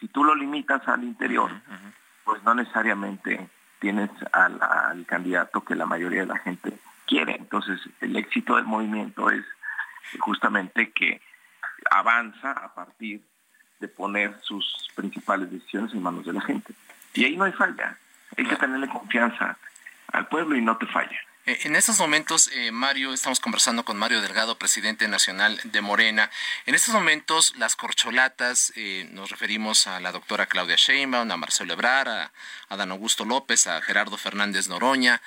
si 0.00 0.08
tú 0.08 0.24
lo 0.24 0.34
limitas 0.34 0.86
al 0.88 1.04
interior, 1.04 1.50
pues 2.24 2.42
no 2.42 2.54
necesariamente 2.54 3.48
tienes 3.78 4.10
al, 4.32 5.04
candidato 5.06 5.62
que 5.62 5.74
la 5.74 5.86
mayoría 5.86 6.20
de 6.20 6.26
la 6.26 6.38
gente 6.38 6.78
quiere. 7.06 7.36
Entonces, 7.36 7.80
el 8.00 8.16
éxito 8.16 8.56
del 8.56 8.64
movimiento 8.64 9.30
es 9.30 9.44
justamente 10.20 10.92
que 10.92 11.20
avanza 11.98 12.52
a 12.52 12.74
partir 12.74 13.22
de 13.80 13.88
poner 13.88 14.38
sus 14.42 14.88
principales 14.94 15.50
decisiones 15.50 15.92
en 15.92 16.02
manos 16.02 16.24
de 16.24 16.32
la 16.32 16.40
gente. 16.40 16.72
Y 17.14 17.24
ahí 17.24 17.36
no 17.36 17.44
hay 17.44 17.52
falla. 17.52 17.98
Hay 18.36 18.46
que 18.46 18.56
tenerle 18.56 18.88
confianza 18.88 19.58
al 20.08 20.28
pueblo 20.28 20.56
y 20.56 20.62
no 20.62 20.76
te 20.78 20.86
falla. 20.86 21.18
Eh, 21.44 21.58
en 21.64 21.74
estos 21.74 21.98
momentos, 21.98 22.48
eh, 22.54 22.70
Mario, 22.70 23.12
estamos 23.12 23.40
conversando 23.40 23.84
con 23.84 23.98
Mario 23.98 24.22
Delgado, 24.22 24.56
presidente 24.58 25.08
nacional 25.08 25.60
de 25.64 25.80
Morena. 25.80 26.30
En 26.66 26.76
estos 26.76 26.94
momentos, 26.94 27.54
las 27.56 27.74
corcholatas, 27.74 28.72
eh, 28.76 29.08
nos 29.10 29.30
referimos 29.30 29.88
a 29.88 29.98
la 29.98 30.12
doctora 30.12 30.46
Claudia 30.46 30.76
Sheinbaum, 30.76 31.30
a 31.30 31.36
Marcelo 31.36 31.72
Ebrar, 31.72 32.08
a, 32.08 32.32
a 32.68 32.76
Dan 32.76 32.92
Augusto 32.92 33.24
López, 33.24 33.66
a 33.66 33.82
Gerardo 33.82 34.16
Fernández 34.16 34.68
Noroña, 34.68 35.20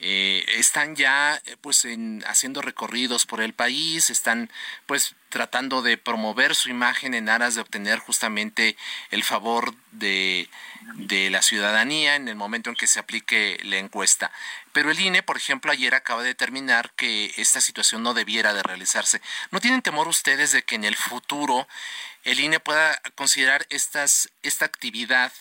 eh, 0.00 0.44
están 0.56 0.94
ya 0.94 1.40
eh, 1.44 1.56
pues 1.60 1.84
en, 1.84 2.24
haciendo 2.26 2.62
recorridos 2.62 3.26
por 3.26 3.40
el 3.40 3.52
país, 3.52 4.10
están 4.10 4.50
pues 4.86 5.16
tratando 5.28 5.82
de 5.82 5.98
promover 5.98 6.54
su 6.54 6.70
imagen 6.70 7.14
en 7.14 7.28
aras 7.28 7.54
de 7.54 7.60
obtener 7.60 7.98
justamente 7.98 8.76
el 9.10 9.24
favor 9.24 9.74
de, 9.92 10.48
de 10.94 11.30
la 11.30 11.42
ciudadanía 11.42 12.14
en 12.14 12.28
el 12.28 12.36
momento 12.36 12.70
en 12.70 12.76
que 12.76 12.86
se 12.86 13.00
aplique 13.00 13.58
la 13.64 13.78
encuesta. 13.78 14.30
Pero 14.72 14.90
el 14.90 15.00
INE, 15.00 15.22
por 15.22 15.36
ejemplo, 15.36 15.72
ayer 15.72 15.94
acaba 15.94 16.22
de 16.22 16.28
determinar 16.28 16.92
que 16.94 17.34
esta 17.36 17.60
situación 17.60 18.02
no 18.02 18.14
debiera 18.14 18.54
de 18.54 18.62
realizarse. 18.62 19.20
¿No 19.50 19.60
tienen 19.60 19.82
temor 19.82 20.08
ustedes 20.08 20.52
de 20.52 20.62
que 20.62 20.76
en 20.76 20.84
el 20.84 20.96
futuro 20.96 21.66
el 22.24 22.40
INE 22.40 22.60
pueda 22.60 23.00
considerar 23.14 23.66
estas, 23.70 24.30
esta 24.42 24.64
actividad 24.64 25.32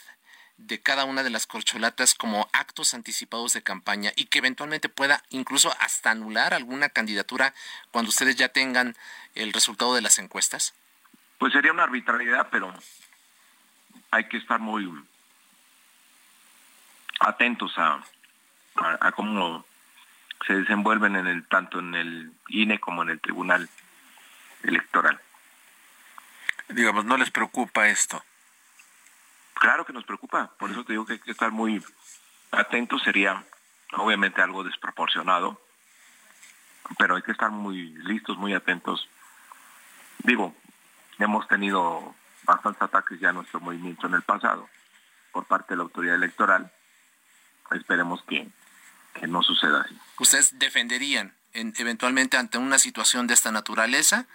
de 0.58 0.82
cada 0.82 1.06
una 1.06 1.24
de 1.24 1.30
las 1.30 1.46
corcholatas 1.48 2.16
como 2.16 2.50
actos 2.52 2.94
anticipados 2.94 3.54
de 3.54 3.62
campaña 3.62 4.12
y 4.16 4.26
que 4.26 4.40
eventualmente 4.40 4.90
pueda 4.90 5.24
incluso 5.30 5.74
hasta 5.80 6.12
anular 6.12 6.54
alguna 6.54 6.90
candidatura 6.90 7.54
cuando 7.92 8.10
ustedes 8.10 8.36
ya 8.36 8.50
tengan 8.50 8.96
el 9.36 9.54
resultado 9.54 9.94
de 9.96 10.02
las 10.02 10.18
encuestas? 10.18 10.74
Pues 11.38 11.54
sería 11.54 11.72
una 11.72 11.84
arbitrariedad, 11.84 12.48
pero 12.52 12.74
hay 14.12 14.28
que 14.28 14.38
estar 14.38 14.60
muy 14.60 14.92
atentos 17.20 17.78
a, 17.78 18.04
a, 18.76 19.08
a 19.08 19.12
cómo 19.12 19.66
se 20.46 20.54
desenvuelven 20.54 21.16
en 21.16 21.28
el 21.28 21.48
tanto 21.48 21.80
en 21.80 21.96
el 21.96 22.32
INE 22.50 22.80
como 22.80 23.04
en 23.04 23.10
el 23.10 23.20
Tribunal 23.20 23.70
Electoral. 24.64 25.20
Digamos, 26.70 27.06
¿no 27.06 27.18
les 27.18 27.32
preocupa 27.32 27.88
esto? 27.88 28.24
Claro 29.60 29.86
que 29.86 29.94
nos 29.94 30.04
preocupa, 30.04 30.52
por 30.60 30.72
eso 30.72 30.84
te 30.84 30.94
digo 30.94 31.06
que 31.06 31.14
hay 31.14 31.20
que 31.20 31.32
estar 31.32 31.52
muy 31.52 31.84
atentos, 32.52 33.02
sería 33.04 33.44
obviamente 33.94 34.42
algo 34.42 34.64
desproporcionado, 34.64 35.60
pero 36.98 37.16
hay 37.16 37.22
que 37.22 37.32
estar 37.32 37.50
muy 37.50 37.90
listos, 38.04 38.38
muy 38.38 38.54
atentos. 38.54 39.10
Digo, 40.20 40.56
hemos 41.20 41.48
tenido 41.48 42.16
bastantes 42.44 42.82
ataques 42.82 43.20
ya 43.20 43.30
a 43.30 43.34
nuestro 43.34 43.60
movimiento 43.60 44.08
en 44.08 44.14
el 44.14 44.22
pasado 44.22 44.70
por 45.32 45.46
parte 45.46 45.74
de 45.74 45.78
la 45.78 45.84
autoridad 45.84 46.16
electoral. 46.16 46.72
Esperemos 47.72 48.24
que, 48.24 48.48
que 49.14 49.28
no 49.28 49.44
suceda 49.44 49.82
así. 49.82 50.00
¿Ustedes 50.20 50.58
defenderían 50.58 51.36
en, 51.54 51.74
eventualmente 51.78 52.38
ante 52.38 52.58
una 52.58 52.80
situación 52.80 53.28
de 53.28 53.34
esta 53.34 53.52
naturaleza 53.52 54.28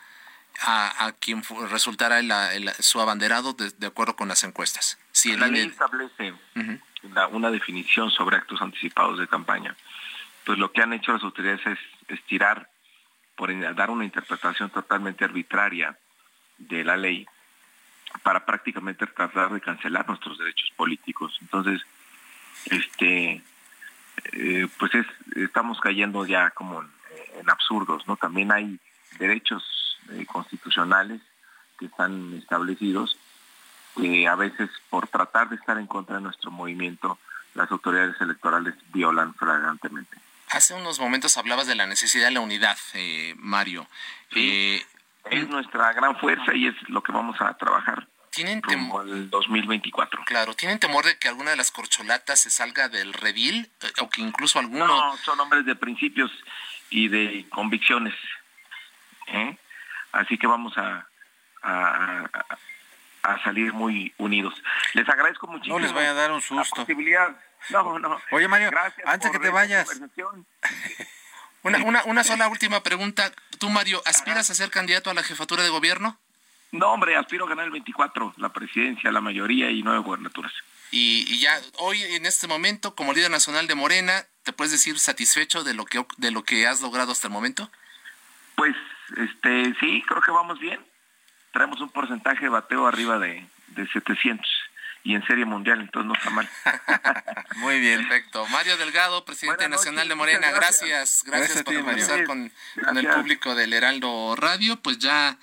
a, 0.61 1.07
a 1.07 1.13
quien 1.13 1.43
resultara 1.71 2.23
la- 2.23 2.55
el- 2.55 2.71
su 2.81 3.01
abanderado 3.01 3.53
de, 3.55 3.71
de 3.71 3.87
acuerdo 3.87 4.17
con 4.17 4.29
las 4.29 4.45
encuestas? 4.45 4.99
Si 5.13 5.33
el 5.33 5.41
la 5.41 5.49
INE 5.49 5.59
ley 5.59 5.69
establece 5.69 6.33
Ujú. 6.55 6.79
la- 7.15 7.27
una 7.29 7.51
definición 7.51 8.11
sobre 8.11 8.37
actos 8.37 8.61
anticipados 8.63 9.19
de 9.19 9.27
campaña. 9.29 9.75
Pues 10.45 10.59
lo 10.59 10.73
que 10.73 10.83
han 10.83 10.93
hecho 10.93 11.13
las 11.13 11.23
autoridades 11.23 11.65
es 11.67 11.79
estirar, 12.09 12.69
por 13.37 13.51
dar 13.75 13.91
una 13.91 14.05
interpretación 14.05 14.71
totalmente 14.71 15.25
arbitraria 15.25 15.97
de 16.59 16.85
la 16.85 16.97
ley 16.97 17.27
para 18.23 18.45
prácticamente 18.45 19.07
tratar 19.07 19.51
de 19.53 19.61
cancelar 19.61 20.07
nuestros 20.07 20.39
derechos 20.39 20.71
políticos. 20.77 21.37
Entonces, 21.41 21.81
este, 22.67 23.43
eh, 24.33 24.69
pues 24.79 24.95
es, 24.95 25.07
estamos 25.37 25.81
cayendo 25.81 26.27
ya 26.27 26.51
como 26.51 26.83
en, 26.83 26.89
en 27.41 27.51
absurdos, 27.51 28.07
¿no? 28.07 28.17
También 28.17 28.53
hay 28.53 28.79
derechos 29.19 29.63
eh, 30.11 30.27
constitucionales 30.27 31.21
que 31.79 31.87
están 31.87 32.35
establecidos 32.35 33.17
que 33.97 34.27
a 34.27 34.35
veces 34.37 34.71
por 34.89 35.07
tratar 35.09 35.49
de 35.51 35.57
estar 35.57 35.77
en 35.79 35.87
contra 35.87 36.17
de 36.17 36.23
nuestro 36.23 36.51
movimiento, 36.51 37.19
las 37.55 37.71
autoridades 37.71 38.19
electorales 38.21 38.75
violan 38.93 39.35
flagrantemente. 39.35 40.17
Hace 40.49 40.75
unos 40.75 40.99
momentos 40.99 41.37
hablabas 41.37 41.67
de 41.67 41.75
la 41.75 41.87
necesidad 41.87 42.27
de 42.27 42.31
la 42.33 42.41
unidad, 42.41 42.79
eh, 42.95 43.35
Mario. 43.37 43.87
Sí. 44.33 44.41
Eh, 44.41 44.87
Es 45.31 45.49
nuestra 45.49 45.93
gran 45.93 46.17
fuerza 46.19 46.55
y 46.55 46.67
es 46.69 46.75
lo 46.89 47.03
que 47.03 47.13
vamos 47.13 47.41
a 47.41 47.55
trabajar 47.57 48.07
¿Tienen 48.31 48.63
temor? 48.63 49.03
al 49.03 49.29
2024. 49.31 50.25
Claro, 50.25 50.55
¿tienen 50.55 50.79
temor 50.79 51.05
de 51.05 51.19
que 51.19 51.29
alguna 51.29 51.51
de 51.51 51.57
las 51.57 51.71
corcholatas 51.71 52.41
se 52.41 52.49
salga 52.51 52.89
del 52.89 53.13
redil 53.13 53.71
eh, 53.83 53.93
o 54.01 54.09
que 54.09 54.23
incluso 54.23 54.59
alguno 54.59 54.87
No, 54.87 55.17
son 55.19 55.39
hombres 55.41 55.67
de 55.67 55.77
principios 55.77 56.31
y 56.89 57.09
de 57.09 57.47
convicciones. 57.51 58.15
¿eh? 59.29 59.57
Así 60.13 60.39
que 60.39 60.47
vamos 60.47 60.77
a, 60.77 61.07
a, 61.63 62.29
salir 63.45 63.73
muy 63.73 64.15
unidos. 64.19 64.55
Les 64.95 65.09
agradezco 65.09 65.47
muchísimo. 65.47 65.79
No 65.79 65.85
les 65.85 65.93
vaya 65.93 66.11
a 66.11 66.15
dar 66.15 66.31
un 66.31 66.37
la 66.37 66.43
susto. 66.43 66.77
posibilidad. 66.77 67.35
No, 67.71 67.99
no. 67.99 68.21
Oye, 68.31 68.49
Mario, 68.49 68.71
Gracias 68.71 69.07
antes 69.07 69.31
que 69.31 69.39
te 69.39 69.51
vayas. 69.51 69.89
Una, 71.65 71.79
una, 71.79 72.03
una 72.07 72.25
sola 72.25 72.49
última 72.49 72.83
pregunta. 72.83 73.31
Tú, 73.61 73.71
Mario, 73.71 74.03
¿aspiras 74.05 74.51
a 74.51 74.55
ser 74.55 74.69
candidato 74.71 75.11
a 75.11 75.15
la 75.15 75.23
jefatura 75.23 75.63
de 75.63 75.69
gobierno? 75.69 76.19
No, 76.73 76.89
hombre, 76.89 77.15
aspiro 77.15 77.45
a 77.47 77.49
ganar 77.49 77.67
el 77.67 77.71
24, 77.71 78.35
la 78.39 78.49
presidencia, 78.49 79.13
la 79.13 79.21
mayoría 79.21 79.71
y 79.71 79.83
nueve 79.85 80.01
gubernaturas. 80.01 80.53
Y, 80.91 81.25
y 81.29 81.39
ya 81.39 81.61
hoy, 81.79 82.03
en 82.03 82.27
este 82.27 82.49
momento, 82.49 82.97
como 82.97 83.13
líder 83.13 83.31
nacional 83.31 83.69
de 83.69 83.77
Morena, 83.77 84.27
¿te 84.43 84.53
puedes 84.53 84.73
decir 84.73 84.99
satisfecho 84.99 85.63
de 85.63 85.75
lo 85.75 85.85
que, 85.85 86.05
de 86.17 86.33
lo 86.33 86.43
que 86.43 86.67
has 86.67 86.81
logrado 86.81 87.13
hasta 87.13 87.29
el 87.29 87.33
momento? 87.33 87.71
Pues, 88.57 88.75
este, 89.17 89.75
sí, 89.81 90.03
creo 90.07 90.21
que 90.23 90.31
vamos 90.31 90.59
bien. 90.59 90.81
Traemos 91.53 91.81
un 91.81 91.91
porcentaje 91.91 92.41
de 92.45 92.49
bateo 92.49 92.87
arriba 92.87 93.19
de, 93.19 93.47
de 93.69 93.87
700 93.89 94.47
y 95.05 95.15
en 95.15 95.27
serie 95.27 95.45
mundial, 95.45 95.81
entonces 95.81 96.07
no 96.07 96.15
está 96.15 96.31
mal. 96.31 96.49
Muy 97.57 97.81
bien. 97.81 98.07
Perfecto. 98.07 98.47
Mario 98.49 98.77
Delgado, 98.77 99.25
presidente 99.25 99.65
Buenas 99.65 99.81
nacional 99.81 100.09
noches, 100.09 100.09
de 100.09 100.15
Morena, 100.15 100.51
gracias. 100.53 101.25
gracias. 101.25 101.25
Gracias, 101.25 101.25
Gracias 101.27 101.61
a 101.61 101.65
por 101.65 101.75
conversar 101.75 102.25
con, 102.25 102.53
con 102.85 102.99
el 102.99 103.09
público 103.09 103.55
del 103.55 103.73
Heraldo 103.73 104.37
Radio. 104.37 104.77
Pues 104.81 104.99
ya, 104.99 105.37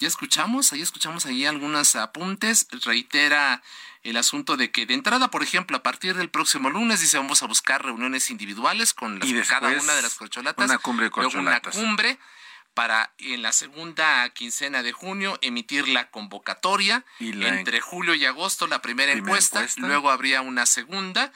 ya 0.00 0.08
escuchamos, 0.08 0.72
ahí 0.72 0.80
escuchamos 0.80 1.26
ahí 1.26 1.44
algunos 1.44 1.94
apuntes. 1.94 2.66
Reitera 2.84 3.62
el 4.02 4.16
asunto 4.16 4.56
de 4.56 4.70
que 4.70 4.86
de 4.86 4.94
entrada, 4.94 5.28
por 5.28 5.42
ejemplo, 5.42 5.76
a 5.76 5.82
partir 5.82 6.16
del 6.16 6.30
próximo 6.30 6.70
lunes, 6.70 7.00
dice, 7.00 7.18
vamos 7.18 7.42
a 7.42 7.46
buscar 7.46 7.84
reuniones 7.84 8.30
individuales 8.30 8.94
con 8.94 9.18
las, 9.18 9.28
Y 9.28 9.34
cada 9.42 9.68
después, 9.68 9.84
una 9.84 9.94
de 9.94 10.02
las 10.02 10.14
corcholatas. 10.14 10.64
una 10.64 10.78
cumbre 10.78 11.06
de 11.06 11.12
luego. 11.14 11.38
Una 11.38 11.60
cumbre 11.60 12.18
para 12.74 13.12
en 13.18 13.42
la 13.42 13.52
segunda 13.52 14.28
quincena 14.30 14.82
de 14.82 14.92
junio 14.92 15.38
emitir 15.42 15.88
la 15.88 16.10
convocatoria. 16.10 17.04
Y 17.18 17.32
la- 17.32 17.48
entre 17.48 17.80
julio 17.80 18.14
y 18.14 18.24
agosto 18.24 18.66
la 18.66 18.80
primera, 18.82 19.12
Primera 19.12 19.28
encuesta, 19.28 19.58
encuesta. 19.60 19.80
luego 19.82 20.10
habría 20.10 20.40
una 20.40 20.66
segunda 20.66 21.32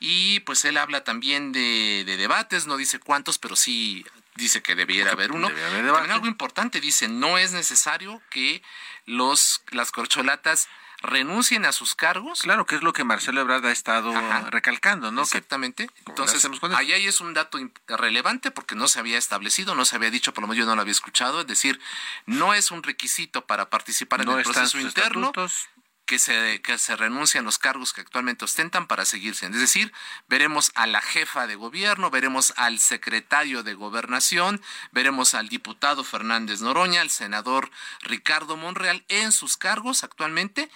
y 0.00 0.40
pues 0.40 0.64
él 0.64 0.76
habla 0.76 1.02
también 1.04 1.52
de, 1.52 2.04
de 2.06 2.16
debates, 2.16 2.66
no 2.66 2.76
dice 2.76 3.00
cuántos, 3.00 3.38
pero 3.38 3.56
sí 3.56 4.04
dice 4.36 4.62
que 4.62 4.74
debiera 4.76 5.12
haber 5.12 5.32
uno. 5.32 5.48
debe 5.48 5.64
haber 5.66 5.92
También 5.92 6.12
algo 6.12 6.26
importante, 6.28 6.80
dice, 6.80 7.08
no 7.08 7.38
es 7.38 7.50
necesario 7.52 8.22
que 8.30 8.62
los 9.06 9.62
las 9.70 9.90
corcholatas 9.90 10.68
renuncien 11.00 11.64
a 11.64 11.72
sus 11.72 11.94
cargos. 11.94 12.42
Claro 12.42 12.66
que 12.66 12.74
es 12.76 12.82
lo 12.82 12.92
que 12.92 13.04
Marcelo 13.04 13.40
Ebrard 13.40 13.64
ha 13.66 13.72
estado 13.72 14.16
Ajá. 14.16 14.50
recalcando, 14.50 15.12
¿no? 15.12 15.22
Exactamente. 15.22 15.86
¿Cómo 15.86 16.26
le 16.26 16.32
Entonces, 16.32 16.50
ahí 16.74 16.92
ahí 16.92 17.06
es 17.06 17.20
un 17.20 17.34
dato 17.34 17.58
relevante 17.86 18.50
porque 18.50 18.74
no 18.74 18.88
se 18.88 18.98
había 18.98 19.18
establecido, 19.18 19.74
no 19.74 19.84
se 19.84 19.96
había 19.96 20.10
dicho, 20.10 20.34
por 20.34 20.42
lo 20.42 20.48
menos 20.48 20.58
yo 20.58 20.66
no 20.66 20.74
lo 20.74 20.80
había 20.80 20.92
escuchado. 20.92 21.40
Es 21.40 21.46
decir, 21.46 21.80
no 22.26 22.54
es 22.54 22.70
un 22.70 22.82
requisito 22.82 23.46
para 23.46 23.70
participar 23.70 24.22
en 24.22 24.28
el 24.30 24.42
proceso 24.42 24.78
interno 24.80 25.28
estatutos. 25.28 25.68
Que 26.08 26.18
se, 26.18 26.62
que 26.62 26.78
se 26.78 26.96
renuncian 26.96 27.44
los 27.44 27.58
cargos 27.58 27.92
que 27.92 28.00
actualmente 28.00 28.46
ostentan 28.46 28.86
para 28.86 29.04
seguirse. 29.04 29.44
Es 29.44 29.52
decir, 29.52 29.92
veremos 30.26 30.72
a 30.74 30.86
la 30.86 31.02
jefa 31.02 31.46
de 31.46 31.54
gobierno, 31.54 32.10
veremos 32.10 32.54
al 32.56 32.78
secretario 32.78 33.62
de 33.62 33.74
gobernación, 33.74 34.62
veremos 34.90 35.34
al 35.34 35.50
diputado 35.50 36.04
Fernández 36.04 36.62
Noroña, 36.62 37.02
al 37.02 37.10
senador 37.10 37.70
Ricardo 38.00 38.56
Monreal 38.56 39.04
en 39.08 39.32
sus 39.32 39.58
cargos 39.58 40.02
actualmente 40.02 40.70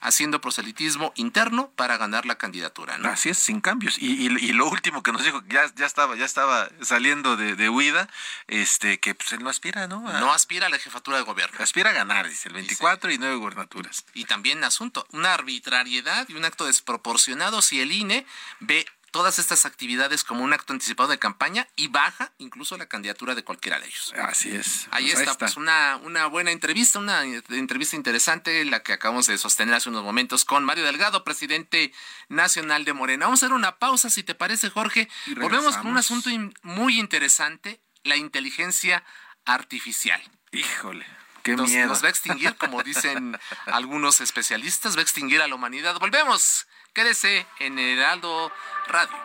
haciendo 0.00 0.40
proselitismo 0.40 1.12
interno 1.16 1.70
para 1.76 1.96
ganar 1.96 2.24
la 2.26 2.36
candidatura. 2.36 2.98
¿no? 2.98 3.08
Así 3.08 3.28
es, 3.30 3.38
sin 3.38 3.60
cambios. 3.60 3.98
Y, 3.98 4.26
y, 4.26 4.26
y 4.26 4.52
lo 4.52 4.68
último 4.68 5.02
que 5.02 5.12
nos 5.12 5.24
dijo, 5.24 5.42
ya, 5.48 5.62
ya 5.74 5.86
estaba, 5.86 6.14
ya 6.16 6.24
estaba 6.24 6.68
saliendo 6.82 7.36
de, 7.36 7.56
de 7.56 7.68
huida, 7.68 8.08
este, 8.46 9.00
que 9.00 9.14
pues 9.14 9.32
él 9.32 9.42
no 9.42 9.50
aspira, 9.50 9.88
¿no? 9.88 10.08
A- 10.08 10.20
No 10.20 10.32
aspira 10.32 10.66
a 10.66 10.70
la 10.70 10.78
jefatura 10.78 11.16
de 11.18 11.24
gobierno. 11.24 11.58
aspira 11.60 11.90
a 11.90 11.92
ganar, 11.92 12.28
dice, 12.28 12.48
el 12.48 12.54
24 12.54 13.10
y 13.10 13.18
nueve 13.18 13.36
gubernaturas. 13.36 14.04
Y 14.14 14.24
también 14.24 14.62
asunto, 14.64 15.06
una 15.12 15.34
arbitrariedad 15.34 16.28
y 16.28 16.34
un 16.34 16.44
acto 16.44 16.64
desproporcionado 16.66 17.62
si 17.62 17.80
el 17.80 17.92
INE 17.92 18.26
ve 18.60 18.86
todas 19.10 19.38
estas 19.38 19.66
actividades 19.66 20.24
como 20.24 20.44
un 20.44 20.52
acto 20.52 20.72
anticipado 20.72 21.08
de 21.08 21.18
campaña 21.18 21.66
y 21.76 21.88
baja 21.88 22.32
incluso 22.38 22.76
la 22.76 22.86
candidatura 22.86 23.34
de 23.34 23.42
cualquiera 23.42 23.80
de 23.80 23.86
ellos. 23.86 24.12
Así 24.16 24.54
es. 24.54 24.86
Ahí, 24.90 25.10
pues 25.10 25.20
está, 25.20 25.34
pues 25.36 25.56
una, 25.56 25.96
una 25.96 26.26
buena 26.26 26.50
entrevista, 26.50 26.98
una 26.98 27.24
entrevista 27.24 27.96
interesante, 27.96 28.64
la 28.64 28.82
que 28.82 28.92
acabamos 28.92 29.26
de 29.26 29.38
sostener 29.38 29.74
hace 29.74 29.88
unos 29.88 30.04
momentos 30.04 30.44
con 30.44 30.64
Mario 30.64 30.84
Delgado, 30.84 31.24
presidente 31.24 31.92
nacional 32.28 32.84
de 32.84 32.92
Morena. 32.92 33.26
Vamos 33.26 33.42
a 33.42 33.46
hacer 33.46 33.54
una 33.54 33.78
pausa, 33.78 34.10
si 34.10 34.22
te 34.22 34.34
parece, 34.34 34.70
Jorge. 34.70 35.08
Volvemos 35.36 35.76
con 35.76 35.88
un 35.88 35.98
asunto 35.98 36.30
muy 36.62 36.98
interesante, 36.98 37.80
la 38.04 38.16
inteligencia 38.16 39.04
artificial. 39.44 40.22
Híjole. 40.52 41.06
Qué 41.42 41.56
miedo. 41.56 41.88
nos 41.88 42.02
va 42.02 42.08
a 42.08 42.10
extinguir, 42.10 42.56
como 42.56 42.82
dicen 42.82 43.38
algunos 43.66 44.20
especialistas, 44.20 44.96
va 44.96 45.00
a 45.00 45.02
extinguir 45.02 45.40
a 45.40 45.48
la 45.48 45.54
humanidad. 45.54 45.98
Volvemos. 45.98 46.66
Quédese 46.98 47.46
en 47.60 47.78
Heraldo 47.78 48.50
Radio. 48.88 49.16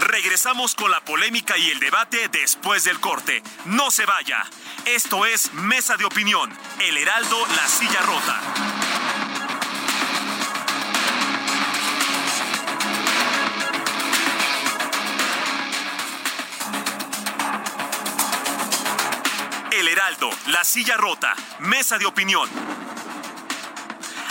Regresamos 0.00 0.74
con 0.74 0.90
la 0.90 1.00
polémica 1.00 1.56
y 1.56 1.70
el 1.70 1.80
debate 1.80 2.28
después 2.28 2.84
del 2.84 3.00
corte. 3.00 3.42
No 3.64 3.90
se 3.90 4.04
vaya. 4.04 4.44
Esto 4.84 5.24
es 5.24 5.54
Mesa 5.54 5.96
de 5.96 6.04
Opinión, 6.04 6.52
El 6.80 6.98
Heraldo, 6.98 7.38
La 7.56 7.66
Silla 7.66 8.02
Rota. 8.02 8.85
El 19.78 19.88
Heraldo, 19.88 20.30
La 20.52 20.62
Silla 20.62 20.96
Rota, 20.96 21.34
Mesa 21.60 21.98
de 21.98 22.06
Opinión. 22.06 22.48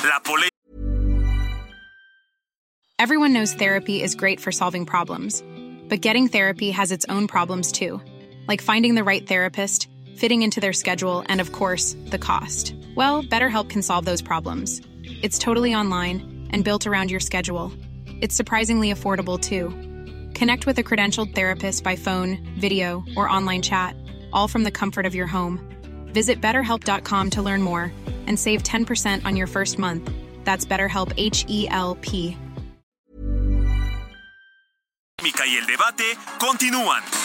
La 0.03 0.19
Everyone 2.97 3.31
knows 3.31 3.53
therapy 3.53 4.01
is 4.01 4.15
great 4.15 4.39
for 4.39 4.51
solving 4.51 4.88
problems, 4.88 5.43
but 5.88 6.01
getting 6.01 6.27
therapy 6.27 6.71
has 6.71 6.91
its 6.91 7.05
own 7.10 7.27
problems 7.27 7.71
too, 7.71 8.01
like 8.47 8.60
finding 8.60 8.95
the 8.95 9.03
right 9.03 9.27
therapist, 9.27 9.88
fitting 10.15 10.41
into 10.41 10.60
their 10.60 10.73
schedule, 10.73 11.23
and 11.27 11.39
of 11.39 11.51
course, 11.51 11.95
the 12.08 12.17
cost. 12.17 12.73
Well, 12.95 13.21
BetterHelp 13.21 13.69
can 13.69 13.84
solve 13.84 14.05
those 14.05 14.23
problems. 14.23 14.81
It's 15.21 15.38
totally 15.38 15.75
online 15.75 16.47
and 16.49 16.63
built 16.63 16.88
around 16.88 17.12
your 17.12 17.19
schedule. 17.19 17.71
It's 18.19 18.36
surprisingly 18.36 18.91
affordable 18.91 19.39
too. 19.39 19.69
Connect 20.34 20.65
with 20.65 20.79
a 20.79 20.84
credentialed 20.84 21.36
therapist 21.36 21.84
by 21.84 21.95
phone, 21.95 22.39
video, 22.58 23.03
or 23.15 23.29
online 23.29 23.62
chat 23.62 23.95
all 24.36 24.48
from 24.48 24.63
the 24.63 24.71
comfort 24.71 25.06
of 25.06 25.15
your 25.15 25.28
home. 25.28 25.60
Visit 26.08 26.41
betterhelp.com 26.41 27.30
to 27.32 27.41
learn 27.41 27.62
more 27.62 27.91
and 28.28 28.38
save 28.38 28.62
10% 28.62 29.26
on 29.26 29.36
your 29.36 29.48
first 29.48 29.80
month. 29.80 30.12
That's 30.43 30.65
BetterHelp 30.65 31.13
H 31.17 31.45
E 31.48 31.67
L 31.69 31.98
P. 32.02 32.38
Y 35.24 35.32
el 35.58 35.65
debate 35.65 36.17
continúan. 36.39 37.25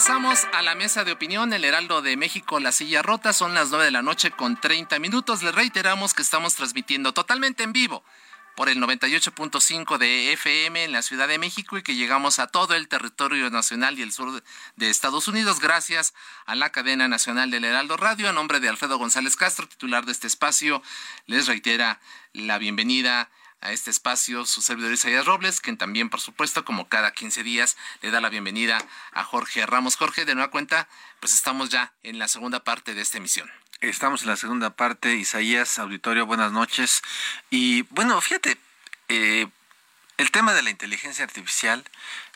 Regresamos 0.00 0.46
a 0.54 0.62
la 0.62 0.74
mesa 0.74 1.04
de 1.04 1.12
opinión, 1.12 1.52
el 1.52 1.62
Heraldo 1.62 2.00
de 2.00 2.16
México, 2.16 2.58
la 2.58 2.72
silla 2.72 3.02
rota, 3.02 3.34
son 3.34 3.52
las 3.52 3.68
9 3.68 3.84
de 3.84 3.90
la 3.90 4.00
noche 4.00 4.30
con 4.30 4.58
30 4.58 4.98
minutos. 4.98 5.42
Les 5.42 5.54
reiteramos 5.54 6.14
que 6.14 6.22
estamos 6.22 6.54
transmitiendo 6.54 7.12
totalmente 7.12 7.64
en 7.64 7.74
vivo 7.74 8.02
por 8.56 8.70
el 8.70 8.78
98.5 8.78 9.98
de 9.98 10.32
FM 10.32 10.84
en 10.84 10.92
la 10.92 11.02
Ciudad 11.02 11.28
de 11.28 11.36
México 11.36 11.76
y 11.76 11.82
que 11.82 11.96
llegamos 11.96 12.38
a 12.38 12.46
todo 12.46 12.74
el 12.74 12.88
territorio 12.88 13.50
nacional 13.50 13.98
y 13.98 14.02
el 14.02 14.10
sur 14.10 14.42
de 14.76 14.88
Estados 14.88 15.28
Unidos 15.28 15.60
gracias 15.60 16.14
a 16.46 16.54
la 16.54 16.72
cadena 16.72 17.06
nacional 17.06 17.50
del 17.50 17.66
Heraldo 17.66 17.98
Radio. 17.98 18.30
A 18.30 18.32
nombre 18.32 18.58
de 18.58 18.70
Alfredo 18.70 18.96
González 18.96 19.36
Castro, 19.36 19.68
titular 19.68 20.06
de 20.06 20.12
este 20.12 20.28
espacio, 20.28 20.82
les 21.26 21.46
reitera 21.46 22.00
la 22.32 22.56
bienvenida 22.56 23.28
a 23.60 23.72
este 23.72 23.90
espacio 23.90 24.46
su 24.46 24.62
servidor 24.62 24.92
Isaías 24.92 25.26
Robles, 25.26 25.60
quien 25.60 25.76
también, 25.76 26.10
por 26.10 26.20
supuesto, 26.20 26.64
como 26.64 26.88
cada 26.88 27.12
15 27.12 27.42
días, 27.42 27.76
le 28.02 28.10
da 28.10 28.20
la 28.20 28.28
bienvenida 28.28 28.78
a 29.12 29.24
Jorge 29.24 29.66
Ramos. 29.66 29.96
Jorge, 29.96 30.24
de 30.24 30.34
nueva 30.34 30.50
cuenta, 30.50 30.88
pues 31.20 31.34
estamos 31.34 31.68
ya 31.68 31.92
en 32.02 32.18
la 32.18 32.28
segunda 32.28 32.64
parte 32.64 32.94
de 32.94 33.02
esta 33.02 33.18
emisión. 33.18 33.50
Estamos 33.80 34.22
en 34.22 34.28
la 34.28 34.36
segunda 34.36 34.70
parte, 34.70 35.14
Isaías, 35.16 35.78
auditorio, 35.78 36.26
buenas 36.26 36.52
noches. 36.52 37.02
Y 37.50 37.82
bueno, 37.90 38.20
fíjate, 38.20 38.58
eh, 39.08 39.46
el 40.16 40.30
tema 40.30 40.52
de 40.52 40.62
la 40.62 40.70
inteligencia 40.70 41.24
artificial 41.24 41.84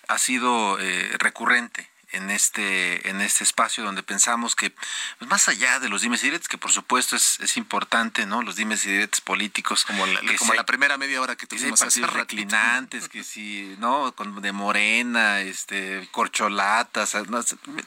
ha 0.09 0.19
sido 0.19 0.79
eh, 0.81 1.11
recurrente 1.19 1.94
en 2.15 2.31
este, 2.31 3.09
en 3.09 3.21
este 3.21 3.45
espacio 3.45 3.85
donde 3.85 4.03
pensamos 4.03 4.55
que, 4.55 4.71
pues, 5.19 5.31
más 5.31 5.49
allá 5.49 5.81
de 5.81 5.89
los 5.89 6.03
dimes 6.03 6.23
y 6.23 6.27
diretes, 6.27 6.49
que 6.49 6.59
por 6.59 6.71
supuesto 6.71 7.17
es, 7.17 7.41
es 7.41 7.57
importante, 7.57 8.27
¿no? 8.27 8.43
Los 8.43 8.57
dimes 8.57 8.85
y 8.87 8.91
diretes 8.91 9.21
políticos. 9.21 9.85
Como 9.85 10.07
la, 10.07 10.21
como 10.39 10.55
la 10.55 10.65
primera 10.65 10.97
media 10.99 11.21
hora 11.21 11.37
que 11.37 11.47
tuvimos 11.47 11.81
que 11.81 11.91
si 11.91 12.03
reclinantes, 12.03 13.09
que 13.09 13.25
si, 13.25 13.75
¿no? 13.79 14.13
Con, 14.15 14.41
de 14.41 14.53
morena, 14.53 15.41
este, 15.41 16.09
corcholatas, 16.13 17.17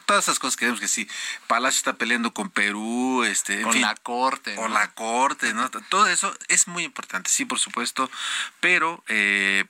todas 0.05 0.25
esas 0.25 0.39
cosas 0.39 0.57
que 0.57 0.65
vemos 0.65 0.79
que 0.79 0.87
si 0.87 1.07
Palacio 1.47 1.77
está 1.77 1.93
peleando 1.93 2.33
con 2.33 2.49
Perú, 2.49 3.23
este, 3.23 3.61
con 3.61 3.79
la 3.81 3.95
corte. 3.95 4.55
Con 4.55 4.73
la 4.73 4.93
corte, 4.93 5.53
¿no? 5.53 5.69
Todo 5.89 6.07
eso 6.07 6.33
es 6.47 6.67
muy 6.67 6.83
importante, 6.83 7.29
sí, 7.29 7.45
por 7.45 7.59
supuesto, 7.59 8.09
pero 8.59 9.03
eh, 9.07 9.65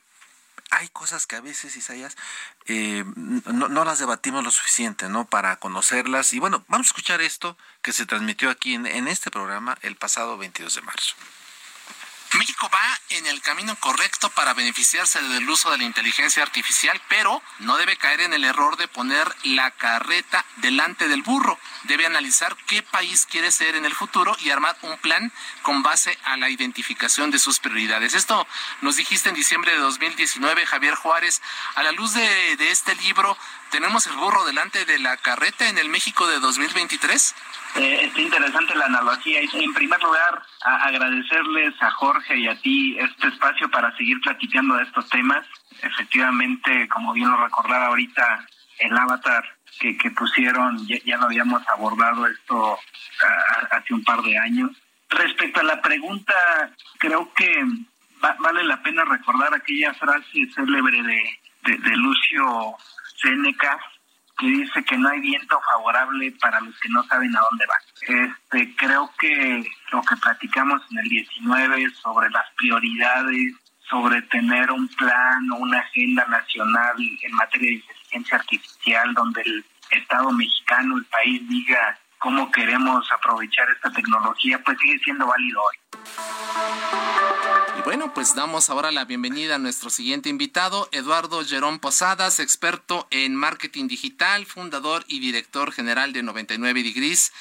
hay 0.71 0.89
cosas 0.89 1.25
que 1.27 1.35
a 1.35 1.41
veces, 1.41 1.75
Isaías, 1.75 2.17
eh, 2.65 3.03
no, 3.15 3.69
no, 3.69 3.85
las 3.85 3.99
debatimos 3.99 4.43
lo 4.43 4.51
suficiente, 4.51 5.07
¿no? 5.09 5.25
Para 5.25 5.55
conocerlas. 5.57 6.33
Y 6.33 6.39
bueno, 6.39 6.65
vamos 6.67 6.87
a 6.87 6.89
escuchar 6.89 7.21
esto 7.21 7.57
que 7.81 7.93
se 7.93 8.05
transmitió 8.05 8.49
aquí 8.49 8.73
en, 8.73 8.85
en 8.85 9.07
este 9.07 9.31
programa 9.31 9.77
el 9.81 9.95
pasado 9.95 10.37
22 10.37 10.75
de 10.75 10.81
marzo. 10.81 11.15
México 12.33 12.69
va 12.73 12.99
en 13.09 13.25
el 13.25 13.41
camino 13.41 13.75
correcto 13.79 14.29
para 14.31 14.53
beneficiarse 14.53 15.21
del 15.21 15.49
uso 15.49 15.71
de 15.71 15.77
la 15.77 15.83
inteligencia 15.85 16.43
artificial, 16.43 17.01
pero 17.07 17.41
no 17.59 17.77
debe 17.77 17.97
caer 17.97 18.21
en 18.21 18.33
el 18.33 18.43
error 18.43 18.77
de 18.77 18.87
poner 18.87 19.27
la 19.43 19.71
carreta 19.71 20.45
delante 20.57 21.07
del 21.07 21.21
burro. 21.21 21.57
Debe 21.83 22.05
analizar 22.05 22.55
qué 22.67 22.83
país 22.83 23.25
quiere 23.25 23.51
ser 23.51 23.75
en 23.75 23.85
el 23.85 23.95
futuro 23.95 24.35
y 24.41 24.49
armar 24.49 24.77
un 24.81 24.97
plan 24.97 25.31
con 25.61 25.83
base 25.83 26.17
a 26.25 26.37
la 26.37 26.49
identificación 26.49 27.31
de 27.31 27.39
sus 27.39 27.59
prioridades. 27.59 28.13
Esto 28.13 28.45
nos 28.81 28.97
dijiste 28.97 29.29
en 29.29 29.35
diciembre 29.35 29.71
de 29.71 29.79
2019, 29.79 30.65
Javier 30.65 30.95
Juárez. 30.95 31.41
A 31.75 31.83
la 31.83 31.91
luz 31.91 32.13
de, 32.13 32.57
de 32.57 32.71
este 32.71 32.95
libro, 32.95 33.37
¿tenemos 33.71 34.05
el 34.07 34.13
burro 34.13 34.45
delante 34.45 34.85
de 34.85 34.99
la 34.99 35.17
carreta 35.17 35.69
en 35.69 35.77
el 35.77 35.89
México 35.89 36.27
de 36.27 36.39
2023? 36.39 37.35
Eh, 37.75 38.05
está 38.05 38.21
interesante 38.21 38.75
la 38.75 38.85
analogía. 38.85 39.39
En 39.41 39.73
primer 39.73 40.01
lugar, 40.01 40.43
agradecerles 40.75 41.73
a 41.81 41.91
Jorge 41.91 42.37
y 42.37 42.47
a 42.47 42.59
ti 42.59 42.97
este 42.99 43.27
espacio 43.27 43.69
para 43.69 43.95
seguir 43.95 44.19
platicando 44.21 44.75
de 44.75 44.83
estos 44.83 45.07
temas. 45.09 45.45
Efectivamente, 45.81 46.87
como 46.89 47.13
bien 47.13 47.29
lo 47.29 47.37
recordaba 47.37 47.87
ahorita, 47.87 48.45
el 48.79 48.97
avatar 48.97 49.43
que, 49.79 50.11
pusieron, 50.11 50.85
ya, 50.87 51.17
lo 51.17 51.25
habíamos 51.25 51.61
abordado 51.69 52.25
esto 52.27 52.79
hace 53.71 53.93
un 53.93 54.03
par 54.03 54.21
de 54.21 54.37
años. 54.37 54.71
Respecto 55.09 55.59
a 55.59 55.63
la 55.63 55.81
pregunta, 55.81 56.33
creo 56.97 57.31
que 57.33 57.63
vale 58.39 58.63
la 58.63 58.81
pena 58.81 59.05
recordar 59.05 59.53
aquella 59.53 59.93
frase 59.93 60.49
célebre 60.53 61.01
de, 61.03 61.77
de 61.77 61.97
Lucio 61.97 62.75
Seneca, 63.21 63.79
que 64.37 64.47
dice 64.47 64.83
que 64.83 64.97
no 64.97 65.09
hay 65.09 65.19
viento 65.19 65.59
favorable 65.71 66.31
para 66.39 66.59
los 66.61 66.77
que 66.79 66.89
no 66.89 67.03
saben 67.03 67.35
a 67.35 67.41
dónde 67.49 67.65
van. 67.65 68.29
Este, 68.51 68.75
creo 68.75 69.11
que 69.19 69.65
lo 69.91 70.01
que 70.03 70.15
platicamos 70.17 70.81
en 70.91 70.99
el 70.99 71.09
19 71.09 71.89
sobre 72.01 72.29
las 72.29 72.45
prioridades, 72.55 73.55
sobre 73.89 74.21
tener 74.23 74.71
un 74.71 74.87
plan 74.89 75.51
o 75.51 75.57
una 75.57 75.79
agenda 75.79 76.25
nacional 76.27 76.95
en 76.99 77.31
materia 77.33 77.69
de 77.69 77.75
inteligencia 77.75 78.37
artificial, 78.37 79.13
donde 79.13 79.41
el 79.41 79.65
Estado 79.91 80.31
mexicano, 80.31 80.97
el 80.97 81.05
país 81.05 81.47
diga 81.47 81.97
cómo 82.19 82.51
queremos 82.51 83.09
aprovechar 83.11 83.69
esta 83.69 83.89
tecnología, 83.91 84.61
pues 84.63 84.77
sigue 84.79 84.99
siendo 84.99 85.27
válido 85.27 85.61
hoy. 85.61 85.77
Y 87.77 87.81
bueno, 87.83 88.11
pues 88.13 88.33
damos 88.33 88.69
ahora 88.69 88.91
la 88.91 89.05
bienvenida 89.05 89.55
a 89.55 89.59
nuestro 89.59 89.91
siguiente 89.91 90.29
invitado, 90.29 90.89
Eduardo 90.91 91.45
Gerón 91.45 91.79
Posadas, 91.79 92.39
experto 92.39 93.07
en 93.11 93.35
marketing 93.35 93.87
digital, 93.87 94.45
fundador 94.45 95.05
y 95.07 95.19
director 95.19 95.71
general 95.71 96.11
de 96.11 96.23
99 96.23 96.83
Degrees. 96.83 97.31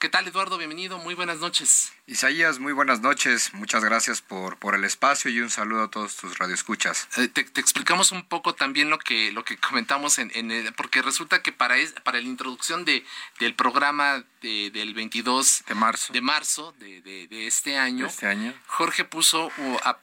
¿Qué 0.00 0.08
tal, 0.08 0.26
Eduardo? 0.26 0.58
Bienvenido, 0.58 0.98
muy 0.98 1.14
buenas 1.14 1.38
noches. 1.38 1.93
Isaías, 2.06 2.58
muy 2.58 2.74
buenas 2.74 3.00
noches. 3.00 3.54
Muchas 3.54 3.82
gracias 3.82 4.20
por, 4.20 4.58
por 4.58 4.74
el 4.74 4.84
espacio 4.84 5.30
y 5.30 5.40
un 5.40 5.48
saludo 5.48 5.84
a 5.84 5.90
todos 5.90 6.16
tus 6.16 6.36
radioescuchas. 6.36 7.08
Eh, 7.16 7.28
te, 7.28 7.40
explicamos 7.58 8.12
un 8.12 8.24
poco 8.24 8.54
también 8.54 8.90
lo 8.90 8.98
que, 8.98 9.32
lo 9.32 9.42
que 9.42 9.56
comentamos, 9.56 10.18
en, 10.18 10.30
en 10.34 10.74
porque 10.74 11.00
resulta 11.00 11.40
que 11.40 11.50
para, 11.50 11.76
para 12.02 12.20
la 12.20 12.26
introducción 12.26 12.84
de, 12.84 13.06
del 13.40 13.54
programa 13.54 14.22
del 14.42 14.92
22 14.92 15.64
de 15.66 15.74
marzo 15.74 16.12
de, 16.12 16.20
marzo 16.20 16.74
de, 16.78 17.00
de, 17.00 17.46
este 17.46 17.78
año, 17.78 18.06
este 18.06 18.26
año, 18.26 18.52
Jorge 18.66 19.04
puso 19.04 19.50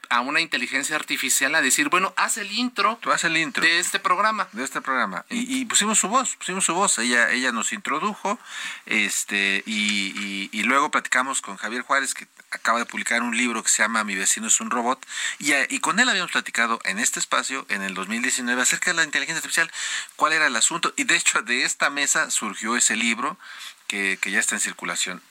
a, 0.10 0.22
una 0.22 0.42
inteligencia 0.42 0.96
artificial 0.96 1.54
a 1.54 1.62
decir, 1.62 1.90
bueno, 1.90 2.12
haz 2.18 2.38
el 2.38 2.52
intro, 2.52 2.98
Tú 3.02 3.12
haz 3.12 3.24
el 3.26 3.38
intro 3.38 3.64
de 3.64 3.78
este 3.78 4.00
programa. 4.00 4.48
De 4.52 4.64
este 4.64 4.82
programa. 4.82 5.26
Y, 5.30 5.66
pusimos 5.66 6.00
su 6.00 6.08
voz, 6.08 6.36
pusimos 6.38 6.66
su 6.66 6.74
voz. 6.74 6.98
Ella, 6.98 7.30
ella 7.30 7.52
nos 7.52 7.72
introdujo 7.72 8.40
este 8.88 9.62
y, 9.68 10.50
y 10.52 10.64
luego 10.64 10.90
platicamos 10.90 11.42
con 11.42 11.58
Javier 11.58 11.84
Juárez, 11.92 12.14
que 12.14 12.26
acaba 12.52 12.80
de 12.80 12.86
publicar 12.86 13.22
un 13.22 13.36
libro 13.36 13.62
que 13.62 13.68
se 13.68 13.84
llama 13.84 14.06
Mi 14.06 14.16
vecino 14.16 14.48
es 14.48 14.62
un 14.62 14.72
robot, 14.72 15.06
y, 15.40 15.80
con 15.80 16.00
él 16.00 16.08
habíamos 16.08 16.32
platicado 16.32 16.80
en 16.86 17.00
este 17.00 17.20
espacio, 17.20 17.66
en 17.68 17.82
el 17.82 17.94
2019, 17.96 18.62
acerca 18.62 18.92
de 18.92 18.96
la 18.96 19.04
inteligencia 19.04 19.40
artificial, 19.40 19.70
cuál 20.16 20.32
era 20.32 20.48
el 20.48 20.56
asunto, 20.56 20.94
y 20.96 21.04
de 21.04 21.18
hecho 21.18 21.42
de 21.42 21.66
esta 21.66 21.90
mesa 21.90 22.32
surgió 22.32 22.78
ese 22.78 22.96
libro 22.96 23.38
que 23.88 24.18
ya 24.24 24.40
está 24.40 24.56
en 24.56 24.62
circulación. 24.62 25.22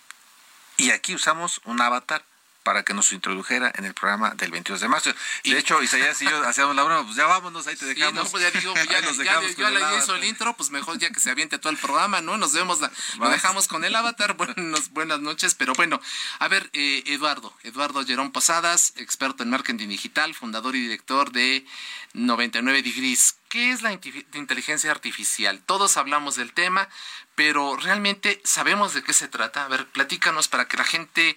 Y 0.77 0.91
aquí 0.91 1.15
usamos 1.15 1.63
un 1.65 1.81
avatar 1.81 2.23
para 2.63 2.83
que 2.83 2.93
nos 2.93 3.13
introdujera 3.13 3.73
en 3.77 3.85
el 3.85 3.95
programa 3.95 4.31
del 4.35 4.51
22 4.51 4.81
de 4.81 4.89
marzo. 4.89 5.11
De 5.45 5.59
hecho, 5.59 5.83
Isaías 5.83 6.21
y 6.23 6.27
yo 6.27 6.47
hacíamos 6.47 6.77
la 6.77 6.83
broma, 6.83 7.05
pues 7.05 7.17
ya 7.17 7.27
vámonos, 7.27 7.67
ahí 7.67 7.77
te 7.77 7.87
dejamos. 7.87 8.25
Sí, 8.25 8.29
pues 8.31 8.43
ya 8.43 8.51
digo, 8.61 8.75
ya, 8.91 9.01
nos 9.01 9.17
dejamos 9.17 9.57
ya, 9.57 9.71
ya, 9.71 9.99
hizo 9.99 10.15
el 10.15 10.25
intro, 10.25 10.55
pues 10.57 10.71
mejor 10.71 10.99
ya 10.99 11.11
que 11.11 11.21
se 11.21 11.31
aviente 11.31 11.59
todo 11.59 11.73
el 11.73 11.79
programa, 11.79 12.21
¿no? 12.21 12.37
Nos 12.37 12.53
vemos, 12.53 12.81
lo 13.19 13.31
dejamos 13.31 13.67
con 13.67 13.85
el 13.85 13.97
avatar, 13.97 14.35
buenas, 14.37 14.91
buenas 14.91 15.21
noches, 15.21 15.55
pero 15.55 15.73
bueno, 15.75 16.01
a 16.39 16.49
ver, 16.49 16.69
eh, 16.73 17.03
Eduardo, 17.07 17.55
Eduardo 17.63 18.05
Gerón 18.05 18.33
Posadas, 18.33 18.93
experto 18.97 19.43
en 19.43 19.51
marketing 19.51 19.89
digital, 19.89 20.35
fundador 20.35 20.77
y 20.77 20.83
director 20.83 21.33
de 21.33 21.65
99 22.13 22.83
Degrees. 22.83 23.37
¿Qué 23.49 23.73
es 23.73 23.83
la 23.83 23.93
inteligencia 23.93 24.91
artificial? 24.91 25.61
Todos 25.67 25.97
hablamos 25.97 26.37
del 26.37 26.53
tema, 26.53 26.89
pero 27.35 27.77
realmente 27.77 28.41
sabemos 28.45 28.95
de 28.95 29.03
qué 29.03 29.13
se 29.13 29.27
trata. 29.27 29.65
A 29.65 29.69
ver, 29.69 29.87
platícanos 29.87 30.47
para 30.47 30.69
que 30.69 30.77
la 30.77 30.85
gente 30.85 31.37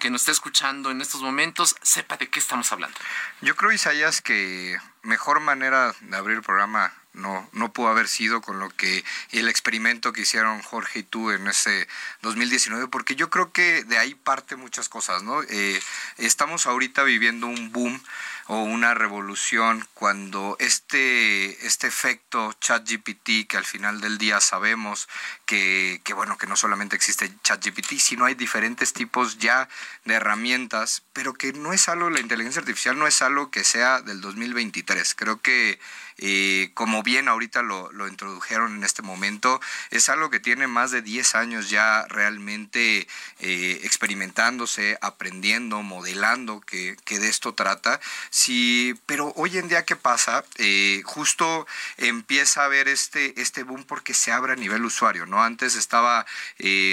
que 0.00 0.10
nos 0.10 0.22
está 0.22 0.32
escuchando 0.32 0.90
en 0.90 1.00
estos 1.00 1.22
momentos 1.22 1.76
sepa 1.82 2.16
de 2.16 2.28
qué 2.28 2.40
estamos 2.40 2.72
hablando. 2.72 2.98
Yo 3.40 3.54
creo, 3.54 3.70
Isaías, 3.70 4.20
que 4.20 4.76
mejor 5.02 5.38
manera 5.38 5.94
de 6.00 6.16
abrir 6.16 6.38
el 6.38 6.42
programa 6.42 6.92
no, 7.12 7.48
no 7.52 7.72
pudo 7.72 7.88
haber 7.88 8.08
sido 8.08 8.40
con 8.40 8.58
lo 8.58 8.70
que 8.70 9.04
el 9.32 9.48
experimento 9.48 10.12
que 10.12 10.22
hicieron 10.22 10.62
Jorge 10.62 11.00
y 11.00 11.02
tú 11.02 11.30
en 11.30 11.48
ese 11.48 11.88
2019, 12.22 12.88
porque 12.88 13.16
yo 13.16 13.30
creo 13.30 13.52
que 13.52 13.84
de 13.84 13.98
ahí 13.98 14.14
parte 14.14 14.56
muchas 14.56 14.88
cosas, 14.88 15.22
¿no? 15.22 15.42
Eh, 15.42 15.80
estamos 16.18 16.66
ahorita 16.66 17.02
viviendo 17.02 17.46
un 17.46 17.72
boom 17.72 18.00
o 18.46 18.64
una 18.64 18.94
revolución 18.94 19.86
cuando 19.94 20.56
este, 20.58 21.66
este 21.66 21.86
efecto 21.86 22.52
ChatGPT, 22.60 23.46
que 23.48 23.56
al 23.56 23.64
final 23.64 24.00
del 24.00 24.18
día 24.18 24.40
sabemos 24.40 25.08
que, 25.46 26.00
que, 26.02 26.14
bueno, 26.14 26.36
que 26.36 26.48
no 26.48 26.56
solamente 26.56 26.96
existe 26.96 27.32
ChatGPT, 27.44 27.98
sino 27.98 28.24
hay 28.24 28.34
diferentes 28.34 28.92
tipos 28.92 29.38
ya 29.38 29.68
de 30.04 30.14
herramientas, 30.14 31.04
pero 31.12 31.34
que 31.34 31.52
no 31.52 31.72
es 31.72 31.88
algo, 31.88 32.10
la 32.10 32.18
inteligencia 32.18 32.58
artificial 32.58 32.98
no 32.98 33.06
es 33.06 33.22
algo 33.22 33.52
que 33.52 33.62
sea 33.62 34.00
del 34.00 34.20
2023. 34.20 35.14
Creo 35.14 35.40
que 35.40 35.78
eh, 36.22 36.70
como 36.74 37.02
bien 37.02 37.28
ahorita 37.28 37.62
lo, 37.62 37.90
lo, 37.92 38.06
introdujeron 38.06 38.76
en 38.76 38.84
este 38.84 39.00
momento, 39.00 39.58
es 39.90 40.10
algo 40.10 40.28
que 40.28 40.38
tiene 40.38 40.66
más 40.66 40.90
de 40.90 41.00
10 41.00 41.34
años 41.34 41.70
ya 41.70 42.04
realmente 42.08 43.08
eh, 43.38 43.80
experimentándose, 43.84 44.98
aprendiendo, 45.00 45.82
modelando, 45.82 46.60
que, 46.60 46.98
que, 47.06 47.18
de 47.18 47.28
esto 47.28 47.54
trata. 47.54 48.00
Sí, 48.28 48.94
pero 49.06 49.32
hoy 49.34 49.56
en 49.56 49.68
día, 49.68 49.86
¿qué 49.86 49.96
pasa? 49.96 50.44
Eh, 50.58 51.00
justo 51.06 51.66
empieza 51.96 52.62
a 52.62 52.64
haber 52.66 52.88
este, 52.88 53.40
este 53.40 53.62
boom 53.62 53.84
porque 53.84 54.12
se 54.12 54.30
abre 54.30 54.52
a 54.52 54.56
nivel 54.56 54.84
usuario, 54.84 55.24
¿no? 55.24 55.42
Antes 55.42 55.74
estaba 55.74 56.26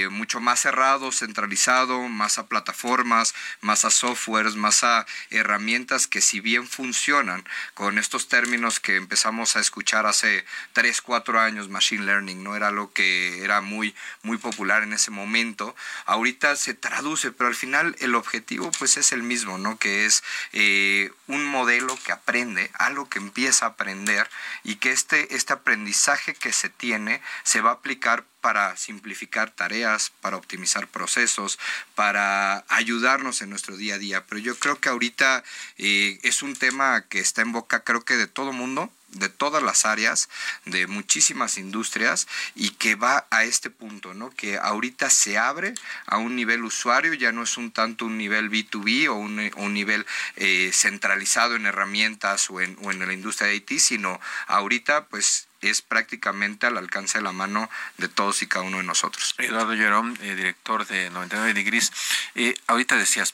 mucho 0.10 0.40
más 0.40 0.62
cerrado, 0.62 1.12
centralizado, 1.12 2.08
más 2.08 2.38
a 2.38 2.48
plataformas, 2.48 3.36
más 3.60 3.84
a 3.84 3.90
softwares, 3.92 4.56
más 4.56 4.86
a 4.86 5.06
herramientas 5.32 6.08
que 6.08 6.22
si 6.22 6.40
bien 6.40 6.66
funcionan 6.66 7.44
con 7.74 7.98
estos 7.98 8.30
términos 8.30 8.80
que 8.80 8.96
empezamos 8.96 9.17
empezamos 9.18 9.56
a 9.56 9.62
escuchar 9.62 10.06
hace 10.06 10.46
3, 10.74 11.02
4 11.02 11.40
años 11.40 11.70
Machine 11.70 12.06
Learning, 12.06 12.44
no 12.44 12.56
era 12.56 12.70
lo 12.70 12.94
que 12.94 13.44
era 13.44 13.62
muy, 13.62 13.96
muy 14.22 14.38
popular 14.38 14.84
en 14.84 14.94
ese 14.94 15.10
momento. 15.10 15.76
Ahorita 16.06 16.56
se 16.56 16.76
traduce, 16.76 17.32
pero 17.32 17.48
al 17.48 17.56
final 17.56 17.96
el 17.98 18.14
objetivo 18.14 18.70
pues 18.78 18.96
es 18.98 19.12
el 19.14 19.24
mismo, 19.24 19.58
¿no? 19.58 19.80
Que 19.80 20.06
es 20.06 20.24
eh, 20.54 21.10
un 21.26 21.46
modelo 21.46 21.98
que 22.06 22.12
aprende, 22.12 22.70
algo 22.76 23.10
que 23.10 23.18
empieza 23.18 23.66
a 23.66 23.70
aprender 23.70 24.30
y 24.64 24.76
que 24.76 24.92
este, 24.92 25.36
este 25.36 25.54
aprendizaje 25.54 26.36
que 26.36 26.54
se 26.54 26.70
tiene 26.70 27.20
se 27.42 27.62
va 27.62 27.72
a 27.72 27.74
aplicar 27.74 28.24
para 28.48 28.78
simplificar 28.78 29.52
tareas, 29.52 30.12
para 30.22 30.38
optimizar 30.38 30.88
procesos, 30.88 31.60
para 31.96 32.64
ayudarnos 32.70 33.42
en 33.42 33.50
nuestro 33.50 33.76
día 33.76 33.96
a 33.96 33.98
día. 33.98 34.26
Pero 34.26 34.40
yo 34.40 34.58
creo 34.58 34.80
que 34.80 34.90
ahorita 34.90 35.44
eh, 35.78 36.20
es 36.24 36.44
un 36.44 36.56
tema 36.56 37.02
que 37.10 37.20
está 37.20 37.42
en 37.42 37.52
boca, 37.52 37.84
creo 37.84 38.06
que 38.06 38.16
de 38.16 38.28
todo 38.28 38.54
mundo, 38.54 38.90
de 39.10 39.30
todas 39.30 39.64
las 39.64 39.86
áreas, 39.86 40.30
de 40.66 40.88
muchísimas 40.88 41.58
industrias 41.58 42.28
y 42.56 42.72
que 42.72 42.96
va 42.96 43.26
a 43.32 43.44
este 43.44 43.70
punto, 43.70 44.14
¿no? 44.14 44.30
Que 44.32 44.58
ahorita 44.58 45.10
se 45.10 45.38
abre 45.38 45.74
a 46.06 46.18
un 46.18 46.36
nivel 46.36 46.64
usuario, 46.64 47.14
ya 47.14 47.32
no 47.32 47.44
es 47.44 47.58
un 47.58 47.72
tanto 47.72 48.06
un 48.06 48.18
nivel 48.18 48.50
B2B 48.50 49.10
o 49.10 49.16
un, 49.16 49.74
nivel 49.74 50.06
eh, 50.36 50.72
centralizado 50.74 51.56
en 51.56 51.66
herramientas 51.66 52.50
o 52.50 52.62
en, 52.62 52.78
o 52.82 52.92
en 52.92 53.06
la 53.06 53.14
industria 53.14 53.48
de 53.48 53.56
IT, 53.56 53.80
sino 53.80 54.20
ahorita 54.48 55.06
pues 55.06 55.48
es 55.62 55.82
prácticamente 55.82 56.68
al 56.68 56.78
alcance 56.78 57.18
de 57.18 57.24
la 57.24 57.32
mano 57.32 57.70
de 57.98 58.08
todos 58.08 58.42
y 58.42 58.48
cada 58.48 58.66
uno 58.66 58.78
de 58.78 58.84
nosotros. 58.84 59.36
Eduardo 59.38 59.76
Jerón, 59.76 60.18
eh, 60.22 60.36
director 60.36 60.86
de 60.86 61.10
99 61.10 61.54
Degrees, 61.54 61.92
eh, 62.36 62.56
ahorita 62.68 62.96
decías, 62.96 63.34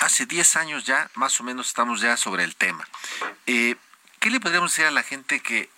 hace 0.00 0.26
10 0.26 0.56
años 0.56 0.84
ya, 0.84 1.10
más 1.14 1.40
o 1.40 1.44
menos 1.44 1.68
estamos 1.68 2.00
ya 2.00 2.16
sobre 2.16 2.44
el 2.44 2.56
tema. 2.56 2.86
Eh, 3.46 3.76
¿Qué 4.20 4.30
le 4.30 4.38
podríamos 4.38 4.72
decir 4.72 4.84
a 4.84 4.90
la 4.90 5.02
gente 5.02 5.40
que, 5.40 5.70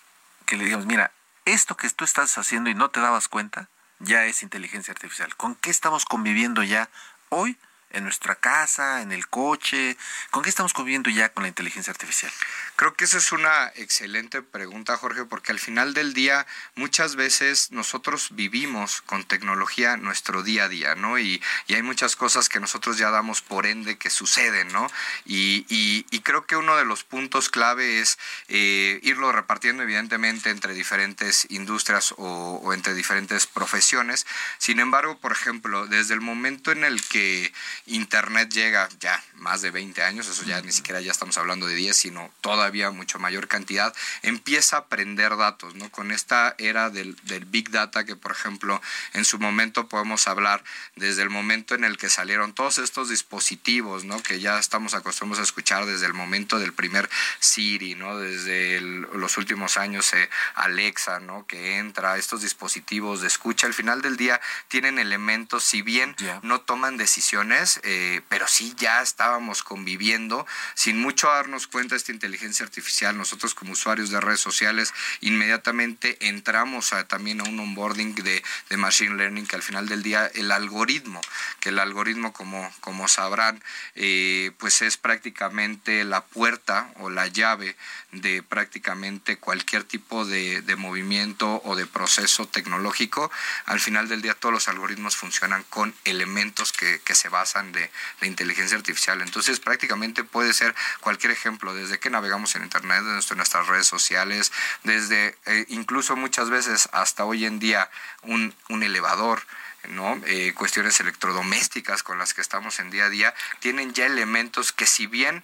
que 0.45 0.57
le 0.57 0.65
digamos, 0.65 0.85
mira, 0.85 1.13
esto 1.45 1.77
que 1.77 1.89
tú 1.89 2.03
estás 2.03 2.37
haciendo 2.37 2.69
y 2.69 2.75
no 2.75 2.89
te 2.89 2.99
dabas 2.99 3.29
cuenta, 3.29 3.69
ya 3.99 4.25
es 4.25 4.43
inteligencia 4.43 4.91
artificial? 4.91 5.33
¿Con 5.37 5.55
qué 5.55 5.69
estamos 5.69 6.03
conviviendo 6.03 6.61
ya 6.61 6.89
hoy? 7.29 7.57
En 7.93 8.03
nuestra 8.03 8.35
casa, 8.35 9.01
en 9.01 9.11
el 9.11 9.27
coche? 9.27 9.97
¿Con 10.31 10.43
qué 10.43 10.49
estamos 10.49 10.73
conviviendo 10.73 11.09
ya 11.09 11.29
con 11.29 11.43
la 11.43 11.47
inteligencia 11.47 11.91
artificial? 11.91 12.31
Creo 12.75 12.95
que 12.95 13.05
esa 13.05 13.19
es 13.19 13.31
una 13.31 13.71
excelente 13.75 14.41
pregunta, 14.41 14.97
Jorge, 14.97 15.25
porque 15.25 15.51
al 15.51 15.59
final 15.59 15.93
del 15.93 16.13
día 16.13 16.45
muchas 16.75 17.15
veces 17.15 17.71
nosotros 17.71 18.29
vivimos 18.31 19.01
con 19.03 19.23
tecnología 19.23 19.95
nuestro 19.95 20.41
día 20.43 20.65
a 20.65 20.69
día, 20.69 20.95
¿no? 20.95 21.19
Y, 21.19 21.41
hay 21.69 21.81
muchas 21.81 22.15
cosas 22.15 22.49
que 22.49 22.59
nosotros 22.59 22.99
ya 22.99 23.09
damos 23.09 23.41
por 23.41 23.65
ende 23.65 23.97
que 23.97 24.11
suceden, 24.11 24.67
¿no? 24.71 24.87
Y, 25.25 26.03
creo 26.23 26.45
que 26.45 26.55
uno 26.55 26.77
de 26.77 26.85
los 26.85 27.03
puntos 27.03 27.49
clave 27.49 27.99
es 27.99 28.17
eh, 28.47 28.99
irlo 29.03 29.31
repartiendo 29.33 29.83
evidentemente 29.83 30.49
entre 30.49 30.73
diferentes 30.73 31.45
industrias 31.49 32.13
o 32.17 32.71
entre 32.73 32.93
diferentes 32.93 33.45
profesiones. 33.45 34.25
Sin 34.57 34.79
embargo, 34.79 35.17
por 35.19 35.31
ejemplo, 35.31 35.87
desde 35.87 36.13
el 36.13 36.21
momento 36.21 36.71
en 36.71 36.83
el 36.83 37.03
que 37.03 37.53
Internet 37.85 38.49
llega 38.51 38.87
ya 38.99 39.21
más 39.35 39.61
de 39.61 39.71
20 39.71 40.03
años, 40.03 40.27
eso 40.27 40.43
ya 40.43 40.61
ni 40.61 40.71
siquiera 40.71 41.01
ya 41.01 41.11
estamos 41.11 41.37
hablando 41.37 41.67
de 41.67 41.75
10, 41.75 41.95
sino 41.95 42.31
todavía 42.41 42.91
mucho 42.91 43.19
mayor 43.19 43.47
cantidad, 43.47 43.93
empieza 44.21 44.77
a 44.77 44.79
aprender 44.79 45.35
datos, 45.35 45.75
¿no? 45.75 45.89
Con 45.91 46.11
esta 46.11 46.55
era 46.57 46.89
del, 46.89 47.15
del 47.23 47.45
Big 47.45 47.71
Data 47.71 48.05
que, 48.05 48.15
por 48.15 48.31
ejemplo, 48.31 48.81
en 49.13 49.25
su 49.25 49.39
momento 49.39 49.87
podemos 49.89 50.27
hablar 50.27 50.63
desde 50.95 51.23
el 51.23 51.29
momento 51.29 51.75
en 51.75 51.83
el 51.83 51.97
que 51.97 52.09
salieron 52.09 52.53
todos 52.53 52.77
estos 52.77 53.09
dispositivos, 53.09 54.05
¿no? 54.05 54.21
Que 54.21 54.39
ya 54.39 54.59
estamos 54.59 54.93
acostumbrados 54.93 55.39
a 55.39 55.43
escuchar 55.43 55.85
desde 55.85 56.05
el 56.05 56.13
momento 56.13 56.59
del 56.59 56.73
primer 56.73 57.09
Siri, 57.39 57.95
¿no? 57.95 58.17
Desde 58.17 58.79
los 58.81 59.37
últimos 59.37 59.77
años 59.77 60.13
eh, 60.13 60.29
Alexa, 60.55 61.19
¿no? 61.19 61.45
Que 61.45 61.77
entra, 61.77 62.17
estos 62.17 62.41
dispositivos 62.41 63.21
de 63.21 63.27
escucha, 63.27 63.67
al 63.67 63.73
final 63.73 64.01
del 64.01 64.17
día 64.17 64.39
tienen 64.67 64.99
elementos, 64.99 65.63
si 65.63 65.81
bien 65.81 66.15
no 66.41 66.61
toman 66.61 66.97
decisiones, 66.97 67.72
eh, 67.83 68.21
pero 68.29 68.47
sí 68.47 68.73
ya 68.77 69.01
estábamos 69.01 69.63
conviviendo 69.63 70.45
sin 70.75 70.99
mucho 70.99 71.27
darnos 71.27 71.67
cuenta 71.67 71.95
de 71.95 71.97
esta 71.97 72.11
inteligencia 72.11 72.65
artificial. 72.65 73.17
Nosotros 73.17 73.55
como 73.55 73.73
usuarios 73.73 74.09
de 74.09 74.21
redes 74.21 74.39
sociales 74.39 74.93
inmediatamente 75.21 76.17
entramos 76.27 76.93
también 77.07 77.41
a 77.41 77.43
un 77.43 77.59
onboarding 77.59 78.15
de, 78.15 78.43
machine 78.77 79.15
learning 79.15 79.45
que 79.45 79.55
al 79.55 79.61
final 79.61 79.87
del 79.87 80.03
día 80.03 80.29
el 80.33 80.51
algoritmo, 80.51 81.21
que 81.59 81.69
el 81.69 81.79
algoritmo 81.79 82.33
como, 82.33 82.71
como 82.81 83.07
sabrán, 83.07 83.63
eh, 83.95 84.51
pues 84.57 84.81
es 84.81 84.97
prácticamente 84.97 86.03
la 86.03 86.23
puerta 86.25 86.91
o 86.97 87.09
la 87.09 87.27
llave 87.27 87.75
de 88.13 88.43
prácticamente 88.43 89.37
cualquier 89.37 89.83
tipo 89.83 90.25
de, 90.25 90.61
de 90.61 90.75
movimiento 90.75 91.61
o 91.65 91.75
de 91.75 91.85
proceso 91.85 92.47
tecnológico. 92.47 93.31
Al 93.65 93.79
final 93.79 94.07
del 94.07 94.21
día 94.21 94.33
todos 94.33 94.53
los 94.53 94.67
algoritmos 94.67 95.15
funcionan 95.15 95.63
con 95.69 95.93
elementos 96.05 96.71
que, 96.71 97.01
que 97.03 97.15
se 97.15 97.29
basan 97.29 97.71
de 97.71 97.89
la 98.21 98.27
inteligencia 98.27 98.77
artificial. 98.77 99.21
Entonces 99.21 99.59
prácticamente 99.59 100.23
puede 100.23 100.53
ser 100.53 100.75
cualquier 100.99 101.31
ejemplo, 101.31 101.73
desde 101.73 101.99
que 101.99 102.09
navegamos 102.09 102.55
en 102.55 102.63
Internet, 102.63 103.03
desde 103.03 103.35
nuestras 103.35 103.67
redes 103.67 103.87
sociales, 103.87 104.51
desde 104.83 105.35
eh, 105.45 105.65
incluso 105.69 106.15
muchas 106.15 106.49
veces 106.49 106.89
hasta 106.91 107.25
hoy 107.25 107.45
en 107.45 107.59
día 107.59 107.89
un, 108.23 108.53
un 108.69 108.83
elevador. 108.83 109.43
¿No? 109.89 110.21
Eh, 110.25 110.53
cuestiones 110.55 110.99
electrodomésticas 110.99 112.03
con 112.03 112.17
las 112.17 112.33
que 112.33 112.41
estamos 112.41 112.79
en 112.79 112.89
día 112.89 113.05
a 113.05 113.09
día, 113.09 113.33
tienen 113.59 113.93
ya 113.93 114.05
elementos 114.05 114.71
que 114.71 114.85
si 114.85 115.07
bien 115.07 115.43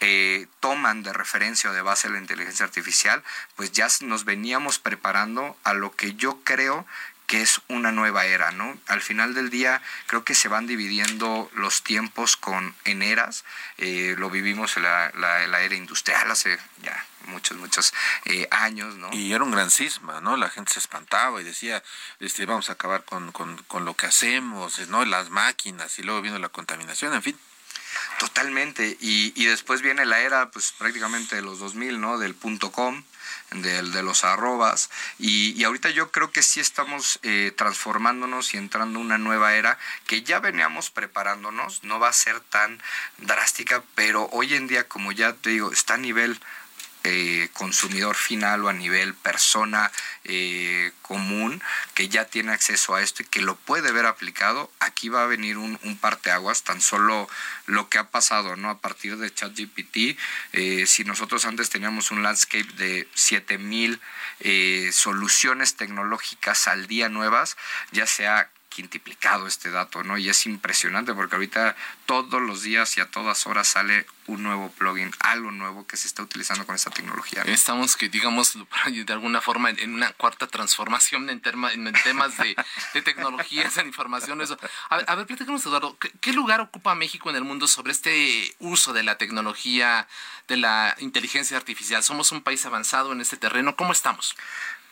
eh, 0.00 0.46
toman 0.60 1.02
de 1.02 1.12
referencia 1.12 1.70
o 1.70 1.72
de 1.72 1.82
base 1.82 2.08
la 2.08 2.18
inteligencia 2.18 2.64
artificial, 2.64 3.22
pues 3.54 3.72
ya 3.72 3.88
nos 4.00 4.24
veníamos 4.24 4.78
preparando 4.78 5.56
a 5.64 5.74
lo 5.74 5.94
que 5.94 6.14
yo 6.14 6.40
creo 6.44 6.86
que 7.26 7.42
es 7.42 7.60
una 7.68 7.92
nueva 7.92 8.24
era, 8.24 8.52
¿no? 8.52 8.78
Al 8.86 9.02
final 9.02 9.34
del 9.34 9.50
día 9.50 9.82
creo 10.06 10.24
que 10.24 10.34
se 10.34 10.48
van 10.48 10.66
dividiendo 10.66 11.50
los 11.54 11.82
tiempos 11.82 12.36
con 12.36 12.74
en 12.84 13.02
eras. 13.02 13.44
Eh, 13.78 14.14
lo 14.16 14.30
vivimos 14.30 14.76
en 14.76 14.84
la, 14.84 15.10
la, 15.14 15.60
era 15.60 15.74
industrial 15.74 16.30
hace 16.30 16.58
ya 16.82 17.04
muchos, 17.26 17.56
muchos 17.56 17.92
eh, 18.24 18.48
años, 18.50 18.96
¿no? 18.96 19.12
Y 19.12 19.32
era 19.32 19.44
un 19.44 19.50
gran 19.50 19.70
cisma, 19.70 20.20
¿no? 20.20 20.36
La 20.36 20.50
gente 20.50 20.72
se 20.72 20.78
espantaba 20.78 21.40
y 21.40 21.44
decía, 21.44 21.82
este, 22.20 22.46
vamos 22.46 22.70
a 22.70 22.74
acabar 22.74 23.04
con, 23.04 23.32
con, 23.32 23.56
con 23.64 23.84
lo 23.84 23.94
que 23.94 24.06
hacemos, 24.06 24.78
¿no? 24.88 25.04
Las 25.04 25.30
máquinas 25.30 25.98
y 25.98 26.02
luego 26.02 26.22
vino 26.22 26.38
la 26.38 26.48
contaminación, 26.48 27.14
en 27.14 27.22
fin. 27.22 27.38
Totalmente. 28.18 28.96
Y, 29.00 29.32
y 29.34 29.46
después 29.46 29.82
viene 29.82 30.06
la 30.06 30.20
era, 30.20 30.50
pues 30.50 30.72
prácticamente 30.72 31.36
de 31.36 31.42
los 31.42 31.58
2000, 31.58 32.00
¿no? 32.00 32.18
Del 32.18 32.34
punto 32.34 32.72
com, 32.72 33.02
del, 33.50 33.92
de 33.92 34.02
los 34.02 34.24
arrobas. 34.24 34.90
Y, 35.18 35.52
y, 35.60 35.64
ahorita 35.64 35.90
yo 35.90 36.10
creo 36.10 36.30
que 36.30 36.42
sí 36.42 36.60
estamos 36.60 37.18
eh, 37.22 37.52
transformándonos 37.56 38.54
y 38.54 38.56
entrando 38.56 39.00
una 39.00 39.18
nueva 39.18 39.54
era 39.54 39.78
que 40.06 40.22
ya 40.22 40.40
veníamos 40.40 40.90
preparándonos. 40.90 41.84
No 41.84 41.98
va 41.98 42.08
a 42.08 42.14
ser 42.14 42.40
tan 42.40 42.82
drástica, 43.18 43.82
pero 43.94 44.28
hoy 44.32 44.54
en 44.54 44.66
día, 44.66 44.88
como 44.88 45.12
ya 45.12 45.34
te 45.34 45.50
digo, 45.50 45.72
está 45.72 45.94
a 45.94 45.98
nivel 45.98 46.40
eh, 47.08 47.48
consumidor 47.52 48.16
final 48.16 48.64
o 48.64 48.68
a 48.68 48.72
nivel 48.72 49.14
persona 49.14 49.92
eh, 50.24 50.90
común 51.02 51.62
que 51.94 52.08
ya 52.08 52.24
tiene 52.24 52.50
acceso 52.50 52.96
a 52.96 53.02
esto 53.02 53.22
y 53.22 53.26
que 53.26 53.40
lo 53.40 53.54
puede 53.54 53.92
ver 53.92 54.06
aplicado, 54.06 54.72
aquí 54.80 55.08
va 55.08 55.22
a 55.22 55.26
venir 55.26 55.56
un, 55.56 55.78
parteaguas, 56.00 56.64
tan 56.64 56.80
solo 56.80 57.28
lo 57.66 57.88
que 57.88 57.98
ha 57.98 58.10
pasado, 58.10 58.56
¿no? 58.56 58.70
A 58.70 58.80
partir 58.80 59.18
de 59.18 59.32
ChatGPT, 59.32 60.18
eh, 60.52 60.84
si 60.86 61.04
nosotros 61.04 61.44
antes 61.44 61.70
teníamos 61.70 62.10
un 62.10 62.24
landscape 62.24 62.72
de 62.76 63.08
7000 63.14 64.00
eh, 64.40 64.90
soluciones 64.92 65.76
tecnológicas 65.76 66.66
al 66.66 66.88
día 66.88 67.08
nuevas, 67.08 67.56
ya 67.92 68.06
sea 68.06 68.50
quintiplicado 68.76 69.46
este 69.46 69.70
dato, 69.70 70.04
¿no? 70.04 70.18
Y 70.18 70.28
es 70.28 70.44
impresionante 70.44 71.14
porque 71.14 71.34
ahorita 71.36 71.74
todos 72.04 72.42
los 72.42 72.60
días 72.60 72.98
y 72.98 73.00
a 73.00 73.10
todas 73.10 73.46
horas 73.46 73.68
sale 73.68 74.04
un 74.26 74.42
nuevo 74.42 74.70
plugin, 74.70 75.10
algo 75.20 75.50
nuevo 75.50 75.86
que 75.86 75.96
se 75.96 76.06
está 76.06 76.22
utilizando 76.22 76.66
con 76.66 76.74
esta 76.74 76.90
tecnología. 76.90 77.42
Estamos, 77.46 77.96
que 77.96 78.10
digamos, 78.10 78.58
de 79.06 79.12
alguna 79.14 79.40
forma 79.40 79.70
en 79.70 79.94
una 79.94 80.12
cuarta 80.12 80.46
transformación 80.46 81.30
en, 81.30 81.40
temas 81.40 82.36
de, 82.36 82.54
de, 82.92 83.02
tecnologías, 83.02 83.78
en 83.78 83.86
información. 83.86 84.42
Eso. 84.42 84.58
A 84.90 85.14
ver, 85.14 85.26
platícanos, 85.26 85.64
Eduardo, 85.64 85.96
¿qué, 85.98 86.12
¿qué 86.20 86.34
lugar 86.34 86.60
ocupa 86.60 86.94
México 86.94 87.30
en 87.30 87.36
el 87.36 87.44
mundo 87.44 87.68
sobre 87.68 87.92
este 87.92 88.54
uso 88.58 88.92
de 88.92 89.04
la 89.04 89.16
tecnología, 89.16 90.06
de 90.48 90.58
la 90.58 90.94
inteligencia 90.98 91.56
artificial? 91.56 92.02
¿Somos 92.02 92.30
un 92.30 92.42
país 92.42 92.66
avanzado 92.66 93.12
en 93.12 93.22
este 93.22 93.38
terreno? 93.38 93.74
¿Cómo 93.74 93.92
estamos? 93.92 94.36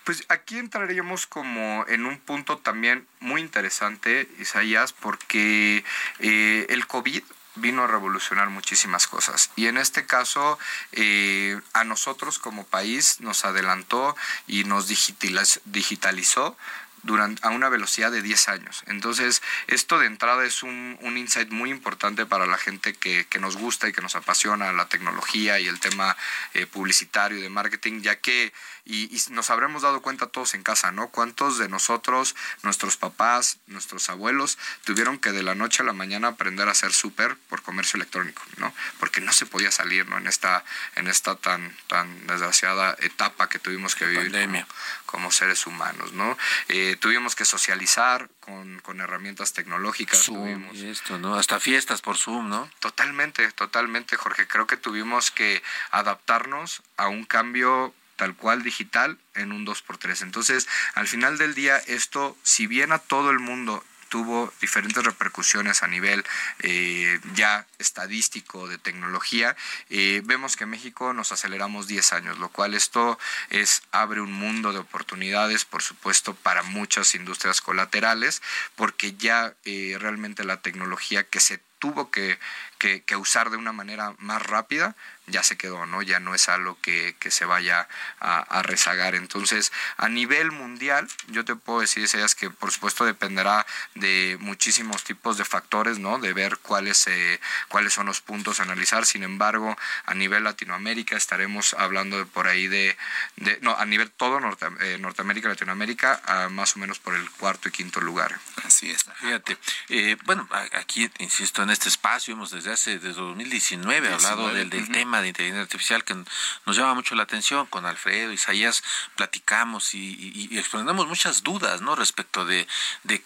Pues 0.05 0.25
aquí 0.29 0.59
entraríamos 0.59 1.27
como 1.27 1.87
en 1.89 2.05
un 2.05 2.19
punto 2.19 2.59
también 2.59 3.07
muy 3.21 3.41
interesante, 3.41 4.29
Isaías, 4.39 4.93
porque 4.93 5.83
eh, 6.19 6.67
el 6.69 6.87
COVID 6.87 7.23
vino 7.57 7.85
a 7.85 7.87
revolucionar 7.87 8.51
muchísimas 8.51 9.07
cosas. 9.07 9.51
Y 9.57 9.67
en 9.67 9.79
este 9.79 10.07
caso, 10.07 10.59
eh, 10.93 11.61
a 11.73 11.85
nosotros 11.85 12.39
como 12.39 12.67
país 12.67 13.21
nos 13.21 13.45
adelantó 13.45 14.17
y 14.47 14.65
nos 14.65 14.89
digitalizó 14.89 16.57
durante, 17.05 17.47
a 17.47 17.51
una 17.51 17.69
velocidad 17.69 18.11
de 18.11 18.23
10 18.23 18.49
años. 18.49 18.83
Entonces, 18.87 19.43
esto 19.67 19.99
de 19.99 20.07
entrada 20.07 20.45
es 20.45 20.63
un, 20.63 20.99
un 21.01 21.17
insight 21.17 21.51
muy 21.51 21.71
importante 21.71 22.27
para 22.27 22.47
la 22.47 22.59
gente 22.59 22.95
que, 22.95 23.27
que, 23.27 23.39
nos 23.39 23.57
gusta 23.57 23.89
y 23.89 23.93
que 23.93 24.01
nos 24.01 24.17
apasiona 24.17 24.73
la 24.73 24.89
tecnología 24.89 25.61
y 25.61 25.67
el 25.67 25.81
tema 25.81 26.17
eh, 26.55 26.67
publicitario 26.67 27.39
y 27.39 27.43
de 27.43 27.51
marketing, 27.51 28.01
ya 28.01 28.17
que, 28.17 28.53
y, 28.85 29.15
y, 29.15 29.21
nos 29.31 29.51
habremos 29.51 29.83
dado 29.83 30.03
cuenta 30.03 30.27
todos 30.27 30.55
en 30.55 30.63
casa, 30.63 30.93
¿no? 30.93 31.09
¿Cuántos 31.09 31.59
de 31.59 31.69
nosotros, 31.69 32.35
nuestros 32.63 32.97
papás, 32.97 33.59
nuestros 33.67 34.09
abuelos, 34.09 34.59
tuvieron 34.85 35.19
que 35.19 35.33
de 35.33 35.43
la 35.43 35.55
noche 35.55 35.83
a 35.83 35.87
la 35.87 35.93
mañana 35.93 36.29
aprender 36.29 36.69
a 36.69 36.73
hacer 36.73 36.93
súper 36.93 37.37
por 37.49 37.63
comercio 37.63 37.97
electrónico, 37.97 38.43
¿no? 38.57 38.73
Porque 39.15 39.27
no 39.27 39.33
se 39.33 39.47
podía 39.47 39.71
salir, 39.71 40.09
¿no? 40.09 40.19
En 40.19 40.27
esta, 40.27 40.65
en 40.97 41.07
esta 41.07 41.37
tan, 41.37 41.73
tan 41.87 42.27
desgraciada 42.27 42.97
etapa 42.99 43.49
que 43.49 43.61
tuvimos 43.61 43.95
que 43.95 44.07
vivir 44.07 44.33
como, 44.33 44.67
como, 45.07 45.31
seres 45.31 45.69
humanos, 45.69 46.13
¿no? 46.15 46.37
Eh, 46.67 46.97
tuvimos 46.99 47.37
que 47.37 47.45
socializar 47.45 48.29
con, 48.41 48.81
con 48.81 49.01
herramientas 49.01 49.53
tecnológicas. 49.53 50.19
Zoom 50.21 50.39
tuvimos, 50.39 50.77
y 50.77 50.89
esto, 50.89 51.17
¿no? 51.19 51.37
Hasta 51.37 51.61
fiestas 51.61 52.03
por 52.03 52.17
Zoom, 52.17 52.49
¿no? 52.49 52.69
Totalmente, 52.81 53.49
totalmente, 53.53 54.17
Jorge. 54.17 54.49
Creo 54.49 54.67
que 54.67 54.77
tuvimos 54.77 55.31
que 55.31 55.63
adaptarnos 55.93 56.83
a 56.97 57.07
un 57.07 57.25
cambio 57.25 57.95
tal 58.17 58.35
cual 58.35 58.65
digital 58.65 59.17
en 59.35 59.53
un 59.53 59.65
2x3. 59.65 60.23
Entonces, 60.23 60.67
al 60.95 61.07
final 61.07 61.39
del 61.39 61.55
día, 61.55 61.77
esto, 61.87 62.37
si 62.43 62.67
bien 62.67 62.91
a 62.91 62.99
todo 62.99 63.31
el 63.31 63.39
mundo 63.39 63.85
tuvo 64.15 64.53
diferentes 64.61 65.03
repercusiones 65.03 65.83
a 65.83 65.89
nivel 65.89 66.23
eh, 66.61 67.19
ya 67.35 67.67
estadístico 67.81 68.69
de 68.69 68.79
tecnología, 68.79 69.57
eh, 69.91 70.23
vemos 70.25 70.55
que 70.55 70.63
en 70.63 70.71
México 70.71 71.13
nos 71.13 71.33
aceleramos 71.33 71.89
10 71.89 72.13
años, 72.13 72.39
lo 72.39 72.49
cual 72.49 72.75
esto 72.75 73.19
es 73.51 73.83
abre 73.91 74.21
un 74.21 74.33
mundo 74.33 74.73
de 74.73 74.79
oportunidades, 74.79 75.65
por 75.65 75.83
supuesto, 75.83 76.33
para 76.33 76.63
muchas 76.63 77.17
industrias 77.17 77.61
colaterales, 77.61 78.41
porque 78.77 79.15
ya 79.15 79.57
eh, 79.65 79.97
realmente 79.99 80.45
la 80.45 80.63
tecnología 80.63 81.25
que 81.25 81.41
se 81.41 81.59
tuvo 81.81 82.13
que, 82.13 82.39
que, 82.85 83.03
que, 83.03 83.17
usar 83.17 83.49
de 83.49 83.57
una 83.57 83.73
manera 83.73 84.15
más 84.19 84.43
rápida, 84.43 84.95
ya 85.27 85.43
se 85.43 85.57
quedó, 85.57 85.87
¿no? 85.87 86.03
Ya 86.03 86.21
no 86.21 86.35
es 86.35 86.51
algo 86.51 86.79
que, 86.83 87.17
que 87.19 87.31
se 87.31 87.47
vaya 87.47 87.89
a, 88.21 88.41
a, 88.41 88.63
rezagar. 88.63 89.15
Entonces, 89.15 89.73
a 89.97 90.11
nivel 90.11 90.53
mundial, 90.53 91.09
yo 91.29 91.47
te 91.47 91.57
puedo 91.57 91.81
decir, 91.81 92.05
Isaías, 92.05 92.35
que 92.35 92.51
por 92.51 92.73
supuesto 92.73 93.07
dependerá 93.07 93.67
de 93.95 94.37
muchísimos 94.39 95.03
tipos 95.03 95.39
de 95.39 95.47
factores, 95.47 95.99
¿no? 95.99 96.19
De 96.19 96.35
ver 96.35 96.59
cuáles, 96.59 97.07
eh, 97.07 97.41
cuáles 97.69 97.95
son 97.95 98.05
los 98.05 98.21
puntos 98.21 98.61
a 98.61 98.65
analizar. 98.65 99.07
Sin 99.07 99.23
embargo, 99.23 99.79
a 100.05 100.13
nivel 100.13 100.45
Latinoamérica 100.45 101.17
estaremos 101.17 101.73
hablando 101.79 102.19
de 102.19 102.27
por 102.27 102.49
ahí 102.49 102.69
de, 102.69 102.99
de 103.37 103.59
no, 103.63 103.75
a 103.79 103.87
nivel 103.87 104.11
todo 104.11 104.41
Norte, 104.41 104.67
eh, 104.81 104.99
Norteamérica, 105.01 105.49
Latinoamérica, 105.49 106.21
a 106.27 106.51
más 106.51 106.77
o 106.77 106.81
menos 106.81 106.99
por 106.99 107.15
el 107.15 107.31
cuarto 107.31 107.71
y 107.71 107.73
quinto 107.73 108.03
lugar. 108.03 108.39
Así 108.63 108.91
es. 108.91 109.07
Fíjate, 109.21 109.57
eh, 109.89 110.19
bueno, 110.25 110.47
aquí, 110.75 111.11
insisto, 111.19 111.63
en 111.63 111.71
este 111.71 111.89
espacio 111.89 112.35
hemos 112.35 112.51
desde 112.51 112.74
hace, 112.75 112.99
desde 112.99 113.21
2019 113.21 114.13
hablado 114.13 114.49
del, 114.53 114.71
del 114.71 114.83
uh 114.85 114.87
-huh. 114.87 114.93
tema 114.93 115.23
de 115.23 115.29
inteligencia 115.29 115.63
artificial 115.63 116.05
que 116.05 116.15
nos 116.15 116.77
llama 116.77 116.95
mucho 116.95 117.15
la 117.15 117.23
atención. 117.23 117.67
Con 117.67 117.87
Alfredo, 117.87 118.33
Isaías, 118.33 118.83
platicamos 119.17 119.95
y, 119.95 119.99
y, 119.99 120.49
y 120.51 120.59
exponemos 120.59 121.07
muchas 121.07 121.43
dudas, 121.43 121.81
¿no? 121.81 121.97
Respecto 121.97 122.45
de, 122.45 122.67
de 123.05 123.25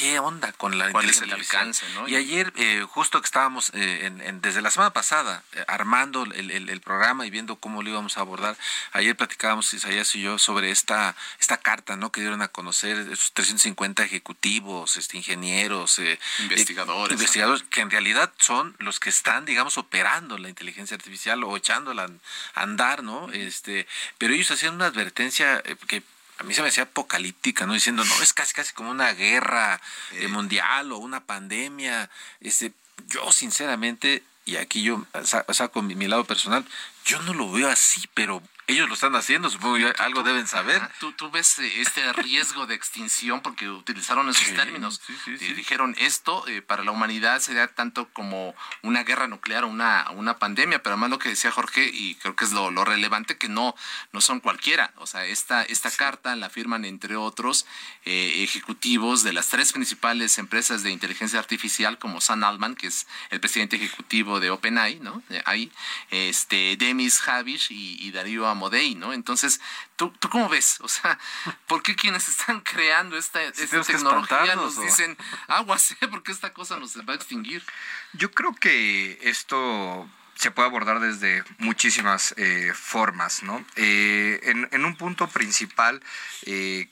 qué 0.00 0.18
onda 0.18 0.52
con 0.52 0.78
la 0.78 0.90
¿Cuál 0.90 1.10
es 1.10 1.20
el 1.20 1.30
alcance, 1.30 1.84
¿no? 1.94 2.08
Y 2.08 2.16
ayer, 2.16 2.52
eh, 2.56 2.86
justo 2.88 3.20
que 3.20 3.26
estábamos 3.26 3.70
eh, 3.74 4.06
en, 4.06 4.20
en, 4.22 4.40
desde 4.40 4.62
la 4.62 4.70
semana 4.70 4.94
pasada 4.94 5.42
eh, 5.52 5.62
armando 5.68 6.22
el, 6.22 6.50
el, 6.50 6.70
el, 6.70 6.80
programa 6.80 7.26
y 7.26 7.30
viendo 7.30 7.56
cómo 7.56 7.82
lo 7.82 7.90
íbamos 7.90 8.16
a 8.16 8.20
abordar, 8.20 8.56
ayer 8.92 9.14
platicábamos 9.14 9.72
Isaías 9.74 10.14
y 10.14 10.22
yo 10.22 10.38
sobre 10.38 10.70
esta 10.70 11.14
esta 11.38 11.58
carta, 11.58 11.96
¿no? 11.96 12.10
Que 12.10 12.22
dieron 12.22 12.40
a 12.40 12.48
conocer 12.48 12.98
esos 13.12 13.32
350 13.32 14.02
ejecutivos, 14.02 14.96
este, 14.96 15.18
ingenieros, 15.18 16.00
investigadores, 16.38 17.12
investigadores 17.12 17.62
que 17.64 17.82
en 17.82 17.90
realidad 17.90 18.32
son 18.38 18.74
los 18.78 19.00
que 19.00 19.10
están, 19.10 19.44
digamos, 19.44 19.76
operando 19.76 20.38
la 20.38 20.48
inteligencia 20.48 20.96
artificial 20.96 21.44
o 21.44 21.56
echándola 21.58 22.08
a 22.54 22.62
andar, 22.62 23.02
¿no? 23.02 23.30
Este, 23.32 23.86
pero 24.16 24.32
ellos 24.32 24.50
hacían 24.50 24.76
una 24.76 24.86
advertencia 24.86 25.62
que 25.86 26.02
a 26.40 26.42
mí 26.42 26.54
se 26.54 26.62
me 26.62 26.68
hacía 26.68 26.84
apocalíptica, 26.84 27.66
¿no? 27.66 27.74
Diciendo, 27.74 28.02
no, 28.02 28.22
es 28.22 28.32
casi 28.32 28.54
casi 28.54 28.72
como 28.72 28.90
una 28.90 29.12
guerra 29.12 29.78
eh, 30.12 30.26
mundial 30.26 30.90
o 30.90 30.96
una 30.96 31.20
pandemia. 31.20 32.08
Este, 32.40 32.72
yo 33.08 33.30
sinceramente, 33.30 34.22
y 34.46 34.56
aquí 34.56 34.82
yo 34.82 35.06
saco 35.52 35.82
mi, 35.82 35.94
mi 35.94 36.08
lado 36.08 36.24
personal, 36.24 36.64
yo 37.04 37.20
no 37.22 37.34
lo 37.34 37.52
veo 37.52 37.68
así, 37.68 38.08
pero 38.14 38.42
ellos 38.70 38.88
lo 38.88 38.94
están 38.94 39.14
haciendo, 39.16 39.50
supongo 39.50 39.76
que 39.76 40.02
algo 40.02 40.22
deben 40.22 40.46
saber. 40.46 40.80
¿Tú, 40.98 41.12
tú 41.12 41.30
ves 41.30 41.58
eh, 41.58 41.80
este 41.80 42.12
riesgo 42.12 42.66
de 42.66 42.74
extinción 42.74 43.40
porque 43.40 43.68
utilizaron 43.68 44.28
esos 44.28 44.54
términos. 44.54 45.00
y 45.26 45.52
dijeron 45.54 45.94
esto 45.98 46.46
eh, 46.48 46.62
para 46.62 46.84
la 46.84 46.90
humanidad 46.90 47.40
sería 47.40 47.68
tanto 47.68 48.08
como 48.12 48.54
una 48.82 49.04
guerra 49.04 49.26
nuclear 49.26 49.64
o 49.64 49.68
una, 49.68 50.06
una 50.12 50.38
pandemia, 50.38 50.82
pero 50.82 50.94
además 50.94 51.10
lo 51.10 51.18
que 51.18 51.30
decía 51.30 51.50
Jorge, 51.50 51.90
y 51.92 52.14
creo 52.16 52.36
que 52.36 52.44
es 52.44 52.52
lo, 52.52 52.70
relevante, 52.84 53.36
que 53.36 53.48
no, 53.48 53.74
no 54.12 54.20
son 54.20 54.40
cualquiera. 54.40 54.92
O 54.96 55.06
sea, 55.06 55.26
esta, 55.26 55.62
esta 55.62 55.90
carta 55.90 56.36
la 56.36 56.50
firman 56.50 56.84
entre 56.84 57.16
otros 57.16 57.66
eh, 58.04 58.42
ejecutivos 58.42 59.22
de 59.22 59.32
las 59.32 59.48
tres 59.48 59.72
principales 59.72 60.38
empresas 60.38 60.82
de 60.82 60.90
inteligencia 60.90 61.38
artificial, 61.38 61.98
como 61.98 62.20
Sam 62.20 62.44
Altman, 62.44 62.74
que 62.74 62.86
es 62.86 63.06
el 63.30 63.40
presidente 63.40 63.76
ejecutivo 63.76 64.40
de 64.40 64.50
OpenAI, 64.50 65.00
¿no? 65.00 65.22
Ahí, 65.44 65.70
este, 66.10 66.76
Demis 66.76 67.20
Javish 67.20 67.70
y, 67.70 67.96
y 68.00 68.10
Darío 68.10 68.46
¿no? 68.68 69.12
Entonces, 69.12 69.60
¿tú, 69.96 70.12
¿tú 70.18 70.28
cómo 70.28 70.48
ves? 70.48 70.78
O 70.80 70.88
sea, 70.88 71.18
¿por 71.66 71.82
qué 71.82 71.96
quienes 71.96 72.28
están 72.28 72.60
creando 72.60 73.16
esta, 73.16 73.42
esta 73.42 73.82
tecnología 73.82 74.56
nos 74.56 74.80
dicen, 74.80 75.16
aguas, 75.46 75.92
¿eh? 75.92 76.08
porque 76.08 76.32
esta 76.32 76.52
cosa 76.52 76.76
nos 76.78 76.96
va 76.98 77.12
a 77.12 77.16
extinguir? 77.16 77.64
Yo 78.12 78.30
creo 78.32 78.54
que 78.54 79.18
esto 79.22 80.08
se 80.34 80.50
puede 80.50 80.68
abordar 80.68 81.00
desde 81.00 81.44
muchísimas 81.58 82.34
eh, 82.38 82.72
formas, 82.74 83.42
¿no? 83.42 83.64
Eh, 83.76 84.40
en, 84.44 84.84
un 84.84 84.96
punto 84.96 85.28
principal, 85.28 86.02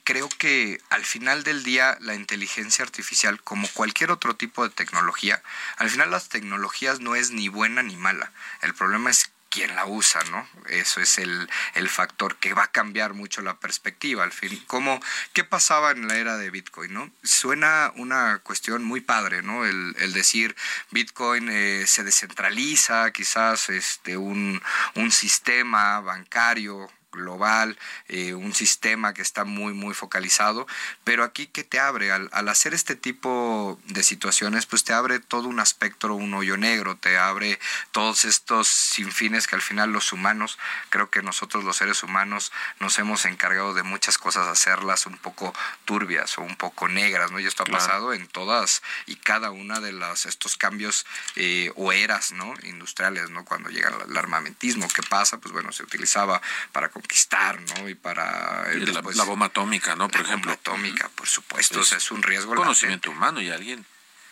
creo 0.03 0.29
que 0.29 0.79
al 0.89 1.03
final 1.03 1.43
del 1.43 1.63
día 1.63 1.97
la 1.99 2.13
inteligencia 2.13 2.85
artificial, 2.85 3.41
como 3.41 3.67
cualquier 3.69 4.11
otro 4.11 4.35
tipo 4.35 4.63
de 4.63 4.69
tecnología, 4.69 5.41
al 5.77 5.89
final 5.89 6.11
las 6.11 6.29
tecnologías 6.29 6.99
no 6.99 7.15
es 7.15 7.31
ni 7.31 7.47
buena 7.47 7.81
ni 7.81 7.95
mala. 7.95 8.31
El 8.61 8.75
problema 8.75 9.09
es 9.09 9.31
quién 9.49 9.75
la 9.75 9.85
usa, 9.85 10.21
¿no? 10.31 10.47
Eso 10.69 11.01
es 11.01 11.17
el, 11.17 11.49
factor 11.89 12.37
que 12.37 12.53
va 12.53 12.63
a 12.63 12.71
cambiar 12.71 13.13
mucho 13.13 13.41
la 13.41 13.59
perspectiva. 13.59 14.23
Al 14.23 14.31
fin, 14.31 14.63
¿cómo, 14.67 14.99
¿qué 15.33 15.43
pasaba 15.43 15.91
en 15.91 16.07
la 16.07 16.17
era 16.17 16.37
de 16.37 16.51
Bitcoin, 16.51 16.93
no? 16.93 17.11
Suena 17.23 17.91
una 17.95 18.39
cuestión 18.39 18.83
muy 18.83 19.01
padre, 19.01 19.41
¿no? 19.41 19.65
El, 19.65 19.93
decir 20.13 20.55
Bitcoin 20.91 21.49
eh, 21.49 21.85
se 21.87 22.03
descentraliza, 22.03 23.11
quizás 23.11 23.69
este, 23.69 24.17
un, 24.17 24.61
un 24.95 25.11
sistema 25.11 25.99
bancario 26.01 26.89
global, 27.11 27.77
eh, 28.07 28.33
un 28.33 28.53
sistema 28.53 29.13
que 29.13 29.21
está 29.21 29.45
muy, 29.45 29.73
muy 29.73 29.93
focalizado, 29.93 30.67
pero 31.03 31.23
aquí 31.23 31.47
que 31.47 31.63
te 31.63 31.79
abre, 31.79 32.11
al, 32.11 32.29
hacer 32.49 32.73
este 32.73 32.95
tipo 32.95 33.79
de 33.85 34.03
situaciones, 34.03 34.65
pues 34.65 34.83
te 34.83 34.93
abre 34.93 35.19
todo 35.19 35.47
un 35.47 35.59
aspecto, 35.59 36.13
un 36.13 36.33
hoyo 36.33 36.57
negro, 36.57 36.95
te 36.97 37.17
abre 37.17 37.59
todos 37.91 38.25
estos 38.25 38.67
sinfines 38.67 39.47
que 39.47 39.55
al 39.55 39.61
final 39.61 39.91
los 39.91 40.13
humanos, 40.13 40.57
creo 40.89 41.09
que 41.09 41.21
nosotros 41.21 41.63
los 41.63 41.77
seres 41.77 42.03
humanos 42.03 42.51
nos 42.79 42.97
hemos 42.99 43.25
encargado 43.25 43.73
de 43.73 43.83
muchas 43.83 44.17
cosas 44.17 44.47
hacerlas 44.47 45.05
un 45.05 45.17
poco 45.17 45.53
turbias 45.85 46.37
o 46.37 46.41
un 46.41 46.55
poco 46.55 46.87
negras, 46.87 47.31
¿no? 47.31 47.39
Y 47.39 47.45
esto 47.45 47.63
ha 47.63 47.65
pasado 47.65 48.13
en 48.13 48.27
todas 48.27 48.81
y 49.05 49.15
cada 49.15 49.51
una 49.51 49.79
de 49.79 49.91
las, 49.91 50.25
estos 50.25 50.57
cambios 50.57 51.05
eh, 51.35 51.71
o 51.75 51.91
eras, 51.91 52.31
¿no? 52.31 52.53
Industriales, 52.63 53.29
¿no? 53.29 53.45
Cuando 53.45 53.69
llega 53.69 53.91
el 54.07 54.17
armamentismo, 54.17 54.87
¿qué 54.87 55.03
pasa? 55.03 55.37
Pues 55.37 55.53
bueno, 55.53 55.71
se 55.71 55.83
utilizaba 55.83 56.41
para 56.71 56.89
conquistar, 56.99 57.59
¿no? 57.61 57.89
Y 57.89 57.95
para... 57.95 58.67
la, 58.73 59.23
bomba 59.23 59.47
atómica, 59.47 59.95
¿no? 59.95 60.09
Por 60.09 60.21
ejemplo. 60.21 60.51
La 60.51 60.57
bomba 60.57 60.73
atómica, 60.73 61.09
por 61.09 61.27
supuesto, 61.27 61.81
es, 61.81 61.93
es 61.93 62.11
un 62.11 62.21
riesgo. 62.23 62.55
Conocimiento 62.55 63.11
humano 63.11 63.41
y 63.41 63.49
alguien... 63.49 63.85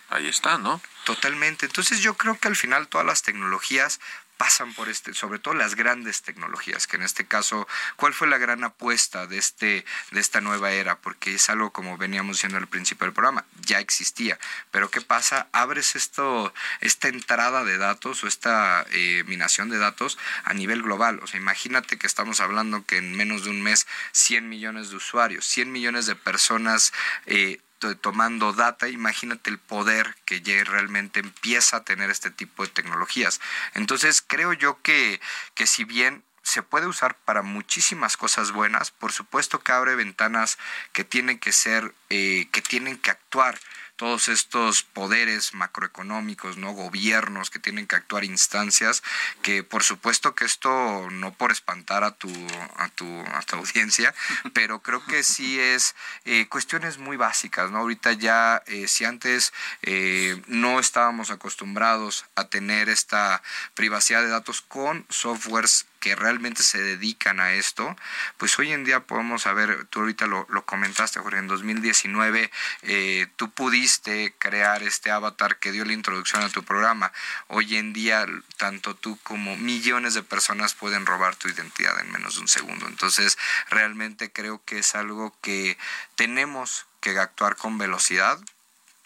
Ahí 0.09 0.27
está, 0.27 0.57
¿no? 0.57 0.79
Totalmente. 1.03 1.65
Entonces 1.65 1.99
yo 1.99 2.13
creo 2.13 2.39
que 2.39 2.47
al 2.47 2.55
final 2.55 2.87
todas 2.87 3.05
las 3.05 3.23
tecnologías 3.23 3.99
pasan 4.37 4.73
por 4.73 4.89
este, 4.89 5.13
sobre 5.13 5.39
todo 5.39 5.53
las 5.53 5.75
grandes 5.75 6.21
tecnologías, 6.21 6.87
que 6.87 6.95
en 6.95 7.03
este 7.03 7.25
caso, 7.25 7.67
¿cuál 7.95 8.13
fue 8.13 8.27
la 8.27 8.37
gran 8.37 8.63
apuesta 8.63 9.27
de 9.27 9.37
este, 9.37 9.85
de 10.11 10.19
esta 10.19 10.41
nueva 10.41 10.71
era? 10.71 10.99
Porque 10.99 11.35
es 11.35 11.49
algo 11.49 11.71
como 11.71 11.97
veníamos 11.97 12.37
diciendo 12.37 12.57
al 12.57 12.67
principio 12.67 13.05
del 13.05 13.13
programa, 13.13 13.45
ya 13.61 13.79
existía. 13.79 14.39
Pero 14.71 14.89
¿qué 14.89 15.01
pasa? 15.01 15.47
Abres 15.51 15.95
esto, 15.95 16.53
esta 16.81 17.07
entrada 17.07 17.63
de 17.63 17.77
datos 17.77 18.23
o 18.23 18.27
esta 18.27 18.85
eh, 18.91 19.23
minación 19.27 19.69
de 19.69 19.77
datos 19.77 20.17
a 20.43 20.53
nivel 20.53 20.83
global. 20.83 21.19
O 21.23 21.27
sea, 21.27 21.39
imagínate 21.39 21.97
que 21.97 22.07
estamos 22.07 22.39
hablando 22.39 22.85
que 22.85 22.97
en 22.97 23.15
menos 23.15 23.43
de 23.43 23.49
un 23.49 23.61
mes 23.61 23.87
100 24.11 24.47
millones 24.47 24.89
de 24.89 24.97
usuarios, 24.97 25.45
100 25.45 25.71
millones 25.71 26.05
de 26.05 26.15
personas 26.15 26.93
eh, 27.25 27.59
tomando 28.01 28.53
data, 28.53 28.87
imagínate 28.87 29.49
el 29.49 29.59
poder 29.59 30.15
que 30.25 30.41
ya 30.41 30.63
realmente 30.63 31.19
empieza 31.19 31.77
a 31.77 31.83
tener 31.83 32.09
este 32.09 32.31
tipo 32.31 32.63
de 32.63 32.69
tecnologías. 32.69 33.39
Entonces 33.73 34.23
creo 34.25 34.53
yo 34.53 34.81
que, 34.81 35.21
que 35.53 35.67
si 35.67 35.83
bien 35.83 36.23
se 36.47 36.63
puede 36.63 36.87
usar 36.87 37.15
para 37.25 37.41
muchísimas 37.41 38.15
cosas 38.15 38.51
buenas, 38.51 38.91
por 38.91 39.11
supuesto 39.11 39.59
que 39.59 39.73
abre 39.73 39.95
ventanas 39.95 40.57
que 40.93 41.03
tienen 41.03 41.39
que 41.39 41.51
ser, 41.51 41.93
eh, 42.09 42.47
que 42.51 42.61
tienen 42.61 42.97
que 42.97 43.11
actuar 43.11 43.59
todos 43.97 44.29
estos 44.29 44.83
poderes 44.83 45.53
macroeconómicos, 45.53 46.57
¿no? 46.57 46.71
Gobiernos 46.71 47.49
que 47.49 47.59
tienen 47.59 47.87
que 47.87 47.95
actuar 47.95 48.23
instancias, 48.23 49.03
que 49.41 49.63
por 49.63 49.83
supuesto 49.83 50.35
que 50.35 50.45
esto 50.45 51.09
no 51.09 51.33
por 51.33 51.51
espantar 51.51 52.03
a 52.03 52.11
tu, 52.11 52.31
a 52.77 52.89
tu, 52.89 53.05
a 53.21 53.41
tu 53.41 53.55
audiencia, 53.57 54.13
pero 54.53 54.81
creo 54.81 55.03
que 55.05 55.23
sí 55.23 55.59
es 55.59 55.95
eh, 56.25 56.47
cuestiones 56.47 56.99
muy 56.99 57.17
básicas, 57.17 57.71
¿no? 57.71 57.79
Ahorita 57.79 58.13
ya, 58.13 58.63
eh, 58.67 58.87
si 58.87 59.03
antes 59.03 59.51
eh, 59.81 60.41
no 60.47 60.79
estábamos 60.79 61.31
acostumbrados 61.31 62.25
a 62.35 62.45
tener 62.45 62.89
esta 62.89 63.41
privacidad 63.73 64.21
de 64.21 64.29
datos 64.29 64.61
con 64.61 65.05
softwares 65.09 65.87
que 65.99 66.15
realmente 66.15 66.63
se 66.63 66.81
dedican 66.81 67.39
a 67.39 67.53
esto, 67.53 67.95
pues 68.37 68.57
hoy 68.59 68.71
en 68.71 68.83
día 68.83 69.01
podemos 69.01 69.43
saber, 69.43 69.85
tú 69.85 69.99
ahorita 69.99 70.27
lo, 70.27 70.45
comentaste, 70.65 71.19
Jorge, 71.19 71.39
en 71.39 71.47
2019 71.47 72.51
eh, 72.83 73.27
tú 73.35 73.49
pudiste 73.51 74.33
crear 74.37 74.83
este 74.83 75.11
avatar 75.11 75.59
que 75.59 75.71
dio 75.71 75.85
la 75.85 75.93
introducción 75.93 76.43
a 76.43 76.49
tu 76.49 76.63
programa. 76.63 77.11
Hoy 77.47 77.77
en 77.77 77.93
día, 77.93 78.25
tanto 78.57 78.95
tú 78.95 79.17
como 79.23 79.57
millones 79.57 80.13
de 80.13 80.23
personas 80.23 80.73
pueden 80.73 81.05
robar 81.05 81.35
tu 81.35 81.47
identidad 81.47 81.99
en 81.99 82.11
menos 82.11 82.35
de 82.35 82.41
un 82.41 82.47
segundo. 82.47 82.87
Entonces, 82.87 83.37
realmente 83.69 84.31
creo 84.31 84.61
que 84.65 84.79
es 84.79 84.95
algo 84.95 85.35
que 85.41 85.77
tenemos 86.15 86.85
que 87.01 87.17
actuar 87.17 87.55
con 87.55 87.77
velocidad, 87.77 88.39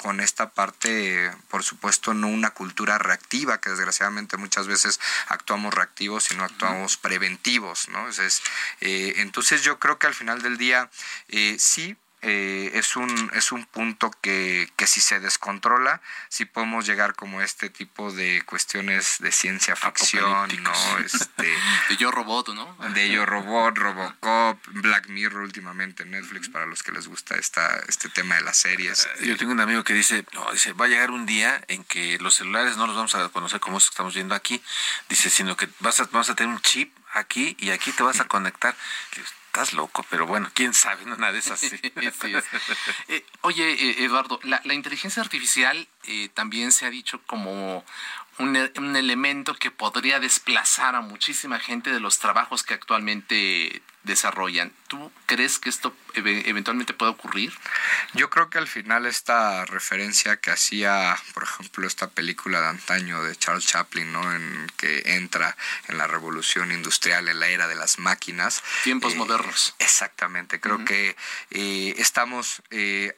con 0.01 0.19
esta 0.19 0.49
parte, 0.49 1.31
por 1.47 1.61
supuesto, 1.63 2.15
no 2.15 2.27
una 2.27 2.49
cultura 2.49 2.97
reactiva, 2.97 3.61
que 3.61 3.69
desgraciadamente 3.69 4.35
muchas 4.35 4.65
veces 4.65 4.99
actuamos 5.27 5.75
reactivos, 5.75 6.23
sino 6.23 6.43
actuamos 6.43 6.97
preventivos, 6.97 7.87
¿no? 7.89 7.99
Entonces, 7.99 8.41
eh, 8.79 9.13
entonces 9.17 9.61
yo 9.61 9.77
creo 9.77 9.99
que 9.99 10.07
al 10.07 10.15
final 10.15 10.41
del 10.41 10.57
día 10.57 10.89
eh, 11.27 11.55
sí 11.59 11.97
eh, 12.23 12.71
es, 12.75 12.95
un, 12.95 13.31
es 13.33 13.51
un 13.51 13.65
punto 13.65 14.11
que, 14.21 14.69
que, 14.75 14.85
si 14.85 15.01
se 15.01 15.19
descontrola, 15.19 16.01
sí 16.29 16.45
podemos 16.45 16.85
llegar 16.85 17.15
como 17.15 17.41
este 17.41 17.71
tipo 17.71 18.11
de 18.11 18.43
cuestiones 18.43 19.17
de 19.19 19.31
ciencia 19.31 19.75
ficción, 19.75 20.47
¿no? 20.61 20.97
Este, 20.99 21.43
de 21.89 21.97
Yo 21.97 22.11
Robot, 22.11 22.49
¿no? 22.49 22.75
De 22.93 23.09
Yo 23.09 23.25
Robot, 23.25 23.75
Robocop, 23.75 24.59
Black 24.67 25.07
Mirror 25.07 25.41
últimamente 25.41 26.03
en 26.03 26.11
Netflix, 26.11 26.49
para 26.49 26.67
los 26.67 26.83
que 26.83 26.91
les 26.91 27.07
gusta 27.07 27.35
esta, 27.35 27.79
este 27.87 28.07
tema 28.09 28.35
de 28.35 28.41
las 28.41 28.57
series. 28.57 29.07
Eh, 29.19 29.25
yo 29.25 29.35
tengo 29.37 29.51
un 29.51 29.59
amigo 29.59 29.83
que 29.83 29.93
dice, 29.93 30.23
no, 30.33 30.51
dice, 30.51 30.73
va 30.73 30.85
a 30.85 30.89
llegar 30.89 31.09
un 31.09 31.25
día 31.25 31.63
en 31.69 31.83
que 31.83 32.19
los 32.19 32.35
celulares 32.35 32.77
no 32.77 32.85
los 32.85 32.95
vamos 32.95 33.15
a 33.15 33.29
conocer 33.29 33.59
como 33.59 33.79
estamos 33.79 34.13
viendo 34.13 34.35
aquí, 34.35 34.61
dice, 35.09 35.31
sino 35.31 35.57
que 35.57 35.67
vas 35.79 35.99
a, 35.99 36.03
vamos 36.05 36.29
a 36.29 36.35
tener 36.35 36.53
un 36.53 36.61
chip 36.61 36.93
aquí 37.13 37.57
y 37.59 37.71
aquí 37.71 37.91
te 37.91 38.03
vas 38.03 38.19
a 38.19 38.25
conectar 38.25 38.75
estás 39.51 39.73
loco, 39.73 40.05
pero 40.09 40.25
bueno, 40.25 40.49
quién 40.53 40.73
sabe, 40.73 41.03
no 41.05 41.17
nada 41.17 41.37
es 41.37 41.51
así. 41.51 41.69
Eh, 43.07 43.25
oye, 43.41 43.73
eh, 43.73 44.05
Eduardo, 44.05 44.39
la, 44.43 44.73
inteligencia 44.73 45.21
artificial 45.21 45.87
eh, 46.05 46.29
también 46.33 46.71
se 46.71 46.85
ha 46.85 46.89
dicho 46.89 47.19
como 47.25 47.83
un, 48.41 48.57
un, 48.77 48.95
elemento 48.95 49.55
que 49.55 49.71
podría 49.71 50.19
desplazar 50.19 50.95
a 50.95 51.01
muchísima 51.01 51.59
gente 51.59 51.91
de 51.91 51.99
los 51.99 52.19
trabajos 52.19 52.63
que 52.63 52.73
actualmente 52.73 53.81
desarrollan. 54.03 54.73
¿Tú 54.87 55.11
crees 55.25 55.59
que 55.59 55.69
esto 55.69 55.95
eventualmente 56.13 56.93
puede 56.93 57.11
ocurrir? 57.11 57.53
Yo 58.13 58.29
creo 58.29 58.49
que 58.49 58.57
al 58.57 58.67
final 58.67 59.05
esta 59.05 59.65
referencia 59.65 60.37
que 60.37 60.51
hacía, 60.51 61.17
por 61.33 61.43
ejemplo, 61.43 61.85
esta 61.85 62.09
película 62.09 62.61
de 62.61 62.67
antaño 62.67 63.23
de 63.23 63.35
Charles 63.35 63.67
Chaplin, 63.67 64.11
¿no? 64.11 64.33
En 64.33 64.67
que 64.77 65.03
entra 65.05 65.55
en 65.87 65.97
la 65.97 66.07
revolución 66.07 66.71
industrial, 66.71 67.27
en 67.27 67.39
la 67.39 67.47
era 67.47 67.67
de 67.67 67.75
las 67.75 67.99
máquinas. 67.99 68.63
Tiempos 68.83 69.13
eh, 69.13 69.17
modernos. 69.17 69.75
Exactamente. 69.79 70.59
Creo 70.59 70.83
que 70.83 71.15
eh, 71.51 71.93
estamos 71.97 72.63
eh, 72.71 73.15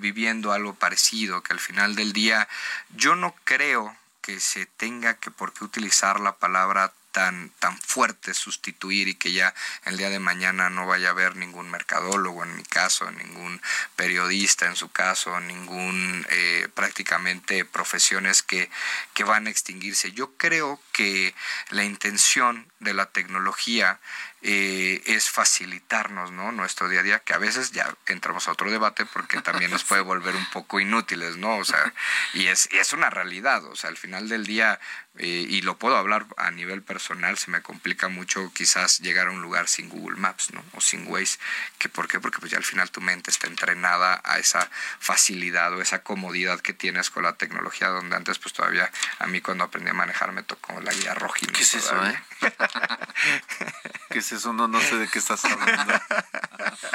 viviendo 0.00 0.52
algo 0.52 0.74
parecido, 0.74 1.42
que 1.42 1.52
al 1.52 1.60
final 1.60 1.96
del 1.96 2.12
día 2.12 2.48
yo 2.90 3.14
no 3.14 3.34
creo 3.44 3.94
que 4.24 4.40
se 4.40 4.64
tenga 4.64 5.18
que 5.18 5.30
por 5.30 5.52
qué 5.52 5.64
utilizar 5.64 6.18
la 6.18 6.36
palabra 6.36 6.94
tan, 7.12 7.50
tan 7.60 7.78
fuerte 7.78 8.32
sustituir 8.32 9.06
y 9.06 9.14
que 9.14 9.32
ya 9.32 9.54
el 9.84 9.98
día 9.98 10.08
de 10.08 10.18
mañana 10.18 10.70
no 10.70 10.86
vaya 10.86 11.08
a 11.08 11.10
haber 11.10 11.36
ningún 11.36 11.70
mercadólogo 11.70 12.42
en 12.42 12.56
mi 12.56 12.64
caso, 12.64 13.08
ningún 13.10 13.60
periodista 13.96 14.66
en 14.66 14.76
su 14.76 14.90
caso, 14.90 15.38
ningún 15.40 16.26
eh, 16.30 16.68
prácticamente 16.74 17.66
profesiones 17.66 18.42
que, 18.42 18.70
que 19.12 19.24
van 19.24 19.46
a 19.46 19.50
extinguirse. 19.50 20.10
Yo 20.12 20.36
creo 20.38 20.80
que 20.92 21.34
la 21.68 21.84
intención 21.84 22.66
de 22.80 22.94
la 22.94 23.06
tecnología 23.06 24.00
eh, 24.46 25.02
es 25.06 25.30
facilitarnos 25.30 26.30
¿no? 26.30 26.52
nuestro 26.52 26.90
día 26.90 27.00
a 27.00 27.02
día, 27.02 27.18
que 27.20 27.32
a 27.32 27.38
veces 27.38 27.72
ya 27.72 27.94
entramos 28.06 28.46
a 28.46 28.52
otro 28.52 28.70
debate 28.70 29.06
porque 29.06 29.40
también 29.40 29.70
nos 29.70 29.84
puede 29.84 30.02
volver 30.02 30.36
un 30.36 30.44
poco 30.50 30.80
inútiles, 30.80 31.38
¿no? 31.38 31.56
O 31.56 31.64
sea, 31.64 31.94
y 32.34 32.48
es, 32.48 32.68
y 32.70 32.76
es 32.76 32.92
una 32.92 33.08
realidad, 33.08 33.64
o 33.64 33.74
sea, 33.74 33.88
al 33.88 33.96
final 33.96 34.28
del 34.28 34.44
día 34.44 34.78
eh, 35.16 35.46
y 35.48 35.62
lo 35.62 35.78
puedo 35.78 35.96
hablar 35.96 36.26
a 36.36 36.50
nivel 36.50 36.82
personal, 36.82 37.38
se 37.38 37.50
me 37.50 37.62
complica 37.62 38.08
mucho 38.08 38.50
quizás 38.52 38.98
llegar 39.00 39.28
a 39.28 39.30
un 39.30 39.42
lugar 39.42 39.68
sin 39.68 39.88
Google 39.88 40.18
Maps, 40.18 40.52
¿no? 40.52 40.64
O 40.72 40.80
sin 40.80 41.06
Waze. 41.06 41.38
¿Que 41.78 41.88
¿Por 41.88 42.08
qué? 42.08 42.18
Porque 42.18 42.40
pues 42.40 42.50
ya 42.50 42.58
al 42.58 42.64
final 42.64 42.90
tu 42.90 43.00
mente 43.00 43.30
está 43.30 43.46
entrenada 43.46 44.20
a 44.24 44.38
esa 44.38 44.68
facilidad 44.98 45.72
o 45.72 45.80
esa 45.80 46.02
comodidad 46.02 46.60
que 46.60 46.72
tienes 46.72 47.10
con 47.10 47.22
la 47.22 47.34
tecnología, 47.34 47.88
donde 47.88 48.16
antes 48.16 48.38
pues 48.38 48.52
todavía 48.52 48.90
a 49.20 49.26
mí 49.28 49.40
cuando 49.40 49.64
aprendí 49.64 49.90
a 49.90 49.94
manejar 49.94 50.32
me 50.32 50.42
tocó 50.42 50.80
la 50.80 50.92
guía 50.92 51.14
roja. 51.14 51.34
¿Qué 51.52 51.62
es 51.62 51.74
eso, 51.74 52.04
eh? 52.04 52.22
¿Qué 54.10 54.18
es 54.18 54.32
eso? 54.32 54.52
No, 54.52 54.66
no 54.66 54.80
sé 54.80 54.96
de 54.96 55.08
qué 55.08 55.18
estás 55.20 55.44
hablando. 55.44 55.94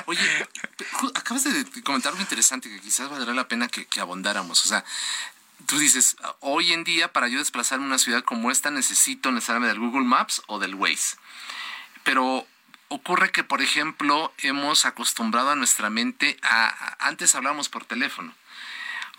Oye, 0.05 0.47
acabas 1.15 1.43
de 1.45 1.81
comentar 1.83 2.11
algo 2.11 2.21
interesante 2.21 2.69
que 2.69 2.79
quizás 2.81 3.09
valdrá 3.09 3.33
la 3.33 3.47
pena 3.47 3.67
que, 3.67 3.85
que 3.85 4.01
abondáramos. 4.01 4.65
O 4.65 4.67
sea, 4.67 4.83
tú 5.65 5.77
dices, 5.77 6.17
hoy 6.39 6.73
en 6.73 6.83
día 6.83 7.11
para 7.11 7.27
yo 7.27 7.39
desplazarme 7.39 7.85
una 7.85 7.97
ciudad 7.97 8.23
como 8.23 8.51
esta 8.51 8.71
necesito 8.71 9.31
necesariamente 9.31 9.73
del 9.73 9.87
Google 9.87 10.05
Maps 10.05 10.41
o 10.47 10.59
del 10.59 10.75
Waze. 10.75 11.17
Pero 12.03 12.47
ocurre 12.87 13.31
que, 13.31 13.43
por 13.43 13.61
ejemplo, 13.61 14.33
hemos 14.39 14.85
acostumbrado 14.85 15.51
a 15.51 15.55
nuestra 15.55 15.89
mente 15.89 16.37
a, 16.41 16.97
antes 16.99 17.35
hablábamos 17.35 17.69
por 17.69 17.85
teléfono. 17.85 18.33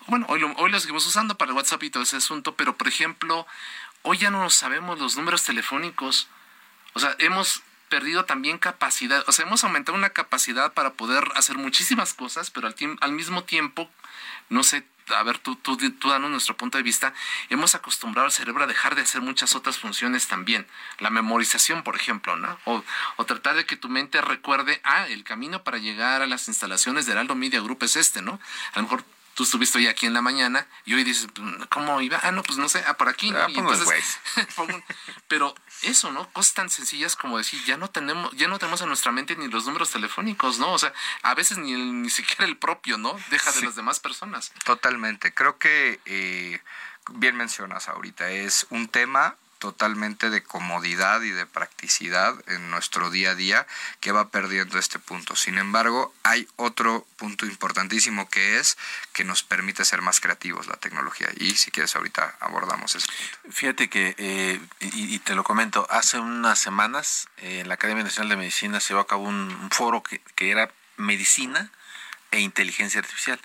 Bueno, 0.06 0.26
hoy 0.28 0.40
lo, 0.40 0.52
hoy 0.54 0.70
lo 0.70 0.80
seguimos 0.80 1.06
usando 1.06 1.36
para 1.36 1.50
el 1.50 1.56
WhatsApp 1.56 1.82
y 1.84 1.90
todo 1.90 2.02
ese 2.02 2.16
asunto, 2.16 2.56
pero 2.56 2.76
por 2.76 2.88
ejemplo, 2.88 3.46
hoy 4.02 4.18
ya 4.18 4.30
no 4.30 4.48
sabemos 4.50 4.98
los 4.98 5.16
números 5.16 5.44
telefónicos. 5.44 6.28
O 6.94 7.00
sea, 7.00 7.14
hemos 7.18 7.62
perdido 7.88 8.24
también 8.24 8.58
capacidad, 8.58 9.22
o 9.26 9.32
sea, 9.32 9.44
hemos 9.46 9.62
aumentado 9.64 9.96
una 9.96 10.10
capacidad 10.10 10.72
para 10.72 10.94
poder 10.94 11.24
hacer 11.34 11.58
muchísimas 11.58 12.14
cosas, 12.14 12.50
pero 12.50 12.66
al, 12.66 12.74
al 13.00 13.12
mismo 13.12 13.44
tiempo, 13.44 13.90
no 14.48 14.62
sé, 14.62 14.86
a 15.16 15.22
ver, 15.22 15.38
tú, 15.38 15.56
tú, 15.56 15.76
danos 16.08 16.30
nuestro 16.30 16.56
punto 16.56 16.78
de 16.78 16.82
vista, 16.82 17.12
hemos 17.48 17.74
acostumbrado 17.74 18.26
al 18.26 18.32
cerebro 18.32 18.64
a 18.64 18.66
dejar 18.66 18.94
de 18.94 19.02
hacer 19.02 19.20
muchas 19.20 19.54
otras 19.54 19.78
funciones 19.78 20.28
también. 20.28 20.66
La 20.98 21.10
memorización, 21.10 21.82
por 21.82 21.96
ejemplo, 21.96 22.36
¿no? 22.36 22.58
O, 22.64 22.84
o 23.16 23.24
tratar 23.26 23.56
de 23.56 23.66
que 23.66 23.76
tu 23.76 23.88
mente 23.88 24.20
recuerde, 24.20 24.80
ah, 24.84 25.06
el 25.08 25.24
camino 25.24 25.62
para 25.62 25.78
llegar 25.78 26.22
a 26.22 26.26
las 26.26 26.48
instalaciones 26.48 27.06
de 27.06 27.12
Heraldo 27.12 27.34
Media 27.34 27.60
Group 27.60 27.82
es 27.82 27.96
este, 27.96 28.22
¿no? 28.22 28.40
A 28.72 28.78
lo 28.78 28.82
mejor 28.82 29.04
tú 29.34 29.44
estuviste 29.44 29.78
hoy 29.78 29.86
aquí 29.86 30.06
en 30.06 30.14
la 30.14 30.22
mañana 30.22 30.66
y 30.84 30.94
hoy 30.94 31.04
dices, 31.04 31.28
¿cómo 31.68 32.00
iba? 32.00 32.20
Ah, 32.22 32.32
no, 32.32 32.42
pues 32.42 32.58
no 32.58 32.68
sé, 32.68 32.82
ah, 32.86 32.96
por 32.96 33.08
aquí, 33.08 33.30
¿no? 33.30 33.38
Ah, 33.38 33.48
pero 35.28 35.54
eso, 35.82 36.12
¿no? 36.12 36.30
Cosas 36.32 36.54
tan 36.54 36.70
sencillas 36.70 37.16
como 37.16 37.38
decir, 37.38 37.62
ya 37.64 37.76
no 37.76 37.88
tenemos, 37.88 38.32
ya 38.36 38.48
no 38.48 38.58
tenemos 38.58 38.80
en 38.80 38.88
nuestra 38.88 39.12
mente 39.12 39.36
ni 39.36 39.48
los 39.48 39.66
números 39.66 39.90
telefónicos, 39.90 40.58
¿no? 40.58 40.72
O 40.72 40.78
sea, 40.78 40.92
a 41.22 41.34
veces 41.34 41.58
ni, 41.58 41.72
ni 41.74 42.10
siquiera 42.10 42.44
el 42.44 42.56
propio, 42.56 42.98
¿no? 42.98 43.16
Deja 43.30 43.52
de 43.52 43.62
las 43.62 43.76
demás 43.76 44.00
personas. 44.00 44.52
Totalmente. 44.64 45.32
Creo 45.32 45.58
que 45.58 46.00
eh, 46.04 46.60
bien 47.12 47.36
mencionas 47.36 47.88
ahorita, 47.88 48.30
es 48.30 48.66
un 48.70 48.88
tema 48.88 49.36
totalmente 49.60 50.30
de 50.30 50.42
comodidad 50.42 51.22
y 51.22 51.30
de 51.30 51.46
practicidad 51.46 52.34
en 52.48 52.70
nuestro 52.70 53.10
día 53.10 53.30
a 53.30 53.34
día 53.36 53.66
que 54.00 54.10
va 54.10 54.30
perdiendo 54.30 54.78
este 54.78 54.98
punto. 54.98 55.36
Sin 55.36 55.58
embargo, 55.58 56.12
hay 56.24 56.48
otro 56.56 57.06
punto 57.16 57.46
importantísimo 57.46 58.28
que 58.28 58.58
es 58.58 58.76
que 59.12 59.22
nos 59.22 59.44
permite 59.44 59.84
ser 59.84 60.02
más 60.02 60.18
creativos 60.18 60.66
la 60.66 60.76
tecnología. 60.76 61.28
Y 61.36 61.56
si 61.56 61.70
quieres, 61.70 61.94
ahorita 61.94 62.36
abordamos 62.40 62.96
ese 62.96 63.06
punto. 63.06 63.56
Fíjate 63.56 63.88
que, 63.88 64.14
eh, 64.18 64.60
y, 64.80 65.18
te 65.20 65.34
lo 65.34 65.44
comento, 65.44 65.86
hace 65.90 66.18
unas 66.18 66.58
semanas 66.58 67.28
eh, 67.36 67.60
en 67.60 67.68
la 67.68 67.74
Academia 67.74 68.02
Nacional 68.02 68.30
de 68.30 68.36
Medicina 68.36 68.80
se 68.80 68.88
llevó 68.88 69.02
a 69.02 69.06
cabo 69.06 69.24
un, 69.24 69.68
foro 69.70 70.02
que 70.02 70.50
era 70.50 70.72
medicina 70.96 71.70
e 72.30 72.40
inteligencia 72.40 73.00
artificial. 73.00 73.40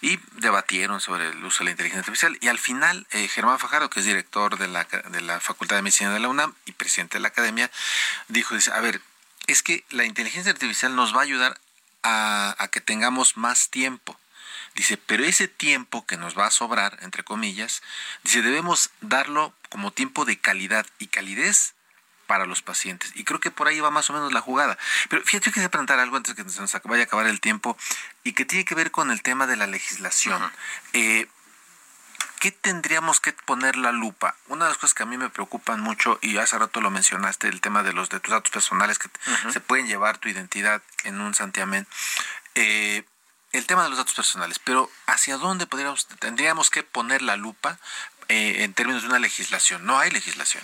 Y 0.00 0.18
debatieron 0.32 1.00
sobre 1.00 1.28
el 1.28 1.44
uso 1.44 1.58
de 1.60 1.66
la 1.66 1.70
inteligencia 1.72 2.00
artificial. 2.00 2.38
Y 2.40 2.48
al 2.48 2.58
final, 2.58 3.06
eh, 3.10 3.28
Germán 3.28 3.58
Fajardo, 3.58 3.90
que 3.90 4.00
es 4.00 4.06
director 4.06 4.58
de 4.58 4.68
la, 4.68 4.84
de 4.84 5.20
la 5.20 5.40
Facultad 5.40 5.76
de 5.76 5.82
Medicina 5.82 6.12
de 6.12 6.20
la 6.20 6.28
UNAM 6.28 6.54
y 6.66 6.72
presidente 6.72 7.18
de 7.18 7.22
la 7.22 7.28
academia, 7.28 7.70
dijo, 8.28 8.54
dice, 8.54 8.72
a 8.72 8.80
ver, 8.80 9.00
es 9.46 9.62
que 9.62 9.84
la 9.90 10.04
inteligencia 10.04 10.52
artificial 10.52 10.94
nos 10.94 11.14
va 11.14 11.20
a 11.20 11.24
ayudar 11.24 11.60
a, 12.02 12.54
a 12.58 12.68
que 12.68 12.80
tengamos 12.80 13.36
más 13.36 13.70
tiempo. 13.70 14.18
Dice, 14.74 14.96
pero 14.96 15.24
ese 15.24 15.48
tiempo 15.48 16.06
que 16.06 16.16
nos 16.16 16.38
va 16.38 16.46
a 16.46 16.50
sobrar, 16.50 16.98
entre 17.02 17.24
comillas, 17.24 17.82
dice, 18.22 18.42
debemos 18.42 18.90
darlo 19.00 19.52
como 19.68 19.90
tiempo 19.90 20.24
de 20.24 20.38
calidad. 20.38 20.86
Y 20.98 21.08
calidez 21.08 21.74
para 22.30 22.46
los 22.46 22.62
pacientes. 22.62 23.10
Y 23.16 23.24
creo 23.24 23.40
que 23.40 23.50
por 23.50 23.66
ahí 23.66 23.80
va 23.80 23.90
más 23.90 24.08
o 24.08 24.12
menos 24.12 24.32
la 24.32 24.40
jugada. 24.40 24.78
Pero 25.08 25.24
fíjate, 25.24 25.46
yo 25.46 25.52
quería 25.52 25.68
preguntar 25.68 25.98
algo 25.98 26.16
antes 26.16 26.36
que 26.36 26.48
se 26.48 26.60
nos 26.60 26.72
vaya 26.84 27.02
a 27.02 27.06
acabar 27.06 27.26
el 27.26 27.40
tiempo 27.40 27.76
y 28.22 28.34
que 28.34 28.44
tiene 28.44 28.64
que 28.64 28.76
ver 28.76 28.92
con 28.92 29.10
el 29.10 29.20
tema 29.20 29.48
de 29.48 29.56
la 29.56 29.66
legislación. 29.66 30.40
Eh, 30.92 31.26
¿Qué 32.38 32.52
tendríamos 32.52 33.18
que 33.18 33.32
poner 33.32 33.74
la 33.74 33.90
lupa? 33.90 34.36
Una 34.46 34.66
de 34.66 34.70
las 34.70 34.78
cosas 34.78 34.94
que 34.94 35.02
a 35.02 35.06
mí 35.06 35.18
me 35.18 35.28
preocupan 35.28 35.80
mucho, 35.80 36.20
y 36.22 36.36
hace 36.38 36.56
rato 36.56 36.80
lo 36.80 36.92
mencionaste, 36.92 37.48
el 37.48 37.60
tema 37.60 37.82
de 37.82 37.94
los 37.94 38.10
de 38.10 38.20
tus 38.20 38.30
datos 38.30 38.52
personales 38.52 39.00
que 39.00 39.08
se 39.50 39.58
pueden 39.58 39.88
llevar 39.88 40.18
tu 40.18 40.28
identidad 40.28 40.80
en 41.02 41.20
un 41.20 41.34
santiamén. 41.34 41.88
Eh, 42.54 43.02
el 43.50 43.66
tema 43.66 43.82
de 43.82 43.88
los 43.88 43.98
datos 43.98 44.14
personales, 44.14 44.60
pero 44.60 44.88
¿hacia 45.06 45.36
dónde 45.36 45.66
podríamos, 45.66 46.06
tendríamos 46.20 46.70
que 46.70 46.84
poner 46.84 47.22
la 47.22 47.34
lupa 47.34 47.80
eh, 48.28 48.62
en 48.62 48.72
términos 48.72 49.02
de 49.02 49.08
una 49.08 49.18
legislación? 49.18 49.84
No 49.84 49.98
hay 49.98 50.12
legislación. 50.12 50.62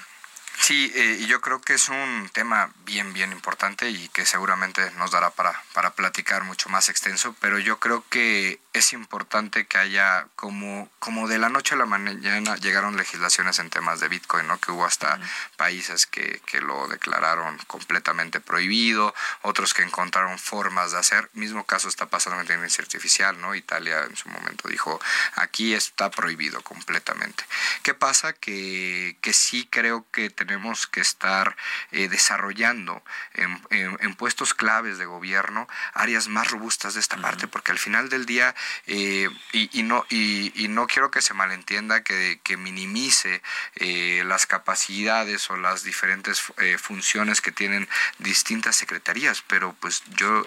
Sí, 0.59 0.91
eh, 0.95 1.19
y 1.21 1.27
yo 1.27 1.41
creo 1.41 1.61
que 1.61 1.75
es 1.75 1.89
un 1.89 2.29
tema 2.33 2.73
bien, 2.85 3.13
bien 3.13 3.31
importante 3.33 3.91
y 3.91 4.09
que 4.09 4.27
seguramente 4.27 4.91
nos 4.93 5.11
dará 5.11 5.31
para, 5.31 5.63
para 5.75 5.95
platicar 5.95 6.45
mucho 6.45 6.69
más 6.69 6.89
extenso, 6.89 7.37
pero 7.41 7.59
yo 7.59 7.79
creo 7.79 8.05
que 8.09 8.59
es 8.77 8.93
importante 8.93 9.67
que 9.67 9.79
haya 9.79 10.29
como, 10.37 10.91
como 10.99 11.29
de 11.29 11.39
la 11.39 11.49
noche 11.49 11.75
a 11.75 11.79
la 11.79 11.87
mañana 11.87 12.57
llegaron 12.57 12.97
legislaciones 12.97 13.59
en 13.59 13.71
temas 13.71 14.01
de 14.01 14.09
Bitcoin, 14.09 14.47
¿no? 14.47 14.61
Que 14.61 14.73
hubo 14.73 14.85
hasta 14.85 15.19
países 15.57 16.07
que, 16.07 16.41
que 16.45 16.61
lo 16.61 16.87
declararon 16.89 17.59
completamente 17.67 18.41
prohibido, 18.41 19.15
otros 19.43 19.73
que 19.73 19.83
encontraron 19.83 20.39
formas 20.39 20.93
de 20.93 20.99
hacer. 20.99 21.31
Mismo 21.33 21.65
caso 21.65 21.89
está 21.89 22.07
pasando 22.07 22.37
en 22.37 22.43
inteligencia 22.43 22.83
artificial, 22.83 23.41
¿no? 23.41 23.55
Italia 23.55 24.05
en 24.05 24.17
su 24.17 24.29
momento 24.29 24.69
dijo, 24.69 25.01
aquí 25.35 25.75
está 25.75 26.11
prohibido 26.11 26.61
completamente. 26.63 27.45
¿Qué 27.83 27.95
pasa? 27.95 28.33
Que, 28.35 29.17
que 29.23 29.33
sí 29.33 29.67
creo 29.71 30.07
que 30.11 30.29
tenemos 30.31 30.87
que 30.87 31.01
estar 31.01 31.57
eh, 31.93 32.09
desarrollando 32.09 33.03
en, 33.35 33.61
en, 33.71 34.15
puestos 34.17 34.55
claves 34.55 34.99
de 34.99 35.05
gobierno 35.05 35.69
áreas 35.93 36.29
más 36.29 36.51
robustas 36.51 36.95
de 36.95 37.01
esta 37.01 37.17
parte, 37.19 37.49
porque 37.49 37.73
al 37.73 37.79
final 37.79 38.09
del 38.09 38.27
día, 38.27 38.55
eh, 38.87 39.29
y, 39.53 39.81
y, 39.81 39.83
no, 39.83 40.05
y, 40.09 40.53
y, 40.63 40.69
no 40.69 40.87
quiero 40.87 41.11
que 41.11 41.23
se 41.23 41.35
malentienda 41.35 42.03
que, 42.03 42.41
que 42.43 42.57
minimice 42.57 43.43
eh, 43.77 44.23
las 44.27 44.47
capacidades 44.47 45.51
o 45.51 45.57
las 45.57 45.83
diferentes 45.83 46.43
funciones 46.79 47.41
que 47.41 47.53
tienen 47.53 47.89
distintas 48.19 48.77
secretarías, 48.77 49.43
pero 49.47 49.75
pues 49.81 50.03
yo 50.17 50.47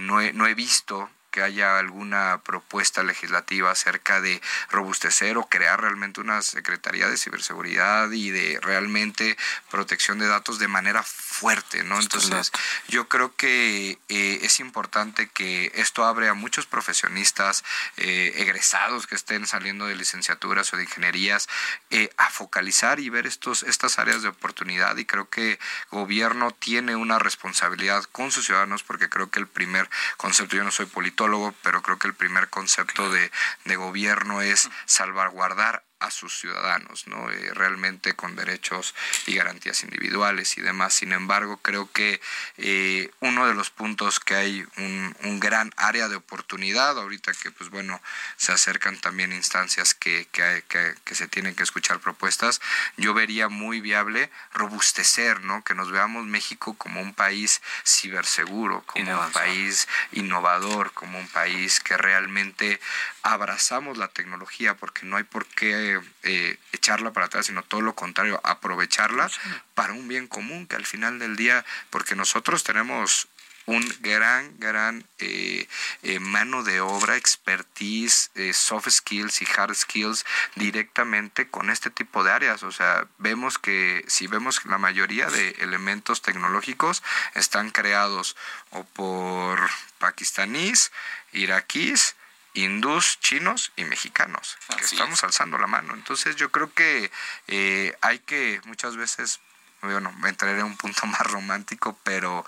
no, 0.00 0.20
he, 0.20 0.32
no 0.32 0.46
he 0.46 0.54
visto 0.54 1.10
que 1.30 1.42
haya 1.42 1.78
alguna 1.78 2.40
propuesta 2.44 3.02
legislativa 3.02 3.70
acerca 3.70 4.20
de 4.20 4.40
robustecer 4.70 5.38
o 5.38 5.46
crear 5.46 5.80
realmente 5.80 6.20
una 6.20 6.42
Secretaría 6.42 7.08
de 7.08 7.16
Ciberseguridad 7.16 8.10
y 8.10 8.30
de 8.30 8.58
realmente 8.60 9.36
protección 9.70 10.18
de 10.18 10.26
datos 10.26 10.58
de 10.58 10.68
manera 10.68 11.02
fuerte, 11.40 11.84
¿no? 11.84 11.98
Entonces, 11.98 12.52
yo 12.86 13.08
creo 13.08 13.34
que 13.34 13.98
eh, 14.10 14.40
es 14.42 14.60
importante 14.60 15.30
que 15.30 15.72
esto 15.74 16.04
abre 16.04 16.28
a 16.28 16.34
muchos 16.34 16.66
profesionistas 16.66 17.64
eh, 17.96 18.34
egresados 18.36 19.06
que 19.06 19.14
estén 19.14 19.46
saliendo 19.46 19.86
de 19.86 19.96
licenciaturas 19.96 20.70
o 20.74 20.76
de 20.76 20.82
ingenierías 20.82 21.48
eh, 21.88 22.10
a 22.18 22.28
focalizar 22.28 23.00
y 23.00 23.08
ver 23.08 23.26
estos, 23.26 23.62
estas 23.62 23.98
áreas 23.98 24.20
de 24.20 24.28
oportunidad. 24.28 24.98
Y 24.98 25.06
creo 25.06 25.30
que 25.30 25.58
gobierno 25.90 26.50
tiene 26.50 26.94
una 26.94 27.18
responsabilidad 27.18 28.04
con 28.12 28.30
sus 28.30 28.44
ciudadanos 28.44 28.82
porque 28.82 29.08
creo 29.08 29.30
que 29.30 29.40
el 29.40 29.46
primer 29.46 29.88
concepto, 30.18 30.56
yo 30.56 30.64
no 30.64 30.70
soy 30.70 30.86
político, 30.86 31.54
pero 31.62 31.80
creo 31.80 31.98
que 31.98 32.08
el 32.08 32.14
primer 32.14 32.50
concepto 32.50 33.10
de, 33.10 33.32
de 33.64 33.76
gobierno 33.76 34.42
es 34.42 34.68
salvaguardar 34.84 35.84
a 36.00 36.10
sus 36.10 36.38
ciudadanos, 36.38 37.06
¿no? 37.06 37.30
Eh, 37.30 37.50
realmente 37.54 38.14
con 38.14 38.34
derechos 38.34 38.94
y 39.26 39.34
garantías 39.34 39.84
individuales 39.84 40.56
y 40.56 40.62
demás. 40.62 40.94
Sin 40.94 41.12
embargo, 41.12 41.58
creo 41.58 41.90
que 41.92 42.20
eh, 42.56 43.10
uno 43.20 43.46
de 43.46 43.54
los 43.54 43.70
puntos 43.70 44.18
que 44.18 44.34
hay 44.34 44.66
un, 44.76 45.10
gran 45.40 45.72
área 45.76 46.08
de 46.08 46.16
oportunidad, 46.16 46.98
ahorita 46.98 47.32
que 47.32 47.50
pues 47.50 47.70
bueno, 47.70 48.00
se 48.36 48.52
acercan 48.52 48.98
también 49.00 49.32
instancias 49.32 49.94
que, 49.94 50.26
que, 50.32 50.62
que, 50.68 51.14
se 51.14 51.28
tienen 51.28 51.54
que 51.54 51.62
escuchar 51.62 51.98
propuestas, 51.98 52.60
yo 52.98 53.14
vería 53.14 53.48
muy 53.48 53.80
viable 53.80 54.30
robustecer, 54.52 55.40
¿no? 55.40 55.64
Que 55.64 55.74
nos 55.74 55.90
veamos 55.90 56.26
México 56.26 56.74
como 56.74 57.00
un 57.00 57.14
país 57.14 57.62
ciberseguro, 57.86 58.82
como 58.86 59.18
un 59.18 59.32
país 59.32 59.88
innovador, 60.12 60.92
como 60.92 61.18
un 61.18 61.28
país 61.28 61.80
que 61.80 61.96
realmente 61.96 62.80
abrazamos 63.22 63.96
la 63.96 64.08
tecnología, 64.08 64.74
porque 64.74 65.06
no 65.06 65.16
hay 65.16 65.24
por 65.24 65.46
qué 65.46 65.89
eh, 66.22 66.58
echarla 66.72 67.12
para 67.12 67.26
atrás, 67.26 67.46
sino 67.46 67.62
todo 67.62 67.80
lo 67.80 67.94
contrario, 67.94 68.40
aprovecharla 68.44 69.30
para 69.74 69.92
un 69.92 70.08
bien 70.08 70.26
común, 70.26 70.66
que 70.66 70.76
al 70.76 70.86
final 70.86 71.18
del 71.18 71.36
día, 71.36 71.64
porque 71.90 72.14
nosotros 72.14 72.64
tenemos 72.64 73.28
un 73.66 73.86
gran, 74.00 74.58
gran 74.58 75.04
eh, 75.18 75.68
eh, 76.02 76.18
mano 76.18 76.62
de 76.64 76.80
obra, 76.80 77.16
expertise, 77.16 78.30
soft 78.52 78.88
skills 78.90 79.42
y 79.42 79.46
hard 79.56 79.74
skills 79.74 80.24
directamente 80.56 81.48
con 81.48 81.70
este 81.70 81.90
tipo 81.90 82.24
de 82.24 82.32
áreas. 82.32 82.62
O 82.62 82.72
sea, 82.72 83.06
vemos 83.18 83.58
que 83.58 84.04
si 84.08 84.26
vemos 84.26 84.64
la 84.64 84.78
mayoría 84.78 85.28
de 85.30 85.50
elementos 85.60 86.22
tecnológicos 86.22 87.02
están 87.34 87.70
creados 87.70 88.36
o 88.70 88.84
por 88.84 89.60
pakistaníes, 89.98 90.90
iraquíes, 91.32 92.16
hindús, 92.54 93.18
chinos 93.20 93.72
y 93.76 93.84
mexicanos, 93.84 94.58
que 94.76 94.84
estamos 94.84 95.22
alzando 95.24 95.58
la 95.58 95.66
mano. 95.66 95.94
Entonces 95.94 96.36
yo 96.36 96.50
creo 96.50 96.72
que 96.72 97.10
eh, 97.48 97.96
hay 98.00 98.18
que 98.20 98.60
muchas 98.64 98.96
veces, 98.96 99.40
bueno, 99.82 100.12
entraré 100.24 100.60
en 100.60 100.66
un 100.66 100.76
punto 100.76 101.06
más 101.06 101.20
romántico, 101.20 101.98
pero 102.02 102.44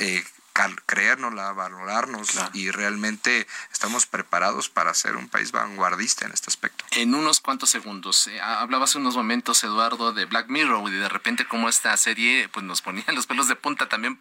eh, 0.00 0.24
creérnosla, 0.86 1.52
valorarnos 1.52 2.30
y 2.52 2.70
realmente 2.70 3.46
estamos 3.72 4.06
preparados 4.06 4.68
para 4.68 4.92
ser 4.94 5.16
un 5.16 5.28
país 5.28 5.52
vanguardista 5.52 6.26
en 6.26 6.32
este 6.32 6.50
aspecto. 6.50 6.84
En 6.90 7.14
unos 7.14 7.40
cuantos 7.40 7.70
segundos, 7.70 8.26
eh, 8.26 8.40
hablaba 8.40 8.84
hace 8.84 8.98
unos 8.98 9.16
momentos, 9.16 9.62
Eduardo, 9.64 10.12
de 10.12 10.26
Black 10.26 10.48
Mirror 10.48 10.88
y 10.90 10.96
de 10.96 11.08
repente 11.08 11.46
como 11.46 11.68
esta 11.68 11.96
serie 11.96 12.48
pues 12.48 12.64
nos 12.64 12.82
ponía 12.82 13.04
los 13.14 13.26
pelos 13.26 13.48
de 13.48 13.56
punta 13.56 13.88
también 13.88 14.20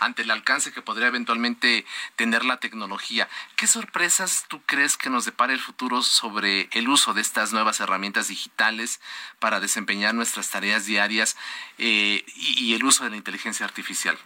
ante 0.00 0.22
el 0.22 0.30
alcance 0.30 0.72
que 0.72 0.82
podría 0.82 1.08
eventualmente 1.08 1.86
tener 2.16 2.44
la 2.44 2.58
tecnología. 2.58 3.28
¿Qué 3.56 3.66
sorpresas 3.66 4.44
tú 4.48 4.62
crees 4.66 4.96
que 4.96 5.10
nos 5.10 5.24
depara 5.24 5.52
el 5.52 5.60
futuro 5.60 6.02
sobre 6.02 6.68
el 6.72 6.88
uso 6.88 7.14
de 7.14 7.22
estas 7.22 7.52
nuevas 7.52 7.80
herramientas 7.80 8.28
digitales 8.28 9.00
para 9.38 9.60
desempeñar 9.60 10.14
nuestras 10.14 10.50
tareas 10.50 10.86
diarias 10.86 11.36
eh, 11.78 12.24
y, 12.34 12.74
el 12.74 12.84
uso 12.84 13.04
de 13.04 13.10
la 13.10 13.16
inteligencia 13.16 13.64
artificial? 13.64 14.18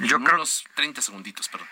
Yo 0.00 0.18
creo... 0.20 0.36
Unos 0.36 0.64
30 0.84 1.00
segunditos, 1.00 1.48
perdón. 1.48 1.66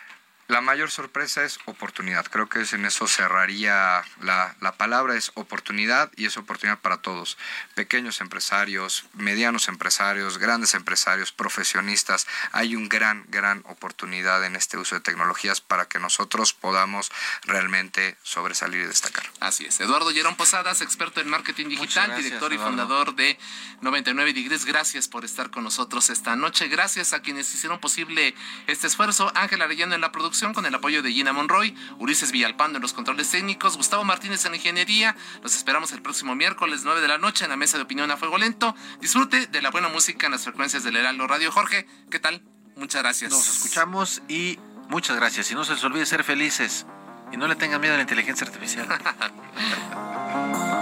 La 0.49 0.61
mayor 0.61 0.90
sorpresa 0.90 1.45
es 1.45 1.59
oportunidad. 1.66 2.26
Creo 2.26 2.49
que 2.49 2.62
en 2.72 2.84
eso 2.84 3.07
cerraría 3.07 4.03
la, 4.20 4.55
la, 4.61 4.72
palabra, 4.72 5.16
es 5.16 5.30
oportunidad 5.34 6.11
y 6.16 6.26
es 6.26 6.36
oportunidad 6.36 6.80
para 6.80 6.99
todos. 6.99 7.38
Pequeños 7.74 8.20
empresarios, 8.20 9.07
medianos 9.14 9.68
empresarios, 9.68 10.38
grandes 10.38 10.74
empresarios, 10.74 11.30
profesionistas. 11.32 12.26
Hay 12.51 12.74
un 12.74 12.88
gran, 12.88 13.24
gran 13.28 13.62
oportunidad 13.68 14.45
en 14.45 14.57
este 14.57 14.76
uso 14.76 14.97
de 14.97 15.01
tecnologías 15.01 15.61
para 15.61 15.86
que 15.86 16.01
nosotros 16.01 16.53
podamos 16.53 17.11
realmente 17.45 18.16
sobresalir 18.22 18.82
y 18.82 18.86
destacar. 18.86 19.24
Así 19.40 19.64
es. 19.64 19.80
Eduardo 19.80 20.11
Llerón 20.11 20.36
Posadas, 20.36 20.80
experto 20.80 21.20
en 21.20 21.30
marketing 21.30 21.68
digital, 21.68 22.16
director 22.16 22.53
y 22.53 22.59
fundador 22.59 23.14
de 23.14 23.38
99 23.80 24.34
Degrees. 24.34 24.64
Gracias 24.64 25.07
por 25.09 25.24
estar 25.24 25.51
con 25.51 25.62
nosotros 25.62 26.11
esta 26.11 26.34
noche. 26.34 26.68
Gracias 26.68 27.12
a 27.12 27.22
quienes 27.22 27.55
hicieron 27.55 27.78
posible 27.78 28.34
este 28.66 28.88
esfuerzo. 28.88 29.30
Ángel 29.34 29.62
Arellano 29.62 29.95
en 29.95 30.01
la 30.01 30.11
producción 30.11 30.31
con 30.54 30.64
el 30.64 30.74
apoyo 30.74 31.02
de 31.02 31.12
Gina 31.12 31.32
Monroy, 31.34 31.76
Ulises 31.98 32.32
Villalpando 32.32 32.78
en 32.78 32.82
los 32.82 32.94
controles 32.94 33.30
técnicos, 33.30 33.76
Gustavo 33.76 34.02
Martínez 34.02 34.44
en 34.46 34.54
ingeniería. 34.54 35.14
Los 35.42 35.54
esperamos 35.54 35.92
el 35.92 36.00
próximo 36.00 36.34
miércoles 36.34 36.80
9 36.84 37.02
de 37.02 37.08
la 37.08 37.18
noche 37.18 37.44
en 37.44 37.50
la 37.50 37.56
mesa 37.56 37.76
de 37.76 37.84
opinión 37.84 38.10
a 38.10 38.16
fuego 38.16 38.38
lento. 38.38 38.74
Disfrute 39.00 39.46
de 39.46 39.62
la 39.62 39.70
buena 39.70 39.88
música 39.88 40.26
en 40.26 40.32
las 40.32 40.44
frecuencias 40.44 40.84
del 40.84 40.96
Heraldo 40.96 41.26
Radio. 41.26 41.52
Jorge, 41.52 41.86
¿qué 42.10 42.18
tal? 42.18 42.42
Muchas 42.76 43.02
gracias. 43.02 43.30
Nos 43.30 43.46
escuchamos 43.46 44.22
y 44.26 44.58
muchas 44.88 45.16
gracias. 45.16 45.50
Y 45.50 45.54
no 45.54 45.64
se 45.64 45.74
les 45.74 45.84
olvide 45.84 46.06
ser 46.06 46.24
felices 46.24 46.86
y 47.30 47.36
no 47.36 47.46
le 47.46 47.54
tengan 47.54 47.80
miedo 47.80 47.92
a 47.92 47.98
la 47.98 48.02
inteligencia 48.02 48.46
artificial. 48.46 48.88